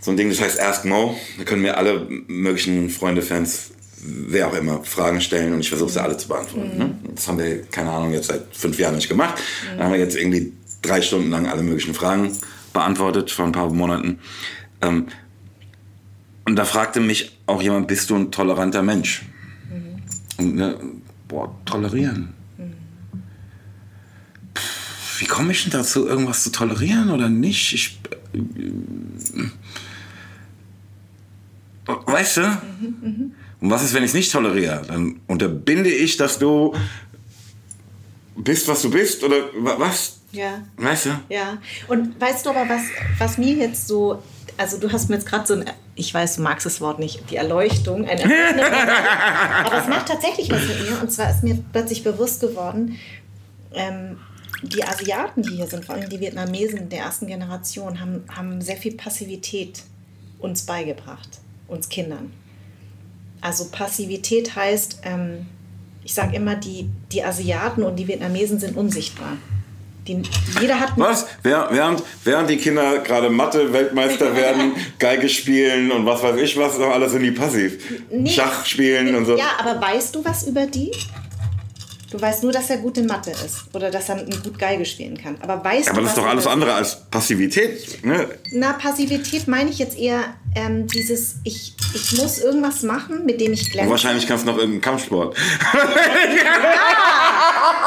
So 0.00 0.10
ein 0.10 0.16
Ding, 0.16 0.30
das 0.30 0.40
heißt 0.40 0.60
Ask 0.60 0.84
Mo. 0.86 1.16
Da 1.38 1.44
können 1.44 1.62
mir 1.62 1.76
alle 1.76 2.06
möglichen 2.26 2.88
Freunde, 2.88 3.20
Fans, 3.20 3.72
wer 4.02 4.48
auch 4.48 4.54
immer, 4.54 4.82
Fragen 4.82 5.20
stellen 5.20 5.52
und 5.52 5.60
ich 5.60 5.68
versuche 5.68 5.90
sie 5.90 6.02
alle 6.02 6.16
zu 6.16 6.28
beantworten. 6.28 6.78
Ne? 6.78 6.98
Das 7.14 7.28
haben 7.28 7.38
wir, 7.38 7.62
keine 7.64 7.90
Ahnung, 7.90 8.12
jetzt 8.12 8.28
seit 8.28 8.44
fünf 8.52 8.78
Jahren 8.78 8.94
nicht 8.94 9.08
gemacht. 9.08 9.34
Da 9.76 9.84
haben 9.84 9.92
wir 9.92 10.00
jetzt 10.00 10.16
irgendwie 10.16 10.52
drei 10.80 11.02
Stunden 11.02 11.30
lang 11.30 11.46
alle 11.46 11.62
möglichen 11.62 11.92
Fragen 11.92 12.32
beantwortet, 12.72 13.30
vor 13.30 13.44
ein 13.44 13.52
paar 13.52 13.68
Monaten. 13.68 14.20
Ähm, 14.80 15.06
und 16.46 16.56
da 16.56 16.64
fragte 16.64 17.00
mich 17.00 17.38
auch 17.46 17.60
jemand, 17.60 17.86
bist 17.86 18.08
du 18.08 18.16
ein 18.16 18.32
toleranter 18.32 18.82
Mensch? 18.82 19.22
Und, 20.38 20.54
ne, 20.54 20.78
boah, 21.28 21.54
tolerieren. 21.66 22.32
Pff, 24.56 25.20
Wie 25.20 25.26
komme 25.26 25.52
ich 25.52 25.62
denn 25.62 25.72
dazu, 25.72 26.08
irgendwas 26.08 26.42
zu 26.42 26.50
tolerieren 26.50 27.10
oder 27.10 27.28
nicht? 27.28 27.74
Ich, 27.74 28.00
äh, 28.32 28.38
weißt 31.86 32.36
du? 32.38 32.42
Und 33.60 33.70
was 33.70 33.82
ist, 33.82 33.92
wenn 33.94 34.02
ich 34.02 34.10
es 34.10 34.14
nicht 34.14 34.32
toleriere? 34.32 34.82
Dann 34.86 35.20
unterbinde 35.26 35.90
ich, 35.90 36.16
dass 36.16 36.38
du 36.38 36.74
bist, 38.36 38.68
was 38.68 38.82
du 38.82 38.90
bist 38.90 39.22
oder 39.24 39.36
wa- 39.58 39.76
was? 39.78 40.18
ja. 40.32 40.62
Weißt 40.76 41.06
du? 41.06 41.10
Ja, 41.28 41.58
und 41.88 42.18
weißt 42.20 42.46
du 42.46 42.50
aber, 42.50 42.68
was, 42.68 42.82
was 43.18 43.36
mir 43.38 43.54
jetzt 43.54 43.86
so, 43.88 44.22
also 44.56 44.78
du 44.78 44.90
hast 44.90 45.08
mir 45.10 45.16
jetzt 45.16 45.26
gerade 45.26 45.46
so 45.46 45.54
ein, 45.54 45.64
ich 45.96 46.14
weiß, 46.14 46.36
du 46.36 46.42
magst 46.42 46.64
das 46.64 46.80
Wort 46.80 46.98
nicht, 47.00 47.28
die 47.30 47.36
Erleuchtung, 47.36 48.06
ein 48.08 48.18
Erleuchtung, 48.18 48.64
aber 49.64 49.78
es 49.82 49.88
macht 49.88 50.06
tatsächlich 50.06 50.50
was 50.50 50.66
mit 50.66 50.88
mir. 50.88 51.00
Und 51.02 51.10
zwar 51.10 51.30
ist 51.30 51.42
mir 51.42 51.58
plötzlich 51.72 52.02
bewusst 52.04 52.40
geworden, 52.40 52.96
ähm, 53.74 54.16
die 54.62 54.84
Asiaten, 54.84 55.42
die 55.42 55.56
hier 55.56 55.66
sind, 55.66 55.84
vor 55.84 55.94
allem 55.96 56.08
die 56.08 56.20
Vietnamesen 56.20 56.88
der 56.88 57.00
ersten 57.00 57.26
Generation, 57.26 57.98
haben, 58.00 58.24
haben 58.34 58.60
sehr 58.62 58.76
viel 58.76 58.94
Passivität 58.94 59.82
uns 60.38 60.62
beigebracht, 60.62 61.39
uns 61.70 61.88
Kindern. 61.88 62.32
Also 63.40 63.66
Passivität 63.70 64.54
heißt, 64.54 65.00
ähm, 65.04 65.46
ich 66.04 66.14
sage 66.14 66.36
immer, 66.36 66.56
die, 66.56 66.88
die 67.12 67.22
Asiaten 67.22 67.82
und 67.82 67.96
die 67.96 68.08
Vietnamesen 68.08 68.58
sind 68.58 68.76
unsichtbar. 68.76 69.36
Die, 70.06 70.22
jeder 70.60 70.80
hat 70.80 70.92
Was? 70.96 71.26
Während, 71.42 72.02
während 72.24 72.50
die 72.50 72.56
Kinder 72.56 72.98
gerade 72.98 73.30
Mathe-Weltmeister 73.30 74.34
werden, 74.36 74.72
Geige 74.98 75.28
spielen 75.28 75.92
und 75.92 76.06
was 76.06 76.22
weiß 76.22 76.36
ich 76.40 76.56
was, 76.56 76.78
doch 76.78 76.90
alles 76.90 77.12
sind 77.12 77.22
die 77.22 77.30
passiv. 77.30 78.02
Nee. 78.10 78.28
Schach 78.28 78.64
spielen 78.64 79.14
und 79.14 79.26
so. 79.26 79.36
Ja, 79.36 79.52
aber 79.58 79.80
weißt 79.80 80.14
du 80.14 80.24
was 80.24 80.46
über 80.46 80.66
die? 80.66 80.90
Du 82.10 82.20
weißt 82.20 82.42
nur, 82.42 82.50
dass 82.50 82.68
er 82.70 82.78
gut 82.78 82.98
in 82.98 83.06
Mathe 83.06 83.30
ist 83.30 83.66
oder 83.72 83.88
dass 83.88 84.08
er 84.08 84.16
gut 84.16 84.58
Geige 84.58 84.84
spielen 84.84 85.16
kann. 85.16 85.36
Aber 85.42 85.62
weißt 85.64 85.90
Aber 85.90 85.98
du 85.98 86.02
das 86.02 86.10
ist 86.12 86.18
doch 86.18 86.26
alles 86.26 86.46
andere 86.46 86.74
als 86.74 87.08
Passivität. 87.08 88.04
Ne? 88.04 88.28
Na, 88.50 88.72
Passivität 88.72 89.46
meine 89.46 89.70
ich 89.70 89.78
jetzt 89.78 89.96
eher 89.96 90.24
ähm, 90.56 90.88
dieses, 90.88 91.36
ich, 91.44 91.74
ich 91.94 92.20
muss 92.20 92.40
irgendwas 92.40 92.82
machen, 92.82 93.24
mit 93.26 93.40
dem 93.40 93.52
ich 93.52 93.62
Und 93.66 93.70
glänze. 93.70 93.90
wahrscheinlich 93.90 94.26
kannst 94.26 94.44
du 94.44 94.50
noch 94.50 94.56
irgendeinen 94.58 94.80
Kampfsport. 94.80 95.36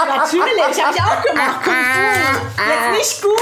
Natürlich, 0.08 0.84
habe 0.84 0.96
ich 0.96 1.02
auch 1.02 1.22
gemacht. 1.24 1.64
Kung 1.64 1.74
Fu. 1.74 2.10
Jetzt 2.64 2.98
nicht 2.98 3.22
gut. 3.22 3.42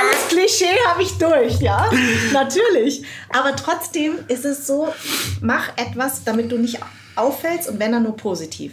Alles 0.00 0.28
Klischee 0.28 0.76
habe 0.86 1.02
ich 1.02 1.18
durch, 1.18 1.60
ja? 1.60 1.90
Natürlich. 2.32 3.02
Aber 3.30 3.56
trotzdem 3.56 4.18
ist 4.28 4.44
es 4.44 4.66
so, 4.68 4.92
mach 5.40 5.70
etwas, 5.76 6.22
damit 6.24 6.52
du 6.52 6.58
nicht 6.58 6.78
auffällst 7.16 7.68
und 7.68 7.80
wenn 7.80 7.90
dann 7.92 8.04
nur 8.04 8.16
positiv. 8.16 8.72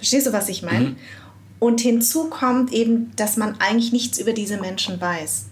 Verstehst 0.00 0.26
du, 0.26 0.32
was 0.32 0.48
ich 0.48 0.62
meine? 0.62 0.96
Und 1.58 1.82
hinzu 1.82 2.30
kommt 2.30 2.72
eben, 2.72 3.12
dass 3.16 3.36
man 3.36 3.60
eigentlich 3.60 3.92
nichts 3.92 4.18
über 4.18 4.32
diese 4.32 4.56
Menschen 4.56 4.98
weiß. 4.98 5.44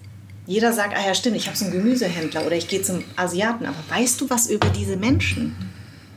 Jeder 0.47 0.73
sagt, 0.73 0.97
ah 0.97 1.07
ja, 1.07 1.15
stimmt, 1.15 1.37
ich 1.37 1.47
habe 1.49 1.57
so 1.59 1.67
einen 1.67 1.75
Gemüsehändler 1.75 2.47
oder 2.47 2.57
ich 2.57 2.67
gehe 2.67 2.81
zum 2.81 3.05
Asiaten. 3.17 3.67
Aber 3.67 3.77
weißt 3.91 4.19
du 4.19 4.31
was 4.31 4.49
über 4.49 4.71
diese 4.71 4.97
Menschen? 4.97 5.55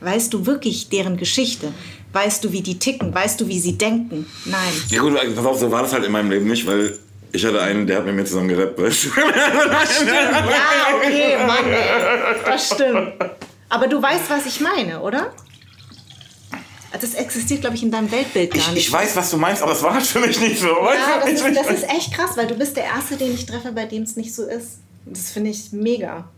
Weißt 0.00 0.32
du 0.32 0.46
wirklich 0.46 0.88
deren 0.88 1.18
Geschichte? 1.18 1.74
Weißt 2.14 2.42
du, 2.42 2.52
wie 2.52 2.62
die 2.62 2.78
ticken? 2.78 3.14
Weißt 3.14 3.38
du, 3.38 3.48
wie 3.48 3.60
sie 3.60 3.76
denken? 3.76 4.24
Nein. 4.46 4.72
Ja 4.88 5.02
gut, 5.02 5.14
pass 5.36 5.44
auf, 5.44 5.58
so 5.58 5.70
war 5.70 5.82
das 5.82 5.92
halt 5.92 6.04
in 6.04 6.12
meinem 6.12 6.30
Leben 6.30 6.46
nicht, 6.46 6.66
weil 6.66 6.98
ich 7.32 7.44
hatte 7.44 7.60
einen, 7.60 7.86
der 7.86 7.98
hat 7.98 8.06
mit 8.06 8.14
mir 8.14 8.24
zusammen 8.24 8.48
gerappt, 8.48 8.80
weißt 8.80 9.04
du? 9.04 9.10
Ja, 10.06 10.96
okay, 10.96 11.36
Mann, 11.46 11.66
ey. 11.66 12.36
Das 12.46 12.66
stimmt. 12.68 13.12
Aber 13.68 13.86
du 13.86 14.00
weißt, 14.00 14.30
was 14.30 14.46
ich 14.46 14.60
meine, 14.60 15.00
oder? 15.00 15.32
Das 17.00 17.14
existiert, 17.14 17.60
glaube 17.62 17.76
ich, 17.76 17.82
in 17.82 17.90
deinem 17.90 18.10
Weltbild 18.10 18.50
gar 18.52 18.60
Ich, 18.60 18.68
nicht. 18.74 18.86
ich 18.86 18.92
weiß, 18.92 19.16
was 19.16 19.30
du 19.30 19.36
meinst, 19.38 19.62
aber 19.62 19.72
es 19.72 19.82
war 19.82 19.94
halt 19.94 20.04
für 20.06 20.20
mich 20.20 20.38
nicht 20.40 20.58
so. 20.60 20.66
ja, 20.68 21.20
das 21.20 21.30
ist, 21.30 21.56
das 21.56 21.66
ist 21.68 21.88
echt 21.88 22.12
krass, 22.12 22.36
weil 22.36 22.46
du 22.46 22.54
bist 22.54 22.76
der 22.76 22.84
Erste, 22.84 23.16
den 23.16 23.32
ich 23.34 23.46
treffe, 23.46 23.72
bei 23.72 23.86
dem 23.86 24.02
es 24.02 24.16
nicht 24.16 24.34
so 24.34 24.44
ist. 24.44 24.78
Das 25.06 25.30
finde 25.30 25.50
ich 25.50 25.72
mega. 25.72 26.28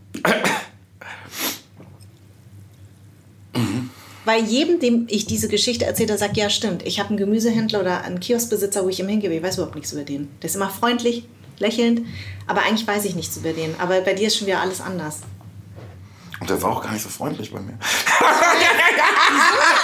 Weil 4.25 4.43
jedem, 4.45 4.79
dem 4.79 5.05
ich 5.09 5.25
diese 5.27 5.47
Geschichte 5.47 5.85
erzähle, 5.85 6.07
der 6.07 6.17
sagt, 6.17 6.35
ja 6.35 6.49
stimmt, 6.49 6.83
ich 6.85 6.99
habe 6.99 7.09
einen 7.09 7.17
Gemüsehändler 7.17 7.81
oder 7.81 8.01
einen 8.03 8.19
Kioskbesitzer, 8.19 8.83
wo 8.83 8.89
ich 8.89 8.99
immer 8.99 9.11
hingehe, 9.11 9.31
ich 9.31 9.43
weiß 9.43 9.55
überhaupt 9.57 9.75
nichts 9.75 9.93
über 9.93 10.03
den. 10.03 10.29
Der 10.41 10.49
ist 10.49 10.55
immer 10.55 10.69
freundlich, 10.69 11.25
lächelnd, 11.59 12.01
aber 12.47 12.63
eigentlich 12.63 12.87
weiß 12.87 13.05
ich 13.05 13.15
nichts 13.15 13.37
über 13.37 13.53
den. 13.53 13.75
Aber 13.79 14.01
bei 14.01 14.13
dir 14.13 14.27
ist 14.27 14.37
schon 14.37 14.47
wieder 14.47 14.61
alles 14.61 14.81
anders. 14.81 15.19
Und 16.39 16.49
der 16.49 16.61
war 16.61 16.71
auch 16.71 16.83
gar 16.83 16.91
nicht 16.91 17.03
so 17.03 17.09
freundlich 17.09 17.51
bei 17.51 17.59
mir. 17.59 17.77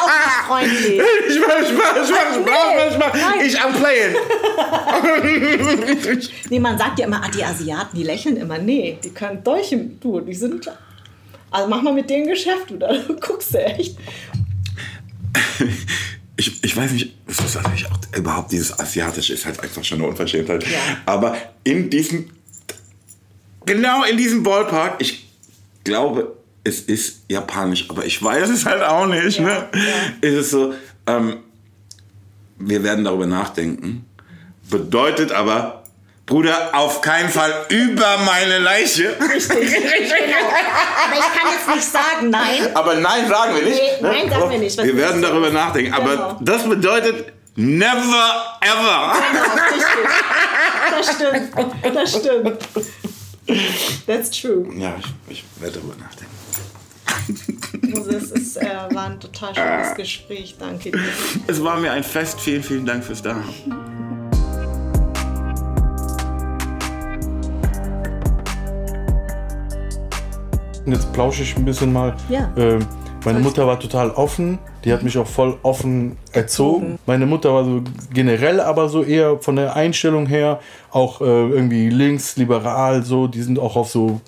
Auch 0.02 0.08
nicht 0.08 0.46
freundlich. 0.48 1.02
Ich 1.30 1.40
mach, 1.40 1.60
ich 1.62 1.74
mach, 1.78 1.96
ich 2.04 2.10
mach, 2.12 2.36
ich 2.36 2.46
mach, 2.46 2.92
ich 2.92 2.98
mach, 2.98 3.14
Nein. 3.14 3.46
ich 3.46 3.60
am 3.60 3.74
Playen. 3.74 4.16
Nee, 6.50 6.60
man 6.60 6.78
sagt 6.78 7.00
ja 7.00 7.06
immer, 7.06 7.24
ah, 7.24 7.30
die 7.30 7.44
Asiaten, 7.44 7.98
die 7.98 8.04
lächeln 8.04 8.36
immer. 8.38 8.58
Nee, 8.58 8.98
die 9.02 9.12
können 9.12 9.42
Dolche, 9.44 9.78
du, 9.78 10.20
die 10.20 10.34
sind. 10.34 10.70
Also 11.50 11.70
mach 11.70 11.82
mal 11.82 11.94
mit 11.94 12.10
denen 12.10 12.28
Geschäft, 12.28 12.70
du, 12.70 12.78
da 12.78 12.92
guckst 13.22 13.54
du 13.54 13.64
echt. 13.64 13.98
Ich, 16.36 16.62
ich 16.64 16.76
weiß 16.76 16.92
nicht, 16.92 17.16
es 17.28 17.40
ist 17.40 17.56
natürlich 17.56 17.90
auch 17.90 17.98
überhaupt 18.18 18.52
dieses 18.52 18.78
Asiatische 18.78 19.34
ist 19.34 19.46
halt 19.46 19.62
einfach 19.62 19.84
schon 19.84 20.00
eine 20.00 20.08
Unverschämtheit. 20.10 20.64
Ja. 20.64 20.80
Aber 21.06 21.38
in 21.64 21.90
diesem, 21.90 22.30
genau 23.66 24.04
in 24.04 24.18
diesem 24.18 24.44
Ballpark, 24.44 24.96
ich 25.00 25.26
glaube, 25.84 26.36
es 26.64 26.82
ist 26.82 27.24
japanisch, 27.28 27.90
aber 27.90 28.06
ich 28.06 28.22
weiß 28.22 28.50
es 28.50 28.66
halt 28.66 28.84
auch 28.84 29.06
nicht. 29.08 29.40
Ja, 29.40 29.44
ne? 29.46 29.68
ja. 29.74 30.28
Ist 30.30 30.36
es 30.36 30.50
so, 30.52 30.74
ähm, 31.08 31.38
wir 32.58 32.84
werden 32.84 33.04
darüber 33.04 33.26
nachdenken. 33.26 34.06
Bedeutet 34.70 35.32
aber, 35.32 35.84
Bruder, 36.28 36.70
auf 36.74 37.02
keinen 37.02 37.30
Fall 37.30 37.52
über 37.70 38.18
meine 38.20 38.60
Leiche. 38.60 39.16
Richtig. 39.20 39.58
genau. 39.60 39.82
Aber 41.04 41.14
ich 41.16 41.40
kann 41.42 41.52
jetzt 41.52 41.76
nicht 41.76 41.84
sagen, 41.92 42.30
nein. 42.30 42.74
Aber 42.74 42.94
nein, 42.96 43.28
sagen 43.28 43.56
wir 43.56 43.64
nicht. 43.64 43.82
Nee, 43.82 44.02
nein, 44.02 44.30
sagen 44.30 44.50
wir 44.50 44.60
nicht. 44.60 44.78
Was 44.78 44.86
Wir 44.86 44.96
werden 44.96 45.22
das? 45.22 45.32
darüber 45.32 45.50
nachdenken. 45.50 45.94
Aber 45.94 46.10
Genau. 46.12 46.38
das 46.42 46.64
bedeutet 46.70 47.34
never 47.58 48.58
ever. 48.62 49.14
Genau, 49.32 49.44
richtig. 49.74 50.10
Das 50.92 51.16
stimmt. 51.16 51.96
Das 51.96 52.12
stimmt. 52.12 54.06
That's 54.08 54.30
true. 54.32 54.68
Ja, 54.78 54.96
ich, 55.28 55.34
ich 55.40 55.44
werde 55.60 55.80
darüber 55.80 55.96
nachdenken. 56.02 56.31
Also 57.96 58.12
es 58.12 58.56
äh, 58.56 58.66
war 58.92 59.06
ein 59.06 59.20
total 59.20 59.56
schönes 59.56 59.96
Gespräch. 59.96 60.56
Danke 60.58 60.92
dir. 60.92 61.00
Es 61.48 61.64
war 61.64 61.78
mir 61.78 61.92
ein 61.92 62.04
Fest. 62.04 62.40
Vielen, 62.40 62.64
vielen 62.64 62.86
Dank 62.86 63.04
fürs 63.04 63.22
Dasein. 63.22 63.44
Jetzt 70.86 71.14
plausche 71.14 71.44
ich 71.44 71.56
ein 71.56 71.66
bisschen 71.66 71.94
mal. 71.94 72.16
Ja. 72.30 72.52
Ähm, 72.58 72.86
meine 73.24 73.40
Mutter 73.40 73.68
war 73.68 73.80
total 73.80 74.10
offen. 74.12 74.58
Die 74.84 74.92
hat 74.92 75.04
mich 75.04 75.16
auch 75.18 75.28
voll 75.28 75.58
offen 75.62 76.18
erzogen. 76.32 76.98
Meine 77.06 77.28
Mutter 77.28 77.54
war 77.54 77.64
so 77.64 77.84
generell 78.12 78.60
aber 78.60 78.90
so 78.90 79.04
eher 79.04 79.38
von 79.40 79.56
der 79.58 79.76
Einstellung 79.76 80.26
her 80.26 80.60
auch 80.90 81.22
äh, 81.22 81.26
irgendwie 81.26 81.90
links, 81.90 82.36
liberal 82.38 83.04
so. 83.04 83.28
Die 83.28 83.42
sind 83.44 83.60
auch 83.60 83.76
auf 83.76 83.90
so 83.90 84.22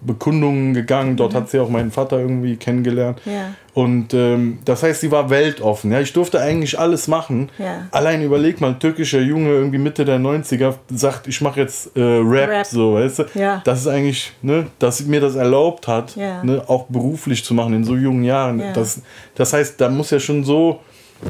Bekundungen 0.00 0.74
gegangen. 0.74 1.16
Dort 1.16 1.34
hat 1.34 1.50
sie 1.50 1.58
auch 1.58 1.68
meinen 1.68 1.90
Vater 1.90 2.18
irgendwie 2.18 2.56
kennengelernt. 2.56 3.20
Ja. 3.24 3.54
Und 3.74 4.14
ähm, 4.14 4.58
das 4.64 4.82
heißt, 4.82 5.00
sie 5.02 5.10
war 5.10 5.28
weltoffen. 5.28 5.92
Ja, 5.92 6.00
ich 6.00 6.12
durfte 6.12 6.40
eigentlich 6.40 6.78
alles 6.78 7.08
machen. 7.08 7.50
Ja. 7.58 7.86
Allein 7.90 8.22
überleg 8.22 8.60
mal, 8.60 8.68
ein 8.68 8.78
türkischer 8.78 9.20
Junge 9.20 9.50
irgendwie 9.50 9.78
Mitte 9.78 10.04
der 10.04 10.18
90er 10.18 10.74
sagt, 10.90 11.26
ich 11.28 11.40
mache 11.40 11.60
jetzt 11.60 11.96
äh, 11.96 12.00
Rap, 12.00 12.48
Rap. 12.48 12.66
so, 12.66 12.94
weißt 12.94 13.18
du? 13.18 13.24
Ja. 13.34 13.60
Das 13.64 13.80
ist 13.80 13.86
eigentlich, 13.88 14.32
ne, 14.42 14.66
dass 14.78 15.04
mir 15.04 15.20
das 15.20 15.34
erlaubt 15.34 15.88
hat, 15.88 16.16
Ja. 16.16 16.42
ne, 16.42 16.62
auch 16.66 16.84
beruflich 16.86 17.44
zu 17.44 17.52
machen 17.54 17.74
in 17.74 17.84
so 17.84 17.96
jungen 17.96 18.24
Jahren. 18.24 18.60
Ja. 18.60 18.72
Das, 18.72 19.02
das 19.34 19.52
heißt, 19.52 19.80
da 19.80 19.88
muss 19.90 20.10
ja 20.10 20.20
schon 20.20 20.42
so 20.44 20.80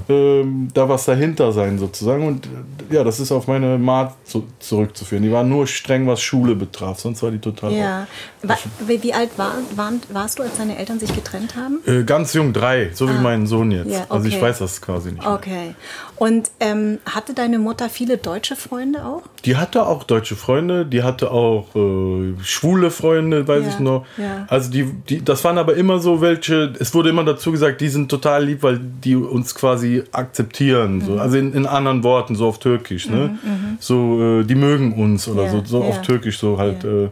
ähm, 0.09 0.69
da 0.75 0.89
was 0.89 1.05
dahinter 1.05 1.53
sein 1.53 1.79
sozusagen. 1.79 2.27
Und 2.27 2.47
äh, 2.91 2.95
ja, 2.95 3.05
das 3.05 3.21
ist 3.21 3.33
auf 3.33 3.47
meine 3.47 3.79
Mat 3.79 4.15
zu, 4.25 4.45
zurückzuführen. 4.59 5.23
Die 5.23 5.33
war 5.33 5.43
nur 5.45 5.67
streng, 5.67 6.07
was 6.07 6.21
Schule 6.21 6.55
betraf, 6.55 6.99
sonst 7.01 7.23
war 7.23 7.31
die 7.31 7.39
total 7.39 7.73
Ja. 7.73 8.07
Wa- 8.43 8.57
Wie, 8.87 9.13
alt 9.15 9.31
war, 9.37 9.55
waren, 9.75 10.01
warst 10.13 10.39
du, 10.39 10.43
als 10.43 10.57
deine 10.59 10.77
Eltern 10.79 10.99
sich 11.01 11.15
getrennt 11.15 11.57
haben? 11.57 11.79
Äh, 11.87 12.05
ganz 12.05 12.33
jung, 12.35 12.53
drei, 12.53 12.91
so 12.93 13.09
wie 13.09 13.15
mein 13.19 13.47
Sohn 13.47 13.71
jetzt. 13.71 13.91
Ja, 13.93 14.07
Also 14.09 14.29
ich 14.29 14.35
okay. 14.37 14.45
weiß 14.45 14.59
das 14.59 14.81
quasi 14.81 15.13
nicht. 15.13 15.23
mehr. 15.23 15.33
Okay. 15.33 15.75
Und 16.19 16.51
ähm, 16.61 16.99
hatte 17.05 17.35
deine 17.35 17.59
Mutter 17.59 17.89
viele 17.91 18.17
deutsche 18.17 18.57
Freunde 18.57 19.05
auch? 19.05 19.23
Die 19.45 19.57
hatte 19.57 19.87
auch 19.87 20.03
deutsche 20.05 20.35
Freunde, 20.35 20.87
die 20.87 21.03
hatte 21.03 21.31
auch 21.31 21.67
äh, 21.75 22.35
schwule 22.43 22.91
Freunde, 22.91 23.47
weiß 23.47 23.65
Ja, 23.65 23.69
ich 23.71 23.79
noch. 23.81 24.07
ja. 24.17 24.47
Also 24.49 24.71
die, 24.71 24.85
die, 25.09 25.25
das 25.25 25.45
waren 25.45 25.59
aber 25.59 25.75
immer 25.75 25.99
so 25.99 26.21
welche, 26.21 26.73
es 26.79 26.95
wurde 26.95 27.11
immer 27.11 27.25
dazu 27.25 27.53
gesagt, 27.53 27.81
die 27.81 27.89
sind 27.89 28.11
total 28.11 28.45
lieb, 28.45 28.63
weil 28.63 28.79
die 29.05 29.15
uns 29.15 29.55
quasi 29.55 30.05
akzeptieren. 30.13 30.97
Mhm. 30.97 31.01
So. 31.05 31.19
Also 31.19 31.37
in, 31.37 31.53
in 31.53 31.67
anderen 31.67 32.03
Worten, 32.03 32.35
so 32.35 32.47
auf 32.49 32.59
Türkisch. 32.59 33.09
Ne? 33.09 33.39
So, 33.79 34.41
äh, 34.41 34.45
die 34.45 34.55
mögen 34.55 34.95
uns 34.95 35.29
oder 35.29 35.45
Ja, 35.45 35.51
so, 35.51 35.63
so 35.65 35.83
auf 35.85 36.03
Türkisch 36.03 36.39
so 36.39 36.59
halt. 36.59 36.85
Äh, 36.85 37.09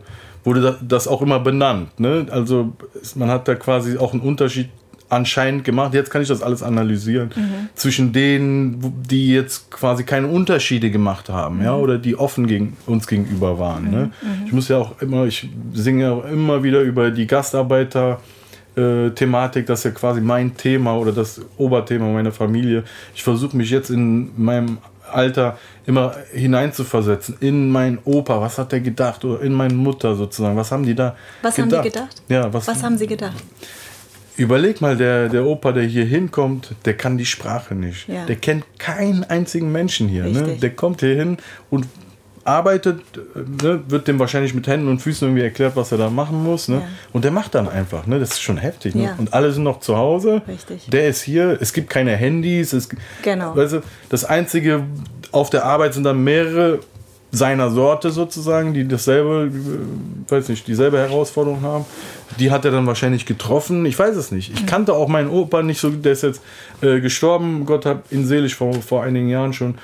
wurde 0.46 0.60
da- 0.60 0.76
das 0.82 1.08
auch 1.08 1.22
immer 1.22 1.40
benannt. 1.40 1.98
Ne? 1.98 2.26
Also 2.30 2.72
man 3.14 3.30
hat 3.30 3.48
da 3.48 3.54
quasi 3.54 3.96
auch 3.96 4.12
einen 4.12 4.20
Unterschied 4.20 4.68
anscheinend 5.14 5.64
gemacht. 5.64 5.94
Jetzt 5.94 6.10
kann 6.10 6.20
ich 6.22 6.28
das 6.28 6.42
alles 6.42 6.62
analysieren. 6.62 7.30
Mhm. 7.34 7.68
Zwischen 7.74 8.12
denen, 8.12 8.94
die 9.08 9.32
jetzt 9.32 9.70
quasi 9.70 10.04
keine 10.04 10.26
Unterschiede 10.26 10.90
gemacht 10.90 11.28
haben, 11.28 11.58
Mhm. 11.58 11.64
ja, 11.64 11.74
oder 11.76 11.98
die 11.98 12.16
offen 12.16 12.46
gegen 12.46 12.76
uns 12.86 13.06
gegenüber 13.06 13.58
waren. 13.58 13.90
Ne? 13.90 14.10
Ich 14.46 14.52
muss 14.52 14.68
ja 14.68 14.78
auch 14.78 15.00
immer, 15.00 15.24
ich 15.26 15.48
singe 15.72 16.10
auch 16.12 16.24
immer 16.24 16.62
wieder 16.62 16.80
über 16.80 17.10
die 17.10 17.26
Gastarbeiter. 17.26 18.20
äh, 18.76 19.10
Thematik, 19.10 19.66
das 19.66 19.78
ist 19.78 19.84
ja 19.84 19.90
quasi 19.92 20.20
mein 20.20 20.56
Thema 20.56 20.96
oder 20.96 21.12
das 21.12 21.40
Oberthema 21.58 22.06
meiner 22.12 22.32
Familie. 22.32 22.82
Ich 23.14 23.22
versuche 23.22 23.56
mich 23.56 23.70
jetzt 23.70 23.88
in 23.88 24.32
meinem 24.36 24.78
Alter 25.12 25.56
immer 25.86 26.12
hineinzuversetzen 26.32 27.36
in 27.38 27.70
meinen 27.70 27.98
Opa. 28.04 28.40
Was 28.40 28.58
hat 28.58 28.72
der 28.72 28.80
gedacht? 28.80 29.24
Oder 29.24 29.42
in 29.42 29.52
meine 29.52 29.74
Mutter 29.74 30.16
sozusagen. 30.16 30.56
Was 30.56 30.72
haben 30.72 30.84
die 30.84 30.94
da 30.96 31.14
Was 31.42 31.54
gedacht? 31.54 31.72
haben 31.72 31.82
die 31.84 31.90
gedacht? 31.90 32.22
Ja, 32.28 32.52
was, 32.52 32.66
Was 32.66 32.82
haben 32.82 32.98
sie 32.98 33.06
gedacht? 33.06 33.36
Überleg 34.36 34.80
mal, 34.80 34.96
der, 34.96 35.28
der 35.28 35.44
Opa, 35.44 35.72
der 35.72 35.84
hier 35.84 36.04
hinkommt, 36.04 36.74
der 36.84 36.96
kann 36.96 37.16
die 37.18 37.26
Sprache 37.26 37.74
nicht. 37.74 38.08
Ja. 38.08 38.26
Der 38.26 38.36
kennt 38.36 38.64
keinen 38.78 39.22
einzigen 39.24 39.70
Menschen 39.70 40.08
hier. 40.08 40.24
Ne? 40.24 40.56
Der 40.60 40.70
kommt 40.70 41.00
hier 41.00 41.14
hin 41.14 41.36
und 41.70 41.86
arbeitet, 42.44 43.00
ne? 43.62 43.82
wird 43.88 44.06
dem 44.08 44.18
wahrscheinlich 44.18 44.54
mit 44.54 44.66
Händen 44.66 44.88
und 44.88 45.00
Füßen 45.00 45.28
irgendwie 45.28 45.42
erklärt, 45.42 45.76
was 45.76 45.92
er 45.92 45.98
da 45.98 46.10
machen 46.10 46.42
muss. 46.42 46.68
Ne? 46.68 46.76
Ja. 46.76 46.82
Und 47.12 47.24
der 47.24 47.30
macht 47.30 47.54
dann 47.54 47.68
einfach. 47.68 48.06
Ne? 48.06 48.18
Das 48.18 48.32
ist 48.32 48.42
schon 48.42 48.58
heftig. 48.58 48.94
Ne? 48.94 49.04
Ja. 49.04 49.14
Und 49.18 49.32
alle 49.32 49.52
sind 49.52 49.62
noch 49.62 49.80
zu 49.80 49.96
Hause. 49.96 50.42
Richtig. 50.46 50.88
Der 50.90 51.08
ist 51.08 51.22
hier. 51.22 51.58
Es 51.60 51.72
gibt 51.72 51.88
keine 51.88 52.16
Handys. 52.16 52.72
Es, 52.72 52.88
Genau. 53.22 53.54
Du, 53.54 53.82
das 54.08 54.24
Einzige 54.24 54.84
auf 55.32 55.50
der 55.50 55.64
Arbeit 55.64 55.94
sind 55.94 56.04
dann 56.04 56.22
mehrere 56.22 56.80
seiner 57.36 57.70
Sorte 57.70 58.10
sozusagen, 58.10 58.74
die 58.74 58.86
dasselbe, 58.86 59.50
äh, 59.52 60.30
weiß 60.30 60.48
nicht, 60.48 60.66
dieselbe 60.66 60.98
Herausforderung 60.98 61.62
haben. 61.62 61.84
Die 62.38 62.50
hat 62.50 62.64
er 62.64 62.70
dann 62.70 62.86
wahrscheinlich 62.86 63.26
getroffen. 63.26 63.84
Ich 63.86 63.98
weiß 63.98 64.16
es 64.16 64.32
nicht. 64.32 64.52
Ich 64.52 64.66
kannte 64.66 64.94
auch 64.94 65.08
meinen 65.08 65.30
Opa 65.30 65.62
nicht 65.62 65.80
so, 65.80 65.90
der 65.90 66.12
ist 66.12 66.22
jetzt 66.22 66.42
äh, 66.80 67.00
gestorben, 67.00 67.64
Gott 67.64 67.86
hab 67.86 68.10
ihn 68.10 68.26
selig 68.26 68.54
vor, 68.54 68.72
vor 68.74 69.04
einigen 69.04 69.28
Jahren 69.28 69.52
schon. 69.52 69.76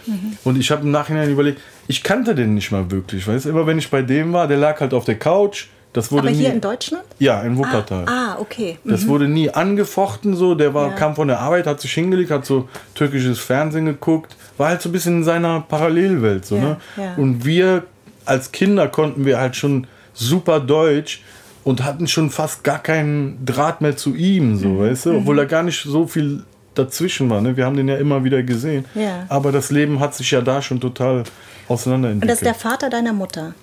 Und 0.44 0.58
ich 0.58 0.70
habe 0.70 0.82
im 0.82 0.90
Nachhinein 0.90 1.30
überlegt, 1.30 1.60
ich 1.86 2.02
kannte 2.02 2.34
den 2.34 2.54
nicht 2.54 2.72
mal 2.72 2.90
wirklich. 2.90 3.26
Weißt? 3.26 3.44
du? 3.44 3.50
Immer 3.50 3.66
wenn 3.66 3.78
ich 3.78 3.90
bei 3.90 4.02
dem 4.02 4.32
war, 4.32 4.48
der 4.48 4.56
lag 4.56 4.80
halt 4.80 4.94
auf 4.94 5.04
der 5.04 5.18
Couch. 5.18 5.66
Das 5.92 6.12
wurde 6.12 6.28
Aber 6.28 6.36
hier 6.36 6.50
nie, 6.50 6.54
in 6.54 6.60
Deutschland? 6.60 7.02
Ja, 7.18 7.40
in 7.42 7.56
Wuppertal. 7.58 8.04
Ah, 8.06 8.36
okay. 8.38 8.78
Das 8.84 9.08
wurde 9.08 9.26
nie 9.26 9.50
angefochten, 9.50 10.36
so. 10.36 10.54
Der 10.54 10.72
war, 10.72 10.90
Ja. 10.90 10.94
kam 10.94 11.16
von 11.16 11.26
der 11.26 11.40
Arbeit, 11.40 11.66
hat 11.66 11.80
sich 11.80 11.92
hingelegt, 11.92 12.30
hat 12.30 12.46
so 12.46 12.68
türkisches 12.94 13.40
Fernsehen 13.40 13.86
geguckt, 13.86 14.36
war 14.56 14.68
halt 14.68 14.82
so 14.82 14.88
ein 14.88 14.92
bisschen 14.92 15.16
in 15.18 15.24
seiner 15.24 15.60
Parallelwelt, 15.62 16.44
so, 16.46 16.56
Ja, 16.56 16.62
ne? 16.62 16.76
ja. 16.96 17.14
Und 17.16 17.44
wir 17.44 17.84
als 18.24 18.52
Kinder 18.52 18.86
konnten 18.86 19.24
wir 19.24 19.40
halt 19.40 19.56
schon 19.56 19.88
super 20.14 20.60
Deutsch 20.60 21.22
und 21.64 21.82
hatten 21.82 22.06
schon 22.06 22.30
fast 22.30 22.62
gar 22.62 22.78
keinen 22.78 23.44
Draht 23.44 23.80
mehr 23.80 23.96
zu 23.96 24.14
ihm, 24.14 24.56
so, 24.58 24.68
Mhm. 24.68 24.78
weißt 24.78 25.06
du? 25.06 25.16
Obwohl 25.16 25.36
da 25.36 25.44
gar 25.44 25.64
nicht 25.64 25.82
so 25.82 26.06
viel 26.06 26.44
dazwischen 26.76 27.28
war, 27.30 27.40
ne? 27.40 27.56
Wir 27.56 27.66
haben 27.66 27.76
den 27.76 27.88
ja 27.88 27.96
immer 27.96 28.22
wieder 28.22 28.44
gesehen. 28.44 28.84
Ja. 28.94 29.24
Aber 29.28 29.50
das 29.50 29.72
Leben 29.72 29.98
hat 29.98 30.14
sich 30.14 30.30
ja 30.30 30.40
da 30.40 30.62
schon 30.62 30.78
total 30.80 31.18
Und 31.18 31.26
auseinanderentwickelt. 31.68 32.30
das 32.30 32.38
ist 32.42 32.46
der 32.46 32.54
Vater 32.54 32.88
deiner 32.90 33.12
Mutter? 33.12 33.54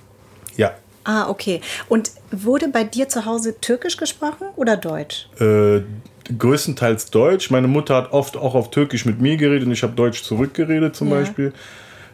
ja. 0.57 0.71
Ah, 1.07 1.29
okay. 1.29 1.61
Und 1.87 2.11
wurde 2.31 2.67
bei 2.67 2.83
dir 2.83 3.07
zu 3.07 3.23
Hause 3.25 3.55
Türkisch 3.61 3.95
gesprochen 3.95 4.47
oder 4.57 4.75
Deutsch? 4.75 5.29
Äh, 5.39 5.79
größtenteils 6.37 7.11
Deutsch. 7.11 7.49
Meine 7.49 7.69
Mutter 7.69 7.95
hat 7.95 8.11
oft 8.11 8.35
auch 8.35 8.55
auf 8.55 8.71
Türkisch 8.71 9.05
mit 9.05 9.21
mir 9.21 9.37
geredet 9.37 9.65
und 9.65 9.71
ich 9.71 9.83
habe 9.83 9.93
Deutsch 9.93 10.21
zurückgeredet 10.23 10.97
zum 10.97 11.07
Ja. 11.07 11.15
Beispiel. 11.15 11.53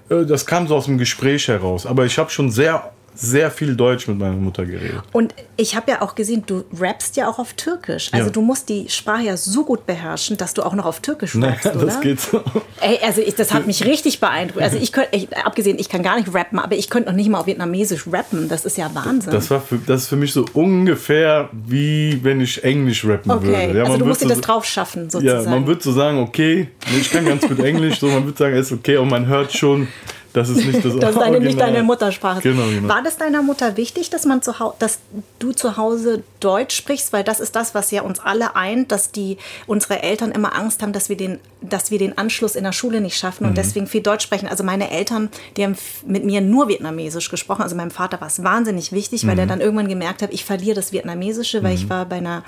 Äh, 0.10 0.26
das 0.26 0.46
kam 0.46 0.68
so 0.68 0.76
aus 0.76 0.86
dem 0.86 1.00
Gespräch 1.00 1.48
heraus. 1.48 1.88
Aber 1.88 2.06
ich 2.06 2.20
habe 2.20 2.30
schon 2.30 2.52
sehr, 2.52 2.92
sehr 3.16 3.52
viel 3.52 3.76
Deutsch 3.76 4.08
mit 4.08 4.18
meiner 4.18 4.34
Mutter 4.36 4.66
geredet. 4.66 5.02
Und 5.12 5.34
ich 5.58 5.76
habe 5.76 5.92
ja 5.92 6.02
auch 6.02 6.16
gesehen, 6.16 6.44
du 6.46 6.64
rappst 6.80 7.16
ja 7.16 7.30
auch 7.30 7.40
auf 7.40 7.54
Türkisch. 7.54 8.10
Also 8.12 8.28
Ja. 8.28 8.32
du 8.32 8.42
musst 8.42 8.70
die 8.70 8.88
Sprache 8.90 9.24
ja 9.24 9.38
so 9.38 9.64
gut 9.66 9.86
beherrschen, 9.86 10.38
dass 10.38 10.54
du 10.54 10.64
auch 10.64 10.74
noch 10.74 10.86
auf 10.86 11.00
Türkisch 11.00 11.36
Naja, 11.36 11.54
rappst, 11.54 11.66
oder? 11.76 11.86
das 11.86 12.02
geht 12.02 12.20
so. 12.20 12.42
Ey, 12.82 13.00
also 13.04 13.22
ich, 13.22 13.36
das 13.36 13.54
hat 13.54 13.68
mich 13.68 13.86
richtig 13.86 14.20
beeindruckt. 14.20 14.64
Also 14.64 14.78
ich 14.78 14.92
könnte, 14.92 15.12
abgesehen, 15.46 15.78
ich 15.80 15.90
kann 15.90 16.02
gar 16.04 16.18
nicht 16.18 16.34
rappen, 16.34 16.60
aber 16.60 16.76
ich 16.76 16.90
könnte 16.90 17.10
noch 17.10 17.16
nicht 17.16 17.30
mal 17.30 17.40
auf 17.40 17.46
Vietnamesisch 17.48 18.06
rappen. 18.12 18.50
Das 18.50 18.66
ist 18.66 18.78
ja 18.78 18.90
Wahnsinn. 18.94 19.32
Das, 19.32 19.50
war 19.52 19.62
für, 19.62 19.78
das 19.78 20.04
ist 20.04 20.08
für 20.08 20.16
mich 20.16 20.34
so 20.34 20.46
ungefähr 20.54 21.50
wie 21.54 22.20
wenn 22.24 22.42
ich 22.42 22.64
Englisch 22.64 23.06
rappen 23.06 23.32
okay, 23.32 23.46
würde. 23.68 23.78
Ja, 23.78 23.84
also 23.86 23.98
du 23.98 24.06
musst 24.06 24.22
dir 24.22 24.28
so- 24.28 24.34
das 24.34 24.42
drauf 24.42 24.66
schaffen, 24.66 25.04
Ja, 25.06 25.10
sozusagen. 25.12 25.50
man 25.50 25.68
würde 25.68 25.82
so 25.84 25.92
sagen, 25.92 26.20
okay, 26.20 26.70
ich 27.00 27.10
kann 27.12 27.26
ganz 27.26 27.48
gut 27.48 27.60
Englisch, 27.60 28.00
so 28.00 28.08
man 28.08 28.26
würde 28.26 28.38
sagen, 28.38 28.56
ist 28.56 28.72
okay 28.72 28.98
und 28.98 29.10
man 29.10 29.28
hört 29.28 29.54
schon, 29.54 29.88
Das 30.34 30.50
ist 30.50 30.66
nicht 30.66 30.84
das 30.84 30.96
Das 31.00 31.12
ist 31.12 31.20
deine, 31.22 31.40
nicht 31.40 31.60
deine 31.60 31.84
Muttersprache. 31.84 32.42
Genau, 32.42 32.66
genau. 32.68 32.90
War 32.90 33.02
das 33.04 33.18
deiner 33.18 33.42
Mutter 33.44 33.78
wichtig, 33.78 34.10
dass, 34.10 34.26
man 34.26 34.42
zu 34.42 34.54
dass 34.80 35.00
du 35.40 35.52
zu 35.52 35.78
Hause 35.78 36.24
Deutsch 36.40 36.76
sprichst? 36.76 37.14
Weil 37.14 37.24
das 37.24 37.40
ist 37.40 37.56
das, 37.56 37.76
was 37.76 37.92
ja 37.92 38.02
uns 38.02 38.20
alle 38.20 38.56
eint, 38.56 38.92
dass 38.92 39.12
die, 39.12 39.38
unsere 39.68 40.02
Eltern 40.02 40.32
immer 40.32 40.56
Angst 40.56 40.82
haben, 40.82 40.92
dass 40.92 41.08
wir, 41.10 41.18
den, 41.18 41.40
dass 41.62 41.92
wir 41.92 42.00
den 42.00 42.18
Anschluss 42.18 42.56
in 42.56 42.64
der 42.64 42.72
Schule 42.74 43.00
nicht 43.00 43.18
schaffen 43.18 43.46
und 43.46 43.52
Mhm. 43.52 43.56
deswegen 43.56 43.88
viel 43.88 44.02
Deutsch 44.02 44.24
sprechen. 44.24 44.48
Also 44.48 44.64
meine 44.64 44.90
Eltern, 44.90 45.30
die 45.56 45.64
haben 45.64 45.76
mit 46.06 46.26
mir 46.26 46.42
nur 46.42 46.68
Vietnamesisch 46.68 47.30
gesprochen. 47.30 47.62
Also 47.62 47.76
meinem 47.76 47.92
Vater 47.92 48.20
war 48.20 48.28
es 48.28 48.44
wahnsinnig 48.44 48.92
wichtig, 48.92 49.26
weil 49.28 49.34
Mhm. 49.36 49.40
er 49.40 49.46
dann 49.48 49.62
irgendwann 49.62 49.88
gemerkt 49.88 50.22
hat, 50.24 50.34
ich 50.34 50.46
verliere 50.46 50.76
das 50.76 50.92
Vietnamesische, 50.92 51.62
weil 51.64 51.76
ich 51.76 51.90
war 51.90 52.06
bei 52.06 52.16
einer 52.18 52.44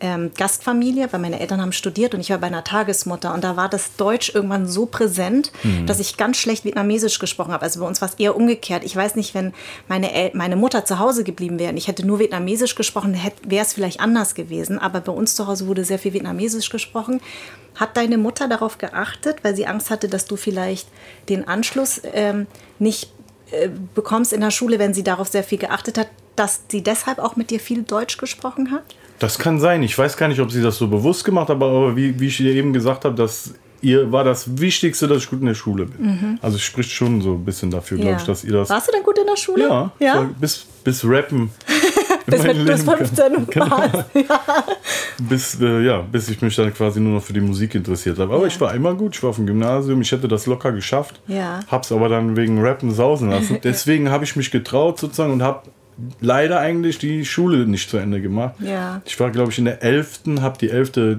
ähm, 0.00 0.32
Gastfamilie, 0.36 1.08
weil 1.12 1.20
meine 1.20 1.40
Eltern 1.40 1.60
haben 1.60 1.72
studiert 1.72 2.14
und 2.14 2.20
ich 2.20 2.30
war 2.30 2.38
bei 2.38 2.48
einer 2.48 2.64
Tagesmutter 2.64 3.32
und 3.32 3.44
da 3.44 3.56
war 3.56 3.68
das 3.68 3.96
Deutsch 3.96 4.34
irgendwann 4.34 4.66
so 4.66 4.86
präsent, 4.86 5.52
Mhm. 5.62 5.86
dass 5.86 6.00
ich 6.00 6.16
ganz 6.16 6.36
schlecht 6.36 6.64
Vietnamesisch 6.64 7.18
gesprochen 7.18 7.52
habe. 7.52 7.62
Also 7.62 7.80
bei 7.80 7.86
uns 7.86 8.00
war 8.00 8.08
es 8.08 8.14
eher 8.14 8.36
umgekehrt. 8.36 8.84
Ich 8.84 8.94
weiß 8.94 9.14
nicht, 9.16 9.34
wenn 9.34 9.52
meine, 9.88 10.12
El 10.12 10.30
meine 10.34 10.56
Mutter 10.56 10.84
zu 10.84 10.98
Hause 10.98 11.24
geblieben 11.24 11.58
wäre 11.58 11.70
und 11.70 11.76
ich 11.76 11.88
hätte 11.88 12.06
nur 12.06 12.18
Vietnamesisch 12.18 12.74
gesprochen, 12.74 13.18
wäre 13.46 13.64
es 13.64 13.72
vielleicht 13.72 14.00
anders 14.00 14.34
gewesen. 14.34 14.78
Aber 14.78 15.00
bei 15.00 15.12
uns 15.12 15.34
zu 15.36 15.46
Hause 15.46 15.66
wurde 15.66 15.84
sehr 15.84 15.98
viel 15.98 16.12
Vietnamesisch 16.12 16.70
gesprochen. 16.70 17.20
Hat 17.74 17.96
deine 17.96 18.18
Mutter 18.18 18.48
darauf 18.48 18.78
geachtet, 18.78 19.38
weil 19.42 19.56
sie 19.56 19.66
Angst 19.66 19.90
hatte, 19.90 20.08
dass 20.08 20.26
du 20.26 20.36
vielleicht 20.36 20.88
den 21.28 21.46
Anschluss 21.48 22.00
ähm, 22.12 22.46
nicht 22.78 23.12
äh, 23.50 23.68
bekommst 23.94 24.32
in 24.32 24.40
der 24.40 24.50
Schule, 24.50 24.78
wenn 24.78 24.94
sie 24.94 25.04
darauf 25.04 25.28
sehr 25.28 25.44
viel 25.44 25.58
geachtet 25.58 25.98
hat, 25.98 26.08
dass 26.36 26.62
sie 26.68 26.82
deshalb 26.82 27.18
auch 27.18 27.36
mit 27.36 27.50
dir 27.50 27.60
viel 27.60 27.82
Deutsch 27.82 28.16
gesprochen 28.18 28.70
hat? 28.72 28.82
Das 29.24 29.38
kann 29.38 29.58
sein. 29.58 29.82
Ich 29.82 29.96
weiß 29.96 30.16
gar 30.18 30.28
nicht, 30.28 30.40
ob 30.40 30.50
sie 30.52 30.60
das 30.62 30.76
so 30.76 30.86
bewusst 30.88 31.24
gemacht 31.24 31.48
hat, 31.48 31.56
aber, 31.56 31.96
wie, 31.96 32.18
wie 32.20 32.26
ich 32.26 32.36
dir 32.36 32.52
eben 32.54 32.72
gesagt 32.74 33.04
habe, 33.06 33.14
dass 33.14 33.54
ihr 33.80 34.10
war 34.12 34.22
das 34.24 34.58
Wichtigste, 34.60 35.08
dass 35.08 35.18
ich 35.22 35.30
gut 35.30 35.40
in 35.40 35.46
der 35.46 35.54
Schule 35.54 35.86
bin. 35.86 36.38
Also 36.42 36.56
es 36.56 36.62
spricht 36.62 36.90
schon 36.90 37.20
so 37.22 37.32
ein 37.34 37.44
bisschen 37.44 37.70
dafür, 37.70 37.98
glaube 37.98 38.16
ich, 38.18 38.24
dass 38.24 38.44
ihr 38.44 38.52
das. 38.52 38.68
Warst 38.70 38.88
du 38.88 38.92
denn 38.92 39.02
gut 39.02 39.18
in 39.18 39.26
der 39.26 39.36
Schule? 39.36 39.62
Ja, 39.68 39.90
ja? 39.98 40.30
bis, 40.38 40.66
bis 40.84 41.04
Rappen. 41.06 41.50
bis 42.26 42.42
bis 42.42 42.44
Leben- 42.44 42.66
15 42.78 43.46
Genau. 43.50 43.70
warst. 43.70 44.04
bis, 45.28 45.60
äh, 45.60 45.80
ja, 45.84 46.00
bis 46.00 46.28
ich 46.28 46.40
mich 46.40 46.56
dann 46.56 46.72
quasi 46.72 47.00
nur 47.00 47.14
noch 47.14 47.22
für 47.22 47.32
die 47.34 47.40
Musik 47.40 47.74
interessiert 47.74 48.18
habe. 48.18 48.32
Aber 48.32 48.42
Ja. 48.42 48.48
ich 48.48 48.60
war 48.60 48.74
immer 48.74 48.94
gut, 48.94 49.14
ich 49.16 49.22
war 49.22 49.30
auf 49.30 49.36
dem 49.36 49.46
Gymnasium, 49.46 50.00
ich 50.00 50.10
hätte 50.12 50.28
das 50.28 50.46
locker 50.46 50.72
geschafft. 50.72 51.20
Ja. 51.28 51.60
Hab's 51.70 51.92
aber 51.92 52.08
dann 52.08 52.36
wegen 52.36 52.60
Rappen 52.62 52.90
sausen 52.92 53.30
lassen. 53.30 53.58
Deswegen 53.64 54.10
habe 54.10 54.24
ich 54.24 54.36
mich 54.36 54.50
getraut 54.50 54.98
sozusagen 54.98 55.32
und 55.32 55.42
habe 55.42 55.62
leider 56.20 56.58
eigentlich 56.60 56.98
die 56.98 57.24
Schule 57.24 57.66
nicht 57.66 57.88
zu 57.88 57.96
Ende 57.98 58.20
gemacht. 58.20 58.54
Ja. 58.60 59.00
Ich 59.04 59.18
war, 59.20 59.30
glaube 59.30 59.50
ich, 59.52 59.58
in 59.58 59.64
der 59.66 59.82
11., 59.82 60.20
habe 60.40 60.58
die 60.58 60.70
11. 60.70 60.96
Äh, 60.96 61.16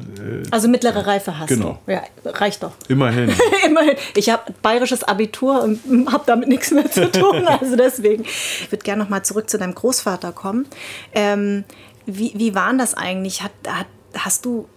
Also 0.52 0.68
mittlere 0.68 1.08
Reife 1.08 1.40
hast 1.40 1.50
Genau. 1.50 1.80
du. 1.86 1.92
Ja, 1.94 2.04
reicht 2.26 2.64
doch. 2.64 2.74
immerhin. 2.88 3.34
Immerhin. 3.66 3.96
Ich 4.16 4.30
habe 4.30 4.54
bayerisches 4.62 5.04
Abitur 5.04 5.64
und 5.64 5.80
habe 6.12 6.24
damit 6.26 6.50
nichts 6.50 6.72
mehr 6.72 6.90
zu 6.90 7.12
tun. 7.12 7.48
Also 7.62 7.76
deswegen. 7.76 8.24
Ich 8.26 8.72
würde 8.72 8.84
gerne 8.84 9.02
noch 9.04 9.10
mal 9.10 9.24
zurück 9.24 9.50
zu 9.50 9.58
deinem 9.58 9.76
Großvater 9.76 10.32
kommen. 10.32 10.66
Ähm, 11.14 11.64
wie, 12.06 12.34
wie 12.36 12.54
waren 12.56 12.78
das 12.78 12.94
eigentlich? 12.94 13.42
Hat, 13.44 13.52
hat, 13.68 13.88
hast 14.18 14.46
du, 14.46 14.68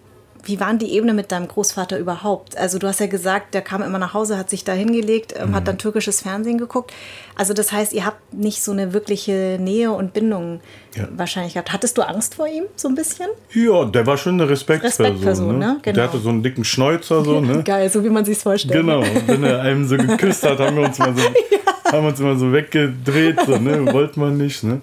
wie 0.48 0.58
waren 0.60 0.78
die 0.78 0.92
Ebene 0.92 1.12
mit 1.14 1.30
deinem 1.30 1.46
Großvater 1.46 1.98
überhaupt? 1.98 2.56
Also 2.56 2.78
du 2.78 2.86
hast 2.88 3.00
ja 3.00 3.06
gesagt, 3.06 3.52
der 3.54 3.60
kam 3.62 3.82
immer 3.82 3.98
nach 3.98 4.14
Hause, 4.14 4.38
hat 4.38 4.48
sich 4.50 4.64
da 4.64 4.72
hingelegt, 4.72 5.34
ähm, 5.38 5.50
Mhm. 5.50 5.54
hat 5.54 5.68
dann 5.68 5.76
türkisches 5.78 6.22
Fernsehen 6.22 6.56
geguckt. 6.58 6.92
Also 7.36 7.52
das 7.54 7.70
heißt, 7.70 7.92
ihr 7.92 8.04
habt 8.06 8.32
nicht 8.32 8.62
so 8.62 8.72
eine 8.72 8.92
wirkliche 8.94 9.58
Nähe 9.60 9.92
und 9.92 10.14
Bindung 10.14 10.60
Ja. 10.96 11.06
wahrscheinlich 11.16 11.52
gehabt. 11.54 11.72
Hattest 11.72 11.98
du 11.98 12.02
Angst 12.02 12.34
vor 12.34 12.48
ihm 12.48 12.64
so 12.76 12.88
ein 12.88 12.94
bisschen? 12.94 13.26
ja, 13.52 13.84
der 13.84 14.06
war 14.06 14.16
schon 14.16 14.34
eine 14.34 14.48
Respektsperson. 14.48 15.06
Respektperson, 15.06 15.58
ne? 15.58 15.66
ne? 15.66 15.78
Genau. 15.82 15.94
Der 15.94 16.04
hatte 16.04 16.18
so 16.18 16.30
einen 16.30 16.42
dicken 16.42 16.64
Schnäuzer, 16.64 17.22
so, 17.24 17.40
ne? 17.42 17.62
Geil, 17.62 17.90
so 17.90 18.02
wie 18.02 18.08
man 18.10 18.24
sich's 18.24 18.42
vorstellt. 18.42 18.74
Genau, 18.80 19.00
und 19.00 19.28
wenn 19.28 19.44
er 19.44 19.60
einem 19.60 19.86
so 19.86 19.96
geküsst 19.98 20.44
hat, 20.44 20.58
haben 20.58 20.76
wir 20.76 20.84
uns 20.86 20.98
mal 20.98 21.14
so, 21.14 21.22
haben 21.92 22.02
wir 22.04 22.08
uns 22.08 22.20
immer 22.20 22.36
so 22.36 22.52
weggedreht, 22.52 23.38
so, 23.46 23.56
ne? 23.58 23.92
wollte 23.92 24.18
man 24.18 24.36
nicht. 24.38 24.64
Ne? 24.64 24.80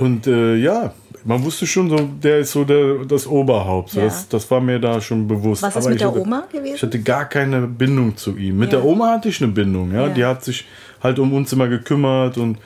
Und 0.00 0.26
äh, 0.26 0.56
ja, 0.56 0.94
man 1.24 1.42
wusste 1.44 1.66
schon, 1.66 1.88
so, 1.90 1.96
der 2.22 2.38
ist 2.38 2.52
so 2.52 2.64
der, 2.64 3.04
das 3.06 3.26
Oberhaupt. 3.26 3.90
So, 3.90 3.98
Ja. 4.00 4.06
das, 4.06 4.28
das 4.28 4.50
war 4.50 4.60
mir 4.60 4.78
da 4.78 5.00
schon 5.00 5.26
bewusst. 5.28 5.62
Was 5.62 5.76
ist 5.76 5.88
mit 5.88 6.00
der 6.00 6.08
hatte, 6.08 6.20
Oma 6.20 6.44
gewesen? 6.50 6.74
Ich 6.76 6.82
hatte 6.82 7.00
gar 7.00 7.24
keine 7.26 7.66
Bindung 7.66 8.16
zu 8.16 8.36
ihm. 8.36 8.58
Mit 8.58 8.72
Ja. 8.72 8.78
der 8.80 8.86
Oma 8.88 9.10
hatte 9.12 9.28
ich 9.28 9.42
eine 9.42 9.52
Bindung. 9.52 9.92
Ja? 9.92 10.08
Ja. 10.08 10.08
Die 10.14 10.24
hat 10.24 10.44
sich 10.44 10.64
halt 11.02 11.18
um 11.18 11.32
uns 11.32 11.52
immer 11.52 11.68
gekümmert 11.68 12.38
und 12.38 12.58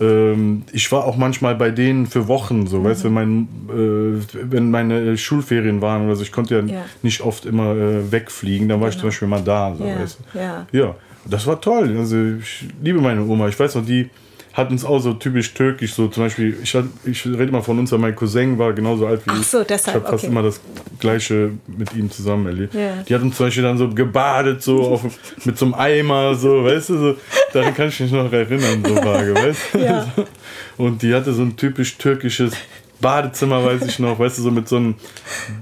ähm, 0.00 0.64
ich 0.72 0.90
war 0.90 1.04
auch 1.04 1.16
manchmal 1.16 1.54
bei 1.54 1.70
denen 1.70 2.06
für 2.06 2.26
Wochen, 2.26 2.66
so, 2.66 2.82
weißt 2.82 3.04
du, 3.04 3.08
wenn, 3.08 3.12
mein, 3.14 3.48
äh, 3.70 4.50
wenn 4.50 4.70
meine 4.70 5.16
Schulferien 5.16 5.80
waren 5.80 6.06
oder 6.06 6.16
so, 6.16 6.22
ich 6.22 6.32
konnte 6.32 6.64
ja, 6.66 6.82
nicht 7.02 7.20
oft 7.20 7.46
immer 7.46 7.76
äh, 7.76 8.10
wegfliegen, 8.10 8.68
dann 8.68 8.80
war 8.80 8.88
ich 8.88 8.98
zum 8.98 9.08
Beispiel 9.08 9.28
mal 9.28 9.42
da. 9.42 9.72
So, 9.76 9.84
Ja, 9.84 10.00
weißt 10.00 10.18
ja. 10.34 10.66
Ja, 10.72 10.94
das 11.26 11.46
war 11.46 11.60
toll. 11.60 11.94
Also 11.96 12.16
ich 12.40 12.66
liebe 12.82 13.00
meine 13.00 13.22
Oma. 13.24 13.46
Ich 13.48 13.58
weiß 13.58 13.76
noch, 13.76 13.86
die 13.86 14.10
hat 14.54 14.70
uns 14.70 14.84
auch 14.84 15.00
so 15.00 15.12
typisch 15.14 15.52
türkisch, 15.52 15.94
so 15.94 16.06
zum 16.06 16.22
Beispiel, 16.22 16.56
ich, 16.62 16.76
ich 17.04 17.26
rede 17.26 17.50
mal 17.50 17.60
von 17.60 17.76
uns, 17.76 17.90
weil 17.90 17.98
mein 17.98 18.14
Cousin 18.14 18.56
war 18.56 18.72
genauso 18.72 19.04
alt 19.04 19.26
wie 19.26 19.30
Ach 19.30 19.40
ich. 19.40 19.46
so, 19.48 19.64
deshalb, 19.64 19.96
Ich 19.96 20.02
habe 20.02 20.12
fast 20.12 20.24
okay. 20.24 20.32
immer 20.32 20.42
das 20.42 20.60
Gleiche 21.00 21.50
mit 21.66 21.92
ihm 21.92 22.08
zusammen 22.08 22.46
erlebt. 22.46 22.72
Ja. 22.72 23.02
Die 23.02 23.14
hat 23.14 23.22
uns 23.22 23.36
zum 23.36 23.46
Beispiel 23.46 23.64
dann 23.64 23.76
so 23.76 23.88
gebadet, 23.88 24.62
so 24.62 24.80
auf, 24.82 25.02
mit 25.44 25.58
so 25.58 25.64
einem 25.64 25.74
Eimer, 25.74 26.36
so, 26.36 26.64
weißt 26.64 26.90
du, 26.90 26.98
so, 26.98 27.16
daran 27.52 27.74
kann 27.74 27.88
ich 27.88 27.98
mich 27.98 28.12
noch 28.12 28.32
erinnern, 28.32 28.84
so 28.86 28.94
vage, 28.94 29.34
weißt 29.34 29.60
du. 29.72 29.78
Ja. 29.78 30.12
Und 30.76 31.02
die 31.02 31.12
hatte 31.12 31.32
so 31.32 31.42
ein 31.42 31.56
typisch 31.56 31.98
türkisches 31.98 32.52
Badezimmer, 33.00 33.64
weiß 33.64 33.82
ich 33.82 33.98
noch, 33.98 34.18
weißt 34.18 34.38
du, 34.38 34.42
so 34.42 34.50
mit 34.50 34.68
so 34.68 34.76
einem, 34.76 34.94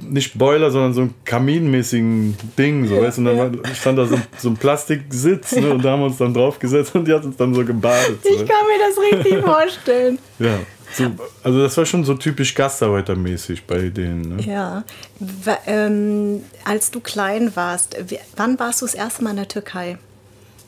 nicht 0.00 0.38
Boiler, 0.38 0.70
sondern 0.70 0.94
so 0.94 1.00
einem 1.02 1.14
kaminmäßigen 1.24 2.36
Ding, 2.58 2.86
so, 2.86 3.00
weißt 3.00 3.18
du, 3.18 3.22
und 3.22 3.24
dann 3.26 3.38
war, 3.64 3.74
stand 3.74 3.98
da 3.98 4.06
so, 4.06 4.14
ein- 4.16 4.22
so 4.38 4.48
ein 4.50 4.56
Plastiksitz, 4.56 5.52
ne, 5.52 5.70
und 5.72 5.84
da 5.84 5.92
haben 5.92 6.00
wir 6.00 6.06
uns 6.06 6.18
dann 6.18 6.32
draufgesetzt 6.34 6.94
und 6.94 7.06
die 7.08 7.12
hat 7.12 7.24
uns 7.24 7.36
dann 7.36 7.54
so 7.54 7.64
gebadet. 7.64 8.18
So, 8.22 8.28
Ich 8.30 8.36
kann 8.38 8.46
mir 8.66 8.78
das 8.86 9.20
richtig 9.20 9.40
vorstellen. 9.44 10.18
ja, 10.38 10.58
so, 10.94 11.04
also 11.42 11.62
das 11.62 11.76
war 11.78 11.86
schon 11.86 12.04
so 12.04 12.14
typisch 12.14 12.54
Gastarbeitermäßig 12.54 13.64
bei 13.66 13.88
denen, 13.88 14.36
ne? 14.36 14.42
Ja. 14.44 14.84
Wa- 15.18 15.58
ähm, 15.66 16.42
als 16.64 16.90
du 16.90 17.00
klein 17.00 17.50
warst, 17.56 17.96
wann 18.36 18.58
warst 18.58 18.82
du 18.82 18.86
das 18.86 18.94
erste 18.94 19.24
Mal 19.24 19.30
in 19.30 19.36
der 19.36 19.48
Türkei? 19.48 19.96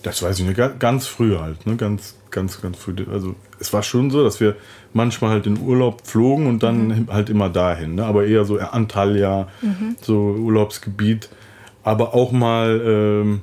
Das 0.03 0.23
weiß 0.23 0.39
ich 0.39 0.45
nicht, 0.47 0.57
ga- 0.57 0.69
ganz 0.79 1.07
früh 1.07 1.37
halt, 1.37 1.67
ne? 1.67 1.77
Ganz, 1.77 2.15
ganz, 2.31 2.61
ganz 2.61 2.79
früh. 2.79 2.95
Also 3.13 3.35
es 3.61 3.73
war 3.73 3.83
schon 3.83 4.11
so, 4.11 4.25
dass 4.25 4.41
wir 4.41 4.57
manchmal 4.95 5.31
halt 5.31 5.47
in 5.47 5.61
Urlaub 5.61 6.07
flogen 6.07 6.47
und 6.47 6.63
dann 6.63 7.09
halt 7.11 7.29
immer 7.29 7.51
dahin, 7.51 7.97
ne? 7.97 8.05
Aber 8.07 8.25
eher 8.27 8.45
so 8.45 8.59
Antalya, 8.59 9.49
so 10.01 10.15
Urlaubsgebiet. 10.17 11.29
Aber 11.83 12.15
auch 12.15 12.33
mal 12.33 12.81
ähm, 12.87 13.41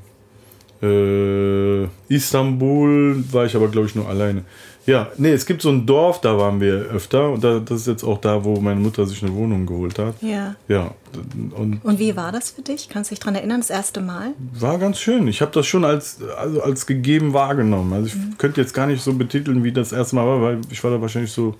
äh, 0.82 1.88
Istanbul 2.08 3.24
war 3.32 3.46
ich 3.46 3.56
aber, 3.56 3.68
glaube 3.68 3.88
ich, 3.88 3.96
nur 3.96 4.10
alleine. 4.10 4.44
Ja, 4.86 5.12
nee, 5.18 5.32
es 5.32 5.46
gibt 5.46 5.62
so 5.62 5.70
ein 5.70 5.86
Dorf, 5.86 6.22
da 6.22 6.38
waren 6.38 6.60
wir 6.60 6.74
öfter 6.74 7.30
und 7.30 7.44
da, 7.44 7.60
das 7.60 7.82
ist 7.82 7.88
jetzt 7.88 8.04
auch 8.04 8.18
da, 8.20 8.44
wo 8.44 8.60
meine 8.60 8.80
Mutter 8.80 9.06
sich 9.06 9.22
eine 9.22 9.34
Wohnung 9.34 9.66
geholt 9.66 10.00
hat. 10.00 10.16
Ja. 10.22 10.56
Ja, 10.68 10.94
und 11.56 11.82
Und 11.84 12.00
wie 12.00 12.16
war 12.16 12.32
das 12.32 12.52
für 12.52 12.64
dich? 12.64 12.90
Kannst 12.90 13.12
du 13.12 13.16
dich 13.16 13.20
daran 13.20 13.36
erinnern, 13.36 13.62
das 13.62 13.70
erste 13.70 14.02
Mal? 14.02 14.34
war 14.54 14.80
ganz 14.80 15.00
schön. 15.00 15.28
Ich 15.28 15.42
habe 15.42 15.52
das 15.52 15.68
schon 15.68 15.86
als, 15.86 16.18
also 16.38 16.64
als 16.64 16.88
gegeben 16.88 17.34
wahrgenommen. 17.34 17.94
Also 17.94 18.08
ich 18.08 18.38
könnte 18.38 18.60
jetzt 18.60 18.74
gar 18.74 18.88
nicht 18.88 19.04
so 19.04 19.14
betiteln, 19.14 19.64
wie 19.64 19.72
das 19.72 19.92
erste 19.92 20.16
Mal 20.16 20.26
war, 20.26 20.42
weil 20.42 20.62
ich 20.72 20.84
war 20.84 20.92
da 20.92 21.00
wahrscheinlich 21.00 21.32
so 21.32 21.56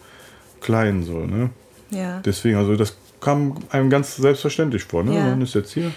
klein 0.60 1.04
so, 1.04 1.20
ne? 1.20 1.50
Ja. 1.92 2.22
Deswegen, 2.26 2.58
also 2.58 2.76
das 2.76 2.96
kam 3.20 3.58
einem 3.70 3.90
ganz 3.90 4.16
selbstverständlich 4.16 4.84
vor, 4.84 5.04
ne? 5.04 5.16
Ja. 5.16 5.26
Man 5.26 5.42
ist 5.42 5.54
jetzt 5.54 5.74
hier. 5.74 5.92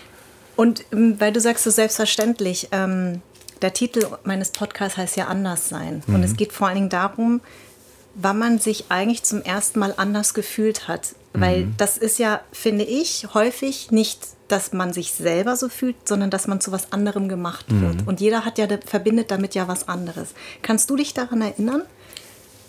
Und 0.57 0.85
ähm, 0.93 1.17
weil 1.19 1.33
du 1.33 1.41
sagst 1.41 1.65
so 1.65 1.71
selbstverständlich, 1.71 2.69
ähm, 2.73 3.23
der 3.63 3.73
Titel 3.73 4.07
meines 4.25 4.51
Podcasts 4.51 4.97
heißt 4.97 5.17
ja 5.17 5.27
Anders 5.27 5.69
sein. 5.69 6.03
Und 6.07 6.23
es 6.23 6.37
geht 6.37 6.53
vor 6.53 6.67
allen 6.67 6.77
Dingen 6.77 6.89
darum, 6.91 7.41
wann 8.15 8.39
man 8.39 8.59
sich 8.59 8.87
eigentlich 8.91 9.23
zum 9.23 9.43
ersten 9.43 9.79
Mal 9.79 9.95
anders 9.97 10.35
gefühlt 10.35 10.89
hat. 10.89 11.15
Weil 11.37 11.67
das 11.79 11.99
ist 11.99 12.21
ja, 12.21 12.43
finde 12.53 12.85
ich, 12.85 13.27
häufig 13.35 13.91
nicht, 13.91 14.21
dass 14.47 14.73
man 14.73 14.93
sich 14.93 15.13
selber 15.13 15.57
so 15.57 15.69
fühlt, 15.69 15.97
sondern 16.07 16.31
dass 16.31 16.47
man 16.47 16.61
zu 16.61 16.71
was 16.71 16.93
anderem 16.93 17.29
gemacht 17.29 17.67
wird. 17.69 18.07
Und 18.07 18.21
jeder 18.21 18.45
hat 18.45 18.57
ja, 18.57 18.69
verbindet 18.87 19.33
damit 19.33 19.57
ja 19.57 19.67
was 19.67 19.89
anderes. 19.89 20.29
Kannst 20.63 20.91
du 20.91 20.97
dich 20.97 21.13
daran 21.13 21.43
erinnern? 21.43 21.83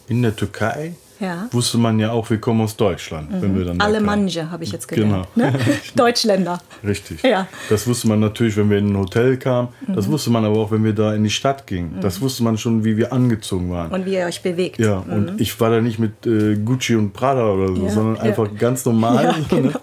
In 0.08 0.24
der 0.24 0.36
Türkei 0.36 0.96
Ja. 1.20 1.48
wusste 1.52 1.78
man 1.78 2.00
ja 2.00 2.12
auch, 2.12 2.30
wir 2.30 2.40
kommen 2.40 2.62
aus 2.62 2.76
Deutschland, 2.76 3.30
wenn 3.42 3.58
wir 3.58 3.66
dann. 3.66 3.80
Alemanche 3.80 4.52
habe 4.52 4.64
ich 4.64 4.72
jetzt 4.72 4.88
gelernt. 4.88 5.28
Genau. 5.36 5.48
Ne? 5.50 5.60
Deutschländer. 5.96 6.60
Richtig. 6.86 7.24
Ja. 7.24 7.48
Das 7.70 7.88
wusste 7.88 8.08
man 8.08 8.20
natürlich, 8.20 8.58
wenn 8.58 8.70
wir 8.70 8.78
in 8.78 8.92
ein 8.92 8.98
Hotel 8.98 9.38
kamen. 9.38 9.70
Das 9.88 10.08
wusste 10.10 10.30
man 10.30 10.44
aber 10.46 10.58
auch, 10.58 10.72
wenn 10.72 10.84
wir 10.84 10.94
da 10.94 11.14
in 11.14 11.24
die 11.24 11.30
Stadt 11.30 11.68
gingen. 11.68 12.00
Das 12.02 12.22
wusste 12.22 12.44
man 12.44 12.58
schon, 12.58 12.84
wie 12.84 12.98
wir 12.98 13.14
angezogen 13.14 13.72
waren. 13.72 13.92
Und 13.92 14.06
wie 14.06 14.16
ihr 14.16 14.26
euch 14.26 14.42
bewegt. 14.42 14.80
Ja, 14.80 14.98
und 14.98 15.40
ich 15.40 15.60
war 15.60 15.70
da 15.70 15.82
nicht 15.82 16.00
mit 16.00 16.26
äh, 16.26 16.56
Gucci 16.56 16.96
und 16.96 17.14
Prada 17.14 17.46
oder 17.48 17.76
so, 17.76 17.86
Ja, 17.86 17.90
sondern 17.92 18.18
einfach 18.22 18.50
ganz 18.58 18.86
normal. 18.86 19.16
Ja, 19.26 19.32
ne? 19.38 19.46
genau. 19.50 19.80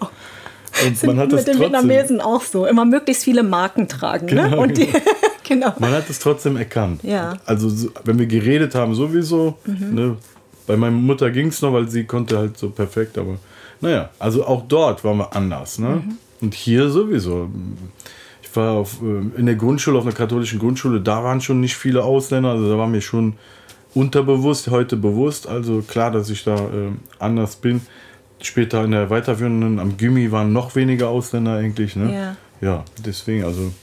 Und 0.85 1.03
man 1.03 1.17
hat 1.19 1.31
das 1.31 1.45
mit 1.45 1.55
den 1.55 1.61
Vietnamesen 1.61 2.21
auch 2.21 2.41
so. 2.41 2.65
Immer 2.65 2.85
möglichst 2.85 3.23
viele 3.23 3.43
Marken 3.43 3.87
tragen. 3.87 4.25
ne? 4.25 4.43
Genau, 4.49 4.61
Und 4.63 4.77
die, 4.77 4.87
genau. 5.43 5.73
man 5.79 5.91
hat 5.91 6.09
es 6.09 6.19
trotzdem 6.19 6.57
erkannt. 6.57 7.03
Ja. 7.03 7.33
Mhm. 7.33 7.39
Also 7.45 7.69
so, 7.69 7.89
wenn 8.03 8.17
wir 8.19 8.25
geredet 8.25 8.73
haben, 8.75 8.95
sowieso. 8.95 9.57
Ne? 9.65 10.17
Bei 10.67 10.77
meiner 10.77 10.95
Mutter 10.95 11.31
ging 11.31 11.47
es 11.47 11.61
noch, 11.61 11.73
weil 11.73 11.89
sie 11.89 12.05
konnte 12.05 12.37
halt 12.37 12.57
so 12.57 12.69
perfekt, 12.69 13.17
aber 13.17 13.37
naja, 13.81 14.09
also 14.19 14.45
auch 14.45 14.63
dort 14.67 15.03
waren 15.03 15.17
wir 15.17 15.35
anders. 15.35 15.79
Ne? 15.79 16.03
Mhm. 16.05 16.17
Und 16.41 16.53
hier 16.53 16.89
sowieso. 16.89 17.49
Ich 18.41 18.55
war 18.55 18.71
auf, 18.73 19.01
äh, 19.01 19.39
in 19.39 19.45
der 19.45 19.55
Grundschule, 19.55 19.97
auf 19.97 20.05
einer 20.05 20.15
katholischen 20.15 20.59
Grundschule, 20.59 21.01
da 21.01 21.23
waren 21.23 21.41
schon 21.41 21.59
nicht 21.59 21.75
viele 21.75 22.03
Ausländer, 22.03 22.51
also 22.51 22.69
da 22.69 22.77
war 22.77 22.87
mir 22.87 23.01
schon 23.01 23.33
unterbewusst, 23.93 24.69
heute 24.69 24.97
bewusst, 24.97 25.47
also 25.47 25.81
klar, 25.81 26.11
dass 26.11 26.29
ich 26.29 26.43
da 26.43 26.55
äh, 26.55 26.91
anders 27.19 27.57
bin. 27.57 27.81
Später 28.41 28.83
in 28.83 28.91
der 28.91 29.09
weiterführenden, 29.09 29.79
am 29.79 29.95
Gimmi 29.95 30.31
waren 30.31 30.51
noch 30.51 30.75
weniger 30.75 31.09
Ausländer 31.09 31.55
eigentlich, 31.55 31.95
ne? 31.95 32.13
Ja. 32.13 32.35
Ja, 32.61 32.85
deswegen, 33.05 33.43
also 33.43 33.73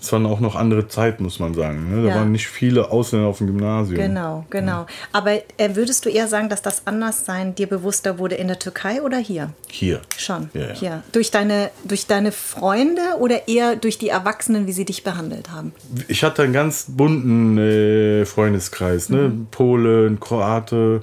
es 0.00 0.12
war 0.12 0.24
auch 0.26 0.40
noch 0.40 0.54
andere 0.54 0.86
Zeit, 0.86 1.20
muss 1.20 1.40
man 1.40 1.54
sagen. 1.54 1.90
Ne? 1.94 2.02
Da 2.04 2.08
Ja. 2.10 2.14
waren 2.16 2.30
nicht 2.30 2.46
viele 2.46 2.90
Ausländer 2.90 3.26
auf 3.28 3.38
dem 3.38 3.48
Gymnasium. 3.48 3.96
Genau, 3.96 4.46
genau. 4.48 4.86
Aber 5.12 5.32
äh, 5.32 5.74
würdest 5.74 6.04
du 6.04 6.08
eher 6.08 6.28
sagen, 6.28 6.48
dass 6.48 6.62
das 6.62 6.86
Anderssein 6.86 7.54
dir 7.56 7.66
bewusster 7.66 8.18
wurde 8.18 8.36
in 8.36 8.46
der 8.46 8.58
Türkei 8.60 9.02
oder 9.02 9.18
hier? 9.18 9.50
Hier. 9.68 10.00
Schon. 10.16 10.50
Ja, 10.54 10.68
ja. 10.68 10.74
Hier. 10.74 11.02
Durch 11.12 11.30
deine, 11.32 11.70
durch 11.84 12.06
deine 12.06 12.30
Freunde 12.30 13.00
oder 13.18 13.48
eher 13.48 13.74
durch 13.76 13.98
die 13.98 14.08
Erwachsenen, 14.08 14.66
wie 14.68 14.72
sie 14.72 14.84
dich 14.84 15.02
behandelt 15.02 15.50
haben? 15.50 15.72
Ich 16.06 16.22
hatte 16.22 16.42
einen 16.44 16.52
ganz 16.52 16.86
bunten 16.88 17.58
äh, 17.58 18.24
Freundeskreis, 18.24 19.08
ne? 19.08 19.32
Polen, 19.50 20.20
Kroate, 20.20 21.02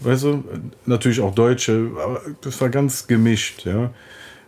weißt 0.00 0.24
du, 0.24 0.44
natürlich 0.86 1.20
auch 1.20 1.34
Deutsche, 1.34 1.90
aber 2.02 2.20
das 2.40 2.60
war 2.60 2.70
ganz 2.70 3.06
gemischt, 3.06 3.66
ja. 3.66 3.90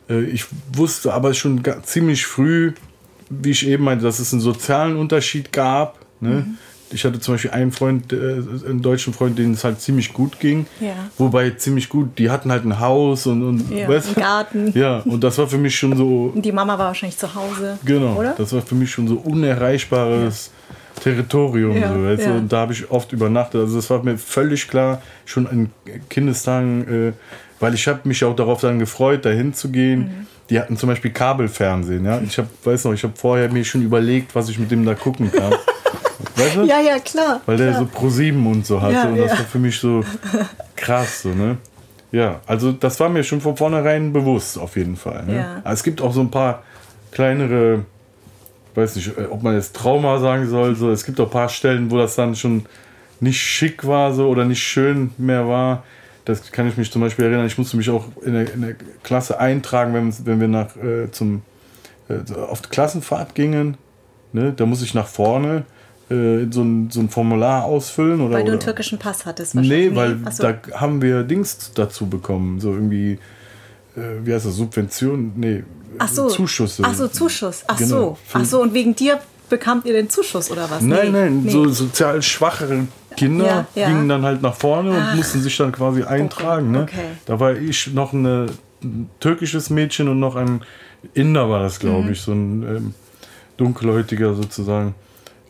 Äh, 0.09 0.22
Ich 0.24 0.47
wusste 0.72 1.12
aber 1.12 1.35
schon 1.35 1.62
ziemlich 1.83 2.27
früh, 2.27 2.72
wie 3.31 3.51
ich 3.51 3.66
eben 3.66 3.85
meinte, 3.85 4.05
dass 4.05 4.18
es 4.18 4.33
einen 4.33 4.41
sozialen 4.41 4.97
Unterschied 4.97 5.53
gab. 5.53 5.99
Ne? 6.20 6.47
Ich 6.91 7.05
hatte 7.05 7.18
zum 7.18 7.35
Beispiel 7.35 7.51
einen 7.51 7.72
Freund, 7.72 8.12
äh, 8.12 8.16
einen 8.16 8.81
deutschen 8.81 9.12
Freund, 9.12 9.39
denen 9.39 9.55
es 9.55 9.64
halt 9.64 9.81
ziemlich 9.81 10.12
gut 10.12 10.39
ging. 10.39 10.66
Ja. 10.81 10.95
Wobei 11.18 11.51
ziemlich 11.51 11.89
gut, 11.89 12.16
die 12.18 12.31
hatten 12.31 12.53
halt 12.53 12.64
ein 12.64 12.79
Haus 12.79 13.27
und, 13.27 13.43
und 13.43 13.70
Ja, 13.70 13.89
weißt 13.89 14.09
einen? 14.09 14.16
Garten. 14.16 14.72
Ja, 14.79 14.99
und 15.01 15.24
das 15.24 15.37
war 15.39 15.49
für 15.49 15.59
mich 15.59 15.77
schon 15.77 15.97
so 15.97 16.33
Und 16.35 16.43
die 16.43 16.53
Mama 16.53 16.79
war 16.79 16.87
wahrscheinlich 16.87 17.18
zu 17.18 17.35
Hause. 17.35 17.79
Genau, 17.85 18.14
Oder? 18.14 18.35
das 18.39 18.53
war 18.53 18.62
für 18.62 18.77
mich 18.77 18.91
schon 18.91 19.09
so 19.09 19.16
unerreichbares 19.16 20.53
Territorium. 21.03 21.77
Ja, 21.77 21.93
so, 21.93 22.03
weißt 22.05 22.22
ja. 22.27 22.35
Und 22.37 22.53
da 22.53 22.59
habe 22.59 22.72
ich 22.72 22.91
oft 22.91 23.12
übernachtet. 23.12 23.62
Also 23.62 23.77
das 23.77 23.91
war 23.91 24.03
mir 24.03 24.16
völlig 24.16 24.68
klar, 24.68 25.03
schon 25.24 25.47
in 25.47 25.70
Kindestagen, 26.09 27.09
äh, 27.09 27.12
weil 27.59 27.74
ich 27.74 27.89
habe 27.89 28.01
mich 28.05 28.24
auch 28.24 28.37
darauf 28.37 28.61
dann 28.61 28.79
gefreut, 28.79 29.24
dahin 29.24 29.55
zu 29.55 29.70
gehen. 29.70 30.01
Mhm. 30.01 30.27
Die 30.51 30.61
hatten 30.61 30.76
zum 30.76 30.88
Beispiel 30.88 31.11
Kabelfernsehen. 31.11 32.05
Ja? 32.05 32.20
Ich 32.20 32.38
habe, 32.38 32.49
weiß 32.64 32.84
noch, 32.84 32.92
ich 32.92 33.03
habe 33.03 33.14
vorher 33.16 33.51
mir 33.51 33.64
schon 33.64 33.82
überlegt, 33.82 34.34
was 34.34 34.49
ich 34.49 34.59
mit 34.59 34.70
dem 34.70 34.84
da 34.84 34.94
gucken 34.94 35.30
kann. 35.32 35.53
weißt 36.36 36.57
du? 36.57 36.62
Ja, 36.64 36.80
ja, 36.80 36.99
klar. 36.99 37.40
Weil 37.47 37.57
der 37.57 37.70
klar. 37.70 37.80
so 37.80 37.86
Pro 37.86 38.09
7 38.09 38.47
und 38.47 38.66
so 38.66 38.80
hatte. 38.80 38.94
Ja, 38.94 39.09
und 39.09 39.18
das 39.18 39.32
ja. 39.32 39.38
war 39.38 39.44
für 39.44 39.59
mich 39.59 39.78
so 39.78 40.05
krass, 40.76 41.22
so, 41.22 41.30
ne? 41.30 41.59
Ja, 42.12 42.40
also 42.47 42.72
das 42.72 42.99
war 43.01 43.09
mir 43.09 43.24
schon 43.24 43.40
von 43.40 43.57
vornherein 43.57 44.12
bewusst, 44.12 44.59
auf 44.59 44.76
jeden 44.76 44.97
Fall. 44.97 45.24
Ne? 45.26 45.36
Ja. 45.36 45.57
Aber 45.64 45.72
Es 45.72 45.82
gibt 45.82 46.01
auch 46.01 46.12
so 46.12 46.20
ein 46.20 46.30
paar 46.30 46.62
kleinere, 47.11 47.84
weiß 48.74 48.97
nicht, 48.97 49.18
äh, 49.18 49.24
ob 49.24 49.42
man 49.42 49.55
jetzt 49.55 49.74
Trauma 49.74 50.18
sagen 50.18 50.49
soll. 50.49 50.76
So. 50.76 50.90
Es 50.90 51.05
gibt 51.05 51.20
auch 51.20 51.26
ein 51.26 51.30
paar 51.30 51.49
Stellen, 51.49 51.90
wo 51.90 51.99
das 51.99 52.14
dann 52.14 52.36
schon 52.36 52.66
nicht 53.20 53.40
schick 53.40 53.86
war 53.86 54.12
so 54.12 54.28
oder 54.28 54.44
nicht 54.44 54.62
schön 54.62 55.12
mehr 55.18 55.49
war. 55.49 55.82
Das 56.27 56.51
kann 56.53 56.68
ich 56.68 56.77
mich 56.77 56.91
zum 56.93 57.01
Beispiel 57.01 57.24
erinnern. 57.24 57.47
Ich 57.47 57.57
musste 57.57 57.77
mich 57.79 57.89
auch 57.89 58.05
in 58.24 58.35
der, 58.35 58.53
in 58.53 58.61
der 58.62 58.74
Klasse 59.03 59.41
eintragen, 59.41 59.95
wenn, 59.95 60.14
wenn 60.27 60.41
wir 60.41 60.49
nach, 60.49 60.77
äh, 60.77 61.11
zum, 61.12 61.43
äh, 62.09 62.14
auf 62.35 62.61
die 62.62 62.68
Klassenfahrt 62.68 63.35
gingen. 63.35 63.77
Ne? 64.33 64.53
Da 64.55 64.66
muss 64.66 64.83
ich 64.83 64.93
nach 64.93 65.07
vorne 65.07 65.64
äh, 66.11 66.47
so, 66.51 66.62
ein, 66.62 66.91
so 66.91 67.01
ein 67.01 67.09
Formular 67.09 67.64
ausfüllen. 67.64 68.20
Oder, 68.20 68.35
Weil 68.35 68.43
du 68.43 68.49
einen 68.49 68.57
oder? 68.57 68.64
türkischen 68.64 68.99
Pass 68.99 69.24
hattest 69.24 69.55
Nee, 69.55 69.95
wahrscheinlich. 69.95 69.97
weil 69.97 70.18
Ach 70.24 70.33
so. 70.33 70.43
da 70.43 70.55
haben 70.81 71.01
wir 71.01 71.22
Dings 71.22 71.70
dazu 71.74 72.07
bekommen. 72.09 72.59
So 72.61 72.72
irgendwie, 72.72 73.12
äh, 73.97 74.01
wie 74.24 74.35
heißt 74.35 74.47
das, 74.47 74.57
Subvention? 74.57 75.33
Nee, 75.37 75.62
Ach 75.99 76.09
so. 76.09 76.29
Zuschüsse. 76.29 76.83
Ach 76.85 76.93
so, 76.95 77.09
Zuschuss. 77.09 77.62
Ach 77.68 77.79
Genau. 77.79 77.89
so. 77.89 78.18
Ach 78.35 78.45
so, 78.45 78.61
und 78.62 78.74
wegen 78.74 78.95
dir 78.97 79.20
bekamt 79.49 79.87
ihr 79.87 79.93
den 79.93 80.11
Zuschuss 80.11 80.51
oder 80.51 80.68
was? 80.68 80.83
Nein, 80.83 81.12
Nee, 81.12 81.18
nein, 81.20 81.43
nee. 81.45 81.51
so 81.51 81.68
sozial 81.68 82.20
schwachere 82.20 82.89
Kinder 83.17 83.45
Ja, 83.47 83.67
ja. 83.75 83.89
gingen 83.89 84.09
dann 84.09 84.23
halt 84.25 84.43
nach 84.43 84.55
vorne 84.55 84.91
und 84.91 85.17
mussten 85.17 85.41
sich 85.41 85.57
dann 85.57 85.73
quasi 85.73 86.03
eintragen. 86.05 86.71
Ne? 86.71 86.83
okay. 86.83 87.07
Da 87.27 87.41
war 87.41 87.53
ich 87.57 87.93
noch 87.93 88.12
eine, 88.12 88.47
ein 88.83 89.11
türkisches 89.21 89.71
Mädchen 89.71 90.09
und 90.09 90.21
noch 90.21 90.37
ein 90.37 90.62
Inder 91.14 91.49
war 91.51 91.61
das, 91.61 91.83
Mhm. 91.83 91.87
glaube 91.89 92.11
ich, 92.12 92.21
so 92.21 92.33
ein 92.33 92.62
ähm, 92.62 92.95
dunkelhäutiger 93.57 94.35
sozusagen. 94.35 94.95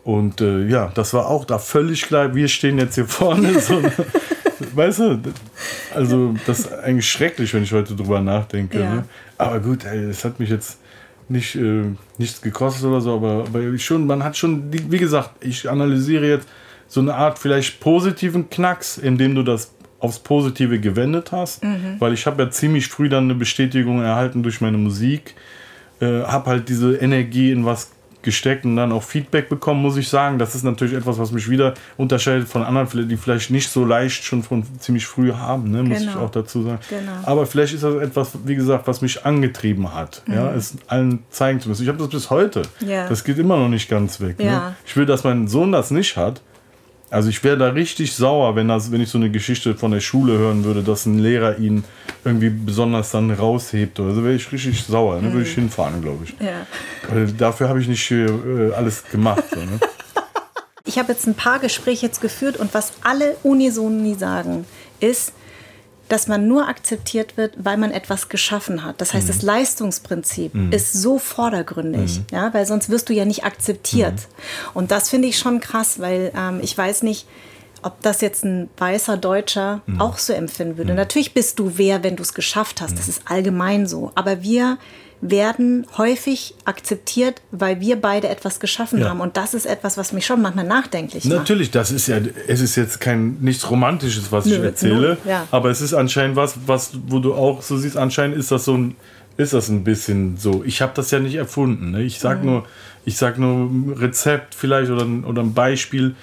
Und 0.05 0.41
äh, 0.41 0.67
ja, 0.69 0.93
das 0.95 1.13
war 1.15 1.27
auch 1.27 1.45
da 1.45 1.59
völlig 1.59 2.03
klar, 2.03 2.35
wir 2.35 2.47
stehen 2.49 2.79
jetzt 2.79 2.95
hier 2.95 3.07
vorne. 3.07 3.59
So, 3.61 3.83
weißt 4.75 4.99
du, 5.01 5.19
also 5.95 6.35
das 6.47 6.61
ist 6.61 6.73
eigentlich 6.73 7.11
schrecklich, 7.11 7.53
wenn 7.55 7.65
ich 7.65 7.73
heute 7.73 7.97
drüber 7.97 8.21
nachdenke. 8.21 8.81
Ja. 8.81 8.95
Ne? 8.97 9.05
Aber 9.37 9.59
gut, 9.61 9.85
es 9.85 10.25
hat 10.25 10.39
mich 10.39 10.51
jetzt 10.51 10.79
nicht, 11.29 11.57
äh, 11.57 11.83
nichts 12.19 12.41
gekostet 12.41 12.85
oder 12.85 13.01
so, 13.01 13.15
aber, 13.15 13.47
aber 13.49 13.77
schon, 13.79 14.07
man 14.07 14.23
hat 14.23 14.37
schon, 14.37 14.73
wie 14.73 14.99
gesagt, 14.99 15.31
ich 15.45 15.69
analysiere 15.69 16.25
jetzt 16.29 16.47
so 16.89 17.01
eine 17.01 17.15
Art 17.15 17.39
vielleicht 17.39 17.81
positiven 17.81 18.49
Knacks, 18.51 18.99
indem 18.99 19.35
du 19.35 19.43
das 19.43 19.73
aufs 19.99 20.19
Positive 20.19 20.79
gewendet 20.79 21.33
hast, 21.33 21.63
weil 21.99 22.13
ich 22.13 22.27
habe 22.27 22.43
ja 22.45 22.51
ziemlich 22.51 22.87
früh 22.89 23.09
dann 23.09 23.25
eine 23.25 23.35
Bestätigung 23.35 24.03
erhalten 24.03 24.43
durch 24.43 24.61
meine 24.61 24.77
Musik, 24.77 25.35
äh, 26.01 26.23
habe 26.23 26.51
halt 26.51 26.69
diese 26.69 26.97
Energie 26.97 27.51
in 27.51 27.65
was 27.65 27.91
gesteckt 28.23 28.65
und 28.65 28.75
dann 28.77 28.91
auch 28.93 29.05
Feedback 29.05 29.49
bekommen, 29.49 29.81
muss 29.81 29.97
ich 29.97 30.09
sagen. 30.09 30.39
Das 30.39 30.55
ist 30.57 30.65
natürlich 30.65 30.95
etwas, 30.95 31.17
was 31.19 31.31
mich 31.31 31.49
wieder 31.49 31.75
unterscheidet 31.97 32.49
von 32.49 32.65
anderen, 32.65 33.09
die 33.09 33.17
vielleicht 33.17 33.51
nicht 33.53 33.71
so 33.71 33.85
leicht 33.85 34.25
schon 34.25 34.43
von 34.43 34.65
ziemlich 34.81 35.07
früh 35.07 35.33
haben, 35.33 35.71
ne, 35.71 35.85
muss 35.85 36.01
ich 36.01 36.09
Genau. 36.09 36.25
auch 36.25 36.31
dazu 36.31 36.63
sagen. 36.63 36.81
Genau. 36.91 37.13
Aber 37.23 37.47
vielleicht 37.47 37.75
ist 37.75 37.85
das 37.85 37.95
etwas, 37.95 38.33
wie 38.45 38.57
gesagt, 38.57 38.89
was 38.89 39.01
mich 39.01 39.25
angetrieben 39.25 39.95
hat, 39.95 40.23
ja, 40.29 40.53
es 40.53 40.75
allen 40.89 41.21
zeigen 41.31 41.61
zu 41.61 41.69
müssen. 41.69 41.85
Ich 41.85 41.89
habe 41.89 41.99
das 41.99 42.09
bis 42.09 42.29
heute. 42.29 42.63
Mhm. 42.81 42.89
Ja. 42.89 43.09
Das 43.09 43.23
geht 43.23 43.39
immer 43.39 43.57
noch 43.57 43.69
nicht 43.69 43.89
ganz 43.89 44.21
weg. 44.21 44.37
Ja. 44.41 44.45
Ne? 44.71 44.77
Ich 44.85 44.97
will, 44.97 45.07
dass 45.07 45.23
mein 45.23 45.47
Sohn 45.47 45.71
das 45.73 45.91
nicht 45.93 46.17
hat. 46.17 46.43
Also 47.09 47.29
ich 47.29 47.45
wäre 47.45 47.57
da 47.57 47.69
richtig 47.69 48.15
sauer, 48.15 48.57
wenn, 48.57 48.69
das, 48.69 48.91
wenn 48.91 49.01
ich 49.01 49.09
so 49.09 49.19
eine 49.19 49.31
Geschichte 49.31 49.77
von 49.77 49.93
der 49.93 50.01
Schule 50.01 50.39
hören 50.39 50.65
würde, 50.65 50.83
dass 50.83 51.07
ein 51.07 51.19
Lehrer 51.19 51.59
ihn 51.59 51.85
irgendwie 52.25 52.51
besonders 52.51 53.13
dann 53.13 53.31
raushebt. 53.31 54.01
Oder 54.01 54.15
so 54.15 54.25
wäre 54.25 54.35
ich 54.35 54.51
richtig 54.51 54.83
sauer. 54.83 55.21
Ne? 55.21 55.33
Würde 55.33 55.47
ich 55.47 55.55
hinfahren, 55.55 56.03
glaube 56.03 56.25
ich. 56.25 56.35
Ja. 56.45 56.67
Weil 57.09 57.29
dafür 57.29 57.69
habe 57.69 57.81
ich 57.81 57.87
nicht 57.87 58.11
äh, 58.11 58.27
alles 58.77 59.05
gemacht. 59.05 59.45
So, 59.51 59.61
ne? 59.61 59.79
Ich 60.89 61.01
habe 61.01 61.13
jetzt 61.13 61.27
ein 61.27 61.35
paar 61.35 61.59
Gespräche 61.59 62.07
jetzt 62.07 62.21
geführt 62.21 62.57
und 62.59 62.73
was 62.73 62.93
alle 63.03 63.37
unisono 63.43 64.15
sagen, 64.15 64.65
ist, 65.01 65.33
dass 66.09 66.29
man 66.29 66.47
nur 66.47 66.69
akzeptiert 66.69 67.37
wird, 67.37 67.55
weil 67.59 67.77
man 67.77 67.91
etwas 67.91 68.29
geschaffen 68.29 68.85
hat. 68.85 69.01
Das 69.01 69.15
heißt, 69.15 69.29
das 69.29 69.43
Leistungsprinzip 69.43 70.53
ist 70.73 70.93
so 70.93 71.19
vordergründig, 71.19 72.21
ja, 72.31 72.53
weil 72.55 72.67
sonst 72.67 72.91
wirst 72.91 73.09
du 73.09 73.13
ja 73.13 73.25
nicht 73.25 73.45
akzeptiert. 73.45 74.29
Und 74.75 74.91
das 74.91 75.11
finde 75.11 75.29
ich 75.29 75.39
schon 75.39 75.61
krass, 75.61 75.99
weil 75.99 76.33
ähm, 76.37 76.61
ich 76.63 76.77
weiß 76.77 77.03
nicht, 77.03 77.27
ob 77.83 78.01
das 78.03 78.21
jetzt 78.21 78.45
ein 78.45 78.69
weißer 78.79 79.17
Deutscher 79.17 79.83
auch 79.99 80.19
so 80.19 80.33
empfinden 80.33 80.77
würde. 80.77 80.95
Natürlich 80.95 81.35
bist 81.35 81.59
du 81.59 81.73
wer, 81.77 82.03
wenn 82.03 82.17
du 82.17 82.23
es 82.23 82.35
geschafft 82.35 82.81
hast. 82.81 82.99
Das 82.99 83.09
ist 83.09 83.23
allgemein 83.27 83.87
so. 83.87 84.11
Aber 84.15 84.43
wir 84.43 84.79
werden 85.21 85.87
häufig 85.97 86.55
akzeptiert, 86.65 87.41
weil 87.51 87.81
wir 87.81 87.97
beide 88.01 88.29
etwas 88.29 88.61
geschaffen 88.61 89.01
Ja. 89.01 89.09
haben. 89.09 89.21
Und 89.21 89.37
das 89.37 89.55
ist 89.55 89.65
etwas, 89.67 89.97
was 89.97 90.13
mich 90.13 90.27
schon 90.27 90.43
manchmal 90.43 90.67
nachdenklich 90.67 91.25
macht. 91.25 91.35
Natürlich, 91.39 91.71
das 91.71 91.91
ist 91.91 92.07
ja, 92.07 92.19
es 92.47 92.61
ist 92.61 92.77
jetzt 92.77 93.01
kein 93.01 93.39
nichts 93.41 93.71
Romantisches, 93.71 94.31
was 94.31 94.47
ich 94.47 94.59
Nö, 94.59 94.65
erzähle, 94.65 94.95
null, 94.95 95.19
ja. 95.25 95.47
aber 95.51 95.71
es 95.71 95.81
ist 95.81 95.95
anscheinend 95.95 96.37
was, 96.37 96.55
was, 96.67 96.93
wo 97.09 97.19
du 97.19 97.35
auch 97.35 97.63
so 97.63 97.77
siehst, 97.79 97.97
anscheinend 97.97 98.37
ist 98.37 98.51
das 98.53 98.65
so 98.67 98.77
ein, 98.77 98.97
ist 99.39 99.53
das 99.53 99.69
ein 99.69 99.85
bisschen 99.85 100.37
so. 100.37 100.63
Ich 100.65 100.81
habe 100.83 100.93
das 100.95 101.11
ja 101.11 101.19
nicht 101.19 101.35
erfunden. 101.35 101.91
Ne? 101.93 102.03
Ich 102.03 102.17
Mhm. 102.19 102.23
sag 102.23 102.45
nur, 102.45 102.67
ich 103.05 103.17
sag 103.17 103.39
nur 103.39 103.67
ein 103.71 103.95
Rezept 103.97 104.55
vielleicht 104.55 104.91
oder 104.91 105.05
ein, 105.05 105.25
oder 105.25 105.43
ein 105.43 105.55
Beispiel, 105.55 106.15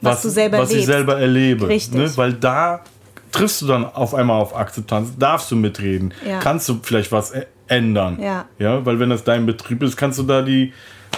Was 0.00 0.22
du 0.22 0.28
selber 0.30 0.58
was 0.58 0.70
ich 0.72 0.86
selber 0.86 1.18
erlebe. 1.18 1.68
Richtig. 1.68 1.94
Ne? 1.98 2.10
Weil 2.16 2.32
da 2.32 2.84
triffst 3.32 3.60
du 3.62 3.66
dann 3.66 3.84
auf 3.84 4.14
einmal 4.14 4.40
auf 4.40 4.54
Akzeptanz, 4.56 5.10
darfst 5.18 5.50
du 5.50 5.56
mitreden, 5.56 6.14
Ja. 6.26 6.38
kannst 6.38 6.68
du 6.68 6.78
vielleicht 6.82 7.10
was 7.12 7.32
ändern. 7.68 8.18
Ja. 8.20 8.46
Ja, 8.58 8.84
weil 8.84 8.98
wenn 8.98 9.10
das 9.10 9.24
dein 9.24 9.46
Betrieb 9.46 9.82
ist, 9.82 9.96
kannst 9.96 10.18
du 10.18 10.24
da 10.24 10.42
die, 10.42 10.72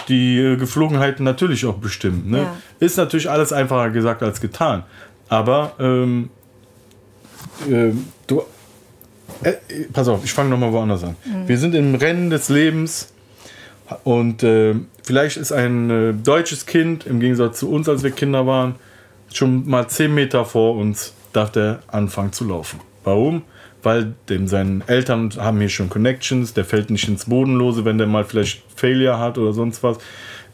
die 0.07 0.37
äh, 0.37 0.55
Geflogenheiten 0.57 1.23
natürlich 1.23 1.65
auch 1.65 1.77
bestimmen. 1.77 2.29
Ne? 2.29 2.39
Ja. 2.39 2.57
Ist 2.79 2.97
natürlich 2.97 3.29
alles 3.29 3.53
einfacher 3.53 3.89
gesagt 3.89 4.23
als 4.23 4.41
getan. 4.41 4.83
Aber 5.29 5.73
ähm, 5.79 6.29
ähm, 7.69 8.07
du. 8.27 8.43
Äh, 9.43 9.49
äh, 9.49 9.85
pass 9.91 10.07
auf, 10.07 10.23
ich 10.23 10.33
fange 10.33 10.49
nochmal 10.49 10.71
woanders 10.71 11.03
an. 11.03 11.15
Wir 11.47 11.57
sind 11.57 11.73
im 11.73 11.95
Rennen 11.95 12.29
des 12.29 12.49
Lebens 12.49 13.11
und 14.03 14.43
äh, 14.43 14.75
vielleicht 15.03 15.37
ist 15.37 15.51
ein 15.51 15.89
äh, 15.89 16.13
deutsches 16.13 16.65
Kind, 16.65 17.05
im 17.05 17.19
Gegensatz 17.19 17.59
zu 17.59 17.71
uns, 17.71 17.89
als 17.89 18.03
wir 18.03 18.11
Kinder 18.11 18.45
waren, 18.45 18.75
schon 19.33 19.67
mal 19.67 19.87
10 19.87 20.13
Meter 20.13 20.45
vor 20.45 20.75
uns, 20.75 21.13
darf 21.33 21.51
der 21.51 21.79
anfangen 21.87 22.33
zu 22.33 22.45
laufen. 22.45 22.79
Warum? 23.03 23.43
Weil 23.83 24.13
dem 24.29 24.47
seine 24.47 24.81
Eltern 24.87 25.31
haben 25.37 25.59
hier 25.59 25.69
schon 25.69 25.89
Connections, 25.89 26.53
der 26.53 26.65
fällt 26.65 26.89
nicht 26.89 27.07
ins 27.07 27.25
Bodenlose, 27.25 27.83
wenn 27.85 27.97
der 27.97 28.07
mal 28.07 28.23
vielleicht 28.23 28.63
Failure 28.75 29.17
hat 29.17 29.37
oder 29.37 29.53
sonst 29.53 29.81
was. 29.83 29.97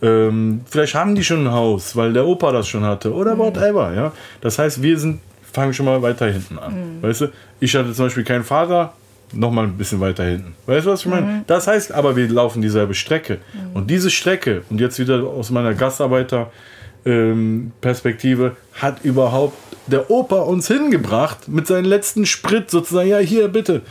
Ähm, 0.02 0.62
vielleicht 0.66 0.96
haben 0.96 1.16
die 1.16 1.24
schon 1.24 1.46
ein 1.48 1.52
Haus, 1.52 1.96
weil 1.96 2.14
der 2.14 2.26
Opa 2.26 2.52
das 2.52 2.68
schon 2.68 2.84
hatte 2.84 3.14
oder 3.14 3.38
whatever. 3.38 3.94
Ja? 3.94 4.12
Das 4.42 4.60
heißt, 4.60 4.82
wir 4.82 4.98
sind, 4.98 5.20
fangen 5.52 5.74
schon 5.74 5.86
mal 5.86 6.02
weiter 6.02 6.28
hinten 6.28 6.58
an. 6.60 7.00
Weißt 7.02 7.22
du? 7.22 7.28
Ich 7.60 7.76
hatte 7.76 7.92
zum 7.94 8.06
Beispiel 8.06 8.24
keinen 8.24 8.44
Vater, 8.44 8.94
nochmal 9.34 9.66
ein 9.66 9.78
bisschen 9.78 10.00
weiter 10.00 10.24
hinten. 10.24 10.56
Weißt 10.66 10.86
du, 10.86 10.92
was 10.92 11.02
ich 11.02 11.08
meine? 11.08 11.44
Das 11.48 11.68
heißt 11.68 11.92
aber, 11.92 12.16
wir 12.16 12.30
laufen 12.30 12.62
dieselbe 12.62 12.94
Strecke. 12.94 13.40
Und 13.74 13.90
diese 13.90 14.10
Strecke, 14.10 14.62
und 14.70 14.80
jetzt 14.80 15.00
wieder 15.00 15.24
aus 15.24 15.50
meiner 15.50 15.74
Gastarbeiter- 15.74 16.48
ähm, 17.06 17.72
hat 18.74 19.04
überhaupt 19.04 19.58
der 19.88 20.10
Opa 20.12 20.38
uns 20.42 20.68
hingebracht 20.68 21.48
mit 21.48 21.68
seinem 21.68 21.86
letzten 21.86 22.26
Sprit 22.26 22.70
sozusagen, 22.70 23.08
ja 23.10 23.18
hier 23.20 23.48
bitte, 23.48 23.82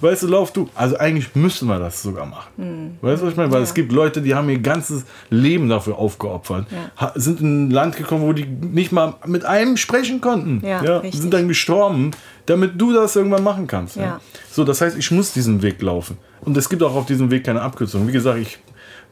weißt 0.00 0.22
du, 0.24 0.26
lauf 0.28 0.52
du. 0.52 0.68
Also 0.74 0.96
eigentlich 0.98 1.34
müssten 1.34 1.66
wir 1.66 1.78
das 1.78 2.02
sogar 2.02 2.26
machen. 2.26 2.98
Weißt 3.00 3.22
du, 3.22 3.26
was 3.26 3.32
ich 3.32 3.36
meine? 3.36 3.50
Weil 3.52 3.58
Ja. 3.60 3.64
es 3.64 3.74
gibt 3.74 3.92
Leute, 3.92 4.22
die 4.22 4.34
haben 4.34 4.48
ihr 4.48 4.58
ganzes 4.58 5.04
Leben 5.30 5.68
dafür 5.68 5.98
aufgeopfert, 5.98 6.66
Ja. 6.98 7.12
sind 7.14 7.40
in 7.40 7.66
ein 7.68 7.70
Land 7.70 7.96
gekommen, 7.96 8.22
wo 8.26 8.32
die 8.32 8.46
nicht 8.46 8.92
mal 8.92 9.14
mit 9.26 9.44
einem 9.44 9.76
sprechen 9.76 10.20
konnten. 10.20 10.62
Ja, 10.66 10.98
richtig. 10.98 11.20
sind 11.20 11.32
dann 11.34 11.48
gestorben, 11.48 12.12
damit 12.46 12.80
du 12.80 12.92
das 12.92 13.14
irgendwann 13.16 13.44
machen 13.44 13.66
kannst. 13.66 13.96
Ja. 13.96 14.20
So, 14.50 14.64
das 14.64 14.80
heißt, 14.80 14.96
ich 14.98 15.10
muss 15.10 15.32
diesen 15.32 15.62
Weg 15.62 15.80
laufen. 15.82 16.16
Und 16.40 16.56
es 16.56 16.68
gibt 16.68 16.82
auch 16.82 16.94
auf 16.94 17.06
diesem 17.06 17.30
Weg 17.30 17.44
keine 17.44 17.60
Abkürzung. 17.62 18.08
Wie 18.08 18.12
gesagt, 18.12 18.38
ich 18.40 18.58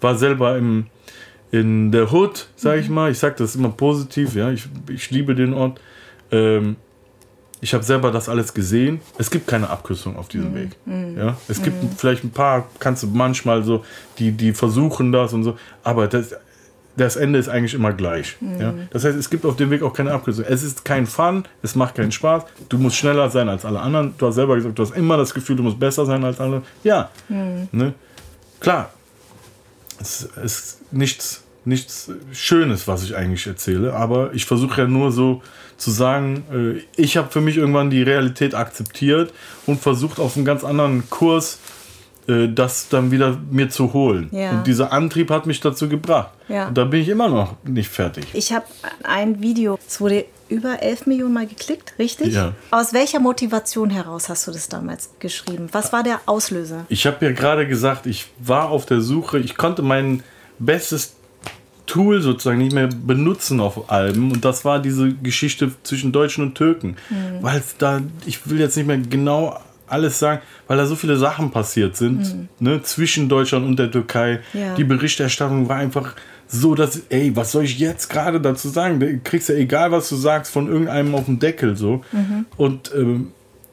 war 0.00 0.16
selber 0.16 0.56
im, 0.56 0.86
in 1.52 1.92
der 1.92 2.12
Hood, 2.12 2.48
sage 2.56 2.80
ich 2.80 2.88
mal. 2.88 3.10
Ich 3.10 3.18
sage 3.18 3.36
das 3.38 3.54
immer 3.54 3.68
positiv, 3.68 4.34
ja. 4.34 4.50
Ich, 4.50 4.66
ich 4.88 5.10
liebe 5.10 5.34
den 5.34 5.52
Ort. 5.54 5.80
Ähm, 6.32 6.76
ich 7.60 7.74
habe 7.74 7.84
selber 7.84 8.10
das 8.10 8.28
alles 8.28 8.54
gesehen. 8.54 9.00
Es 9.18 9.30
gibt 9.30 9.46
keine 9.46 9.68
Abkürzung 9.68 10.16
auf 10.16 10.28
diesem 10.28 10.54
Weg. 10.54 10.70
Ja? 11.16 11.36
Es 11.46 11.62
gibt 11.62 11.76
vielleicht 11.98 12.24
ein 12.24 12.30
paar, 12.30 12.66
kannst 12.78 13.02
du 13.02 13.08
manchmal 13.08 13.62
so, 13.62 13.84
die, 14.18 14.32
die 14.32 14.52
versuchen 14.52 15.12
das 15.12 15.34
und 15.34 15.44
so, 15.44 15.58
aber 15.84 16.06
das, 16.06 16.34
das 16.96 17.16
Ende 17.16 17.38
ist 17.38 17.48
eigentlich 17.48 17.74
immer 17.74 17.92
gleich. 17.92 18.36
Ja? 18.58 18.74
Das 18.90 19.04
heißt, 19.04 19.16
es 19.16 19.28
gibt 19.28 19.44
auf 19.44 19.56
dem 19.56 19.70
Weg 19.70 19.82
auch 19.82 19.92
keine 19.92 20.12
Abkürzung. 20.12 20.46
Es 20.48 20.62
ist 20.62 20.84
kein 20.86 21.06
Fun, 21.06 21.44
es 21.62 21.74
macht 21.74 21.96
keinen 21.96 22.12
Spaß. 22.12 22.44
Du 22.70 22.78
musst 22.78 22.96
schneller 22.96 23.28
sein 23.28 23.48
als 23.50 23.66
alle 23.66 23.80
anderen. 23.80 24.14
Du 24.16 24.26
hast 24.26 24.36
selber 24.36 24.56
gesagt, 24.56 24.78
du 24.78 24.82
hast 24.82 24.96
immer 24.96 25.18
das 25.18 25.34
Gefühl, 25.34 25.56
du 25.56 25.62
musst 25.62 25.78
besser 25.78 26.06
sein 26.06 26.24
als 26.24 26.40
alle. 26.40 26.62
Ja, 26.82 27.10
ne? 27.28 27.94
klar. 28.58 28.90
Es 30.00 30.22
ist 30.42 30.78
nichts, 30.92 31.44
nichts 31.64 32.10
Schönes, 32.32 32.88
was 32.88 33.02
ich 33.02 33.16
eigentlich 33.16 33.46
erzähle, 33.46 33.92
aber 33.92 34.32
ich 34.34 34.46
versuche 34.46 34.82
ja 34.82 34.86
nur 34.86 35.12
so 35.12 35.42
zu 35.76 35.90
sagen, 35.90 36.44
äh, 36.52 37.00
ich 37.00 37.16
habe 37.16 37.30
für 37.30 37.40
mich 37.40 37.56
irgendwann 37.56 37.90
die 37.90 38.02
Realität 38.02 38.54
akzeptiert 38.54 39.32
und 39.66 39.80
versucht 39.80 40.18
auf 40.18 40.36
einen 40.36 40.44
ganz 40.44 40.64
anderen 40.64 41.08
Kurs 41.10 41.58
äh, 42.30 42.48
das 42.48 42.88
dann 42.88 43.10
wieder 43.10 43.38
mir 43.50 43.70
zu 43.70 43.92
holen. 43.92 44.28
Ja. 44.30 44.50
Und 44.52 44.66
dieser 44.66 44.92
Antrieb 44.92 45.30
hat 45.30 45.46
mich 45.46 45.60
dazu 45.60 45.88
gebracht. 45.88 46.30
Ja. 46.48 46.68
Und 46.68 46.76
da 46.76 46.84
bin 46.84 47.00
ich 47.00 47.08
immer 47.08 47.28
noch 47.28 47.56
nicht 47.64 47.88
fertig. 47.88 48.26
Ich 48.34 48.52
habe 48.52 48.66
ein 49.02 49.40
Video, 49.40 49.78
es 49.86 50.00
wurde 50.00 50.26
über 50.48 50.82
11 50.82 51.06
Millionen 51.06 51.32
Mal 51.32 51.46
geklickt, 51.46 51.94
richtig? 51.98 52.34
Ja. 52.34 52.52
Aus 52.70 52.92
welcher 52.92 53.20
Motivation 53.20 53.90
heraus 53.90 54.28
hast 54.28 54.46
du 54.46 54.52
das 54.52 54.68
damals 54.68 55.10
geschrieben? 55.18 55.68
Was 55.72 55.92
war 55.92 56.02
der 56.02 56.20
Auslöser? 56.26 56.84
Ich 56.88 57.06
habe 57.06 57.24
ja 57.24 57.32
gerade 57.32 57.66
gesagt, 57.66 58.06
ich 58.06 58.26
war 58.38 58.70
auf 58.70 58.84
der 58.84 59.00
Suche, 59.00 59.38
ich 59.38 59.56
konnte 59.56 59.82
mein 59.82 60.22
bestes 60.58 61.14
Tool 61.90 62.22
sozusagen 62.22 62.58
nicht 62.58 62.72
mehr 62.72 62.86
benutzen 62.86 63.58
auf 63.58 63.90
Alben 63.90 64.30
und 64.30 64.44
das 64.44 64.64
war 64.64 64.78
diese 64.78 65.12
Geschichte 65.12 65.72
zwischen 65.82 66.12
Deutschen 66.12 66.44
und 66.44 66.54
Türken, 66.54 66.96
weil 67.40 67.58
es 67.58 67.76
da, 67.78 68.00
ich 68.26 68.48
will 68.48 68.60
jetzt 68.60 68.76
nicht 68.76 68.86
mehr 68.86 68.98
genau 68.98 69.58
alles 69.88 70.20
sagen, 70.20 70.40
weil 70.68 70.76
da 70.76 70.86
so 70.86 70.94
viele 70.94 71.16
Sachen 71.16 71.50
passiert 71.50 71.96
sind, 71.96 72.48
ne, 72.60 72.80
zwischen 72.82 73.28
Deutschland 73.28 73.66
und 73.66 73.76
der 73.76 73.90
Türkei. 73.90 74.38
Ja. 74.52 74.76
Die 74.76 74.84
Berichterstattung 74.84 75.68
war 75.68 75.78
einfach 75.78 76.14
so, 76.46 76.76
dass, 76.76 77.02
ey, 77.08 77.34
was 77.34 77.50
soll 77.50 77.64
ich 77.64 77.80
jetzt 77.80 78.08
gerade 78.08 78.40
dazu 78.40 78.68
sagen? 78.68 79.00
Du 79.00 79.18
kriegst 79.18 79.48
ja 79.48 79.56
egal, 79.56 79.90
was 79.90 80.08
du 80.08 80.14
sagst, 80.14 80.52
von 80.52 80.68
irgendeinem 80.68 81.16
auf 81.16 81.24
den 81.24 81.40
Deckel 81.40 81.76
so. 81.76 82.04
Und 82.56 82.92
ähm, 82.94 83.32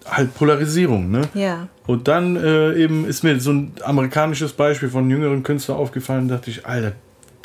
halt 0.10 0.34
Polarisierung, 0.34 1.12
ne? 1.12 1.22
Ja. 1.36 1.68
Und 1.86 2.08
dann 2.08 2.36
äh, 2.36 2.74
eben 2.74 3.06
ist 3.06 3.24
mir 3.24 3.40
so 3.40 3.52
ein 3.52 3.74
amerikanisches 3.84 4.54
Beispiel 4.54 4.90
von 4.90 5.08
jüngeren 5.08 5.44
Künstlern 5.44 5.78
aufgefallen, 5.78 6.28
dachte 6.28 6.50
ich, 6.50 6.66
Alter, 6.66 6.94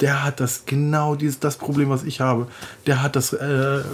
der 0.03 0.23
hat 0.25 0.41
das 0.41 0.65
genau 0.67 1.15
dieses 1.15 1.39
das 1.41 1.57
Problem, 1.57 1.89
was 1.89 2.03
ich 2.05 2.21
habe. 2.21 2.49
Der 2.87 3.03
hat 3.03 3.17
das 3.17 3.33
äh, 3.33 3.39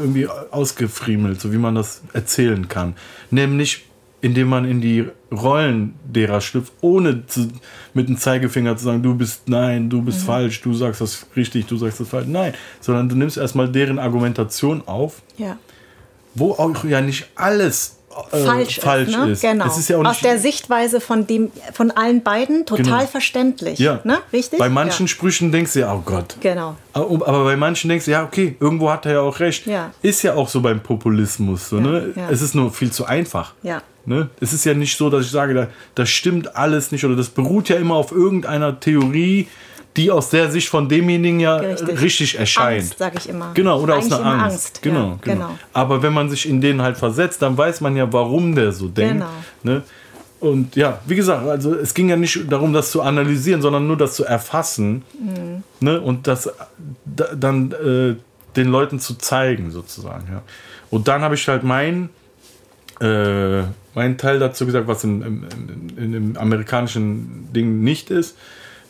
irgendwie 0.01 0.27
ausgefriemelt, 0.27 1.41
so 1.41 1.53
wie 1.53 1.59
man 1.59 1.75
das 1.77 2.03
erzählen 2.15 2.67
kann. 2.69 2.95
Nämlich, 3.31 3.85
indem 4.21 4.49
man 4.49 4.65
in 4.65 4.81
die 4.81 5.07
Rollen 5.31 5.95
derer 6.05 6.41
schlüpft, 6.41 6.73
ohne 6.81 7.27
zu, 7.27 7.49
mit 7.95 8.09
dem 8.09 8.17
Zeigefinger 8.17 8.77
zu 8.77 8.85
sagen, 8.87 9.03
du 9.03 9.15
bist 9.15 9.49
nein, 9.49 9.91
du 9.91 10.03
bist 10.03 10.23
falsch, 10.25 10.61
du 10.63 10.75
sagst 10.75 11.01
das 11.01 11.27
richtig, 11.37 11.67
du 11.67 11.77
sagst 11.77 12.01
das 12.01 12.09
falsch. 12.09 12.27
Nein, 12.27 12.55
sondern 12.81 13.09
du 13.09 13.15
nimmst 13.15 13.37
erstmal 13.37 13.71
deren 13.71 13.99
Argumentation 14.01 14.83
auf, 14.87 15.23
Ja. 15.37 15.57
wo 16.35 16.53
auch 16.53 16.83
ja 16.85 17.01
nicht 17.01 17.29
alles 17.37 17.98
äh, 18.33 18.45
falsch, 18.45 18.81
falsch 18.81 19.09
ist, 19.09 19.17
ne? 19.17 19.31
ist. 19.31 19.43
Genau. 19.43 19.67
Es 19.67 19.79
ist 19.79 19.89
ja 19.89 19.99
auch 19.99 20.05
Aus 20.05 20.21
der 20.21 20.39
Sichtweise 20.39 21.01
von, 21.01 21.27
dem, 21.27 21.51
von 21.73 21.91
allen 21.91 22.23
beiden 22.23 22.67
total 22.67 22.85
Genau. 22.85 23.07
verständlich. 23.07 23.79
Ja. 23.79 24.01
Ne? 24.05 24.19
Richtig? 24.33 24.59
Bei 24.59 24.69
manchen 24.69 25.07
Ja. 25.07 25.09
Sprüchen 25.09 25.53
denkst 25.53 25.73
du 25.75 25.81
ja, 25.81 25.95
oh 25.95 26.03
Gott. 26.05 26.37
Genau. 26.41 26.77
Aber 26.93 27.29
aber 27.29 27.45
bei 27.45 27.57
manchen 27.57 27.89
denkst 27.89 28.07
du, 28.07 28.11
ja, 28.11 28.25
okay, 28.25 28.57
irgendwo 28.61 28.91
hat 28.91 29.07
er 29.07 29.13
ja 29.13 29.21
auch 29.21 29.39
recht. 29.41 29.67
Ja. 29.67 29.91
Ist 30.03 30.23
ja 30.23 30.35
auch 30.35 30.49
so 30.49 30.61
beim 30.61 30.81
Populismus. 30.81 31.69
So, 31.69 31.77
ne? 31.81 32.13
ja. 32.17 32.29
Es 32.31 32.43
ist 32.43 32.55
nur 32.55 32.73
viel 32.73 32.91
zu 32.91 33.05
einfach. 33.05 33.55
Ja. 33.63 33.83
Ne? 34.05 34.31
Es 34.41 34.53
ist 34.53 34.65
ja 34.65 34.73
nicht 34.75 34.97
so, 34.97 35.11
dass 35.11 35.27
ich 35.27 35.31
sage, 35.31 35.53
da, 35.55 35.67
das 35.95 36.09
stimmt 36.09 36.57
alles 36.57 36.93
nicht 36.93 37.05
oder 37.05 37.15
das 37.15 37.29
beruht 37.29 37.69
ja 37.69 37.77
immer 37.77 37.95
auf 37.97 38.11
irgendeiner 38.11 38.81
Theorie, 38.81 39.49
die 39.99 40.11
aus 40.11 40.31
der 40.31 40.51
Sicht 40.51 40.69
von 40.69 40.89
demjenigen 40.89 41.41
ja 41.41 41.57
Richtig. 41.57 42.01
richtig, 42.01 42.39
erscheint. 42.39 42.83
Angst, 42.85 42.99
sag 42.99 43.15
ich 43.17 43.29
immer. 43.29 43.51
Genau, 43.53 43.81
oder 43.83 43.97
aus 43.97 44.05
Eigentlich 44.05 44.21
einer 44.21 44.35
immer 44.35 44.45
Angst. 44.45 44.55
Angst. 44.67 44.83
Genau, 44.83 44.99
Ja, 45.11 45.19
genau. 45.21 45.47
genau. 45.49 45.59
Aber 45.75 46.03
wenn 46.03 46.15
man 46.15 46.31
sich 46.31 46.49
in 46.49 46.61
den 46.61 46.81
halt 46.81 46.97
versetzt, 46.97 47.43
dann 47.43 47.59
weiß 47.59 47.81
man 47.83 47.97
ja, 47.97 48.11
warum 48.13 48.55
der 48.55 48.73
so 48.73 48.89
denkt. 48.89 49.15
Genau. 49.15 49.27
Ne? 49.65 49.83
Und 50.41 50.77
ja, 50.77 51.01
wie 51.07 51.17
gesagt, 51.17 51.47
also 51.49 51.75
es 51.75 51.93
ging 51.95 52.09
ja 52.09 52.17
nicht 52.17 52.51
darum, 52.51 52.73
das 52.73 52.93
zu 52.93 53.03
analysieren, 53.03 53.61
sondern 53.61 53.87
nur 53.89 53.97
das 53.97 54.15
zu 54.15 54.25
erfassen 54.25 55.03
Mhm. 55.21 55.63
ne? 55.81 56.01
und 56.01 56.27
das 56.29 56.49
da, 57.05 57.27
dann 57.35 57.73
äh, 57.73 58.15
den 58.57 58.69
Leuten 58.69 59.01
zu 59.01 59.15
zeigen, 59.17 59.71
sozusagen. 59.73 60.29
Ja. 60.31 60.43
Und 60.91 61.09
dann 61.09 61.23
habe 61.23 61.35
ich 61.35 61.47
halt 61.49 61.65
mein, 61.65 62.09
äh, 63.01 63.63
meinen 63.95 64.17
Teil 64.17 64.39
dazu 64.39 64.65
gesagt, 64.65 64.87
was 64.89 65.03
im, 65.05 65.23
im, 65.23 65.45
im, 65.45 65.99
in 66.05 66.13
dem 66.13 66.37
amerikanischen 66.37 67.49
Ding 67.53 67.81
nicht 67.83 68.11
ist. 68.11 68.37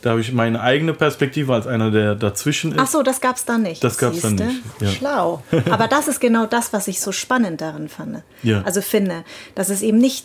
Da 0.03 0.11
habe 0.11 0.21
ich 0.21 0.33
meine 0.33 0.61
eigene 0.61 0.95
Perspektive 0.95 1.53
als 1.55 1.67
einer, 1.67 1.91
der 1.91 2.15
dazwischen 2.15 2.73
ist. 2.73 2.79
Ach 2.79 2.87
so, 2.87 3.03
das 3.03 3.21
gab's 3.21 3.45
da 3.45 3.59
nicht. 3.59 3.83
Das 3.83 3.99
gab's 3.99 4.21
da 4.21 4.29
siehste? 4.29 4.45
nicht, 4.47 4.63
ja. 4.81 4.89
Schlau. 4.91 5.43
Aber 5.71 5.89
das 5.89 6.07
ist 6.07 6.21
genau 6.21 6.47
das, 6.47 6.73
was 6.73 6.87
ich 6.87 7.01
so 7.01 7.11
spannend 7.11 7.61
darin 7.61 7.89
fand. 7.89 8.23
Ja. 8.45 8.63
Also 8.63 8.81
finde, 8.81 9.25
dass 9.57 9.71
es 9.71 9.83
eben 9.83 9.99
nicht, 9.99 10.25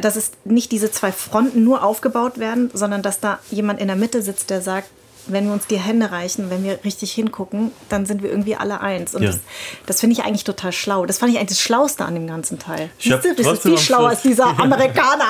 dass 0.00 0.16
es 0.16 0.32
nicht 0.44 0.72
diese 0.72 0.90
zwei 0.90 1.12
Fronten 1.12 1.64
nur 1.64 1.84
aufgebaut 1.84 2.38
werden, 2.38 2.70
sondern 2.72 3.02
dass 3.02 3.20
da 3.20 3.38
jemand 3.50 3.78
in 3.80 3.88
der 3.88 3.96
Mitte 3.96 4.22
sitzt, 4.22 4.48
der 4.50 4.62
sagt, 4.62 4.88
wenn 5.26 5.46
wir 5.46 5.52
uns 5.54 5.66
die 5.66 5.78
Hände 5.78 6.10
reichen, 6.10 6.50
wenn 6.50 6.64
wir 6.64 6.78
richtig 6.84 7.12
hingucken, 7.12 7.70
dann 7.88 8.04
sind 8.04 8.22
wir 8.22 8.28
irgendwie 8.30 8.56
alle 8.56 8.80
eins. 8.82 9.14
Und 9.14 9.22
Ja. 9.22 9.30
das, 9.30 9.40
das 9.86 10.00
finde 10.00 10.12
ich 10.18 10.24
eigentlich 10.24 10.44
total 10.44 10.70
schlau. 10.72 11.06
Das 11.06 11.16
fand 11.18 11.32
ich 11.32 11.38
eigentlich 11.38 11.50
das 11.56 11.60
Schlauste 11.62 12.04
an 12.04 12.14
dem 12.14 12.26
ganzen 12.26 12.58
Teil. 12.58 12.90
Ich 12.98 13.08
du, 13.08 13.16
das 13.34 13.46
ist 13.46 13.62
viel 13.62 13.78
schlauer 13.78 14.08
als 14.10 14.20
Schluss- 14.20 14.32
dieser 14.32 14.46
Amerikaner. 14.58 15.24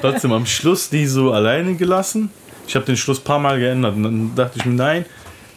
trotzdem 0.00 0.32
am 0.32 0.46
Schluss 0.46 0.88
die 0.88 1.06
so 1.06 1.32
alleine 1.32 1.74
gelassen. 1.74 2.30
Ich 2.66 2.76
habe 2.76 2.86
den 2.86 2.96
Schluss 2.96 3.20
ein 3.20 3.24
paar 3.24 3.38
Mal 3.38 3.58
geändert 3.58 3.96
und 3.96 4.02
dann 4.02 4.34
dachte 4.34 4.58
ich 4.58 4.64
mir, 4.64 4.74
nein, 4.74 5.04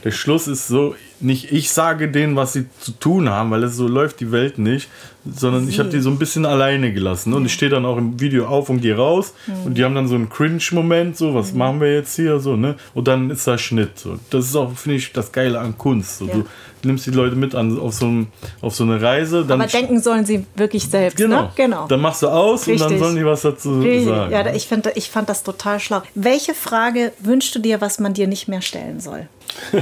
der 0.03 0.12
Schluss 0.12 0.47
ist 0.47 0.68
so, 0.68 0.95
nicht 1.20 1.51
ich 1.51 1.72
sage 1.72 2.10
denen, 2.10 2.36
was 2.36 2.53
sie 2.53 2.68
zu 2.80 2.91
tun 2.91 3.30
haben, 3.30 3.51
weil 3.51 3.64
es 3.64 3.76
so 3.76 3.88
läuft 3.88 4.20
die 4.20 4.32
Welt 4.32 4.60
nicht, 4.60 4.89
sondern 5.26 5.68
ich 5.68 5.80
habe 5.80 5.89
die 5.89 5.99
so 5.99 6.10
ein 6.10 6.20
bisschen 6.20 6.45
alleine 6.45 6.93
gelassen. 6.93 7.34
Und 7.34 7.45
ich 7.45 7.53
stehe 7.53 7.72
dann 7.72 7.86
auch 7.86 7.97
im 7.97 8.20
Video 8.20 8.45
auf 8.47 8.70
und 8.70 8.82
gehe 8.82 8.95
raus 8.95 9.34
und 9.66 9.78
die 9.78 9.84
haben 9.84 9.95
dann 9.95 10.08
so 10.08 10.16
einen 10.16 10.30
Cringe-Moment, 10.30 11.18
so, 11.18 11.34
was 11.34 11.53
machen 11.53 11.82
wir 11.82 11.93
jetzt 11.93 12.16
hier, 12.16 12.39
so, 12.39 12.55
ne? 12.55 12.76
Und 12.93 13.08
dann 13.08 13.30
ist 13.32 13.47
da 13.47 13.58
Schnitt. 13.58 13.97
So. 13.97 14.20
Das 14.30 14.45
ist 14.45 14.55
auch, 14.55 14.72
finde 14.78 14.97
ich, 14.97 15.12
das 15.12 15.32
Geile 15.32 15.60
an 15.60 15.78
Kunst. 15.78 16.20
So. 16.20 16.28
Ja. 16.28 16.34
Du 16.34 16.45
nimmst 16.84 17.05
die 17.05 17.11
Leute 17.11 17.36
mit 17.36 17.55
an, 17.55 17.80
auf, 17.80 17.93
so 17.93 18.05
ein, 18.05 18.28
auf 18.61 18.75
so 18.75 18.84
eine 18.84 19.01
Reise. 19.01 19.45
Dann 19.45 19.61
Aber 19.61 19.69
denken 19.69 20.01
sollen 20.01 20.25
sie 20.25 20.45
wirklich 20.55 20.89
selbst. 20.89 21.17
Genau. 21.17 21.43
Ne? 21.43 21.51
genau. 21.55 21.88
Dann 21.88 22.01
machst 22.01 22.21
du 22.21 22.28
aus 22.28 22.67
und 22.67 22.73
Richtig. 22.73 22.89
dann 22.89 22.99
sollen 22.99 23.15
die 23.15 23.25
was 23.25 23.41
dazu 23.41 23.80
Richtig. 23.80 24.07
sagen. 24.07 24.32
Ja, 24.32 24.53
ich, 24.53 24.67
find, 24.67 24.91
ich 24.95 25.09
fand 25.09 25.30
das 25.30 25.43
total 25.43 25.80
schlau. 25.80 26.01
Welche 26.15 26.53
Frage 26.53 27.11
wünschst 27.19 27.55
du 27.55 27.59
dir, 27.59 27.82
was 27.82 27.99
man 27.99 28.13
dir 28.13 28.28
nicht 28.28 28.47
mehr 28.47 28.61
stellen 28.61 28.99
soll? 28.99 29.28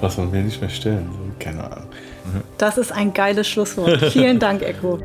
Was 0.00 0.16
man 0.16 0.32
mir 0.32 0.42
nicht 0.42 0.60
mehr 0.60 0.70
stellen 0.70 1.08
soll. 1.12 1.30
Keine 1.38 1.62
Ahnung. 1.62 1.88
Das 2.58 2.78
ist 2.78 2.90
ein 2.90 3.12
geiles 3.12 3.46
Schlusswort. 3.46 4.02
Vielen 4.12 4.40
Dank, 4.40 4.62
Echo. 4.62 4.98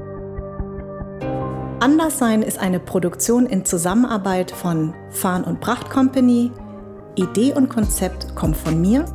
Anderssein 1.80 2.42
ist 2.42 2.58
eine 2.58 2.80
Produktion 2.80 3.46
in 3.46 3.64
Zusammenarbeit 3.64 4.50
von 4.50 4.96
Farn 5.12 5.44
und 5.44 5.60
Pracht 5.60 5.92
Company. 5.92 6.52
Idee 7.16 7.54
und 7.54 7.70
Konzept 7.70 8.36
kommt 8.36 8.58
von 8.58 8.82
mir. 8.82 9.06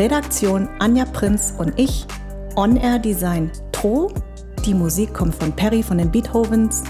Redaktion 0.00 0.66
Anja 0.78 1.04
Prinz 1.04 1.52
und 1.58 1.78
ich. 1.78 2.06
On-Air 2.56 3.00
Design 3.00 3.52
Tro. 3.70 4.10
Die 4.64 4.72
Musik 4.72 5.12
kommt 5.12 5.34
von 5.34 5.52
Perry 5.52 5.82
von 5.82 5.98
den 5.98 6.10
Beethovens. 6.10 6.82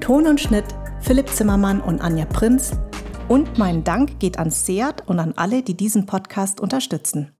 Ton 0.00 0.26
und 0.26 0.40
Schnitt 0.40 0.64
Philipp 1.02 1.28
Zimmermann 1.28 1.82
und 1.82 2.00
Anja 2.00 2.24
Prinz. 2.24 2.72
Und 3.28 3.58
mein 3.58 3.84
Dank 3.84 4.18
geht 4.20 4.38
an 4.38 4.50
Seat 4.50 5.06
und 5.06 5.18
an 5.18 5.34
alle, 5.36 5.62
die 5.62 5.76
diesen 5.76 6.06
Podcast 6.06 6.58
unterstützen. 6.58 7.35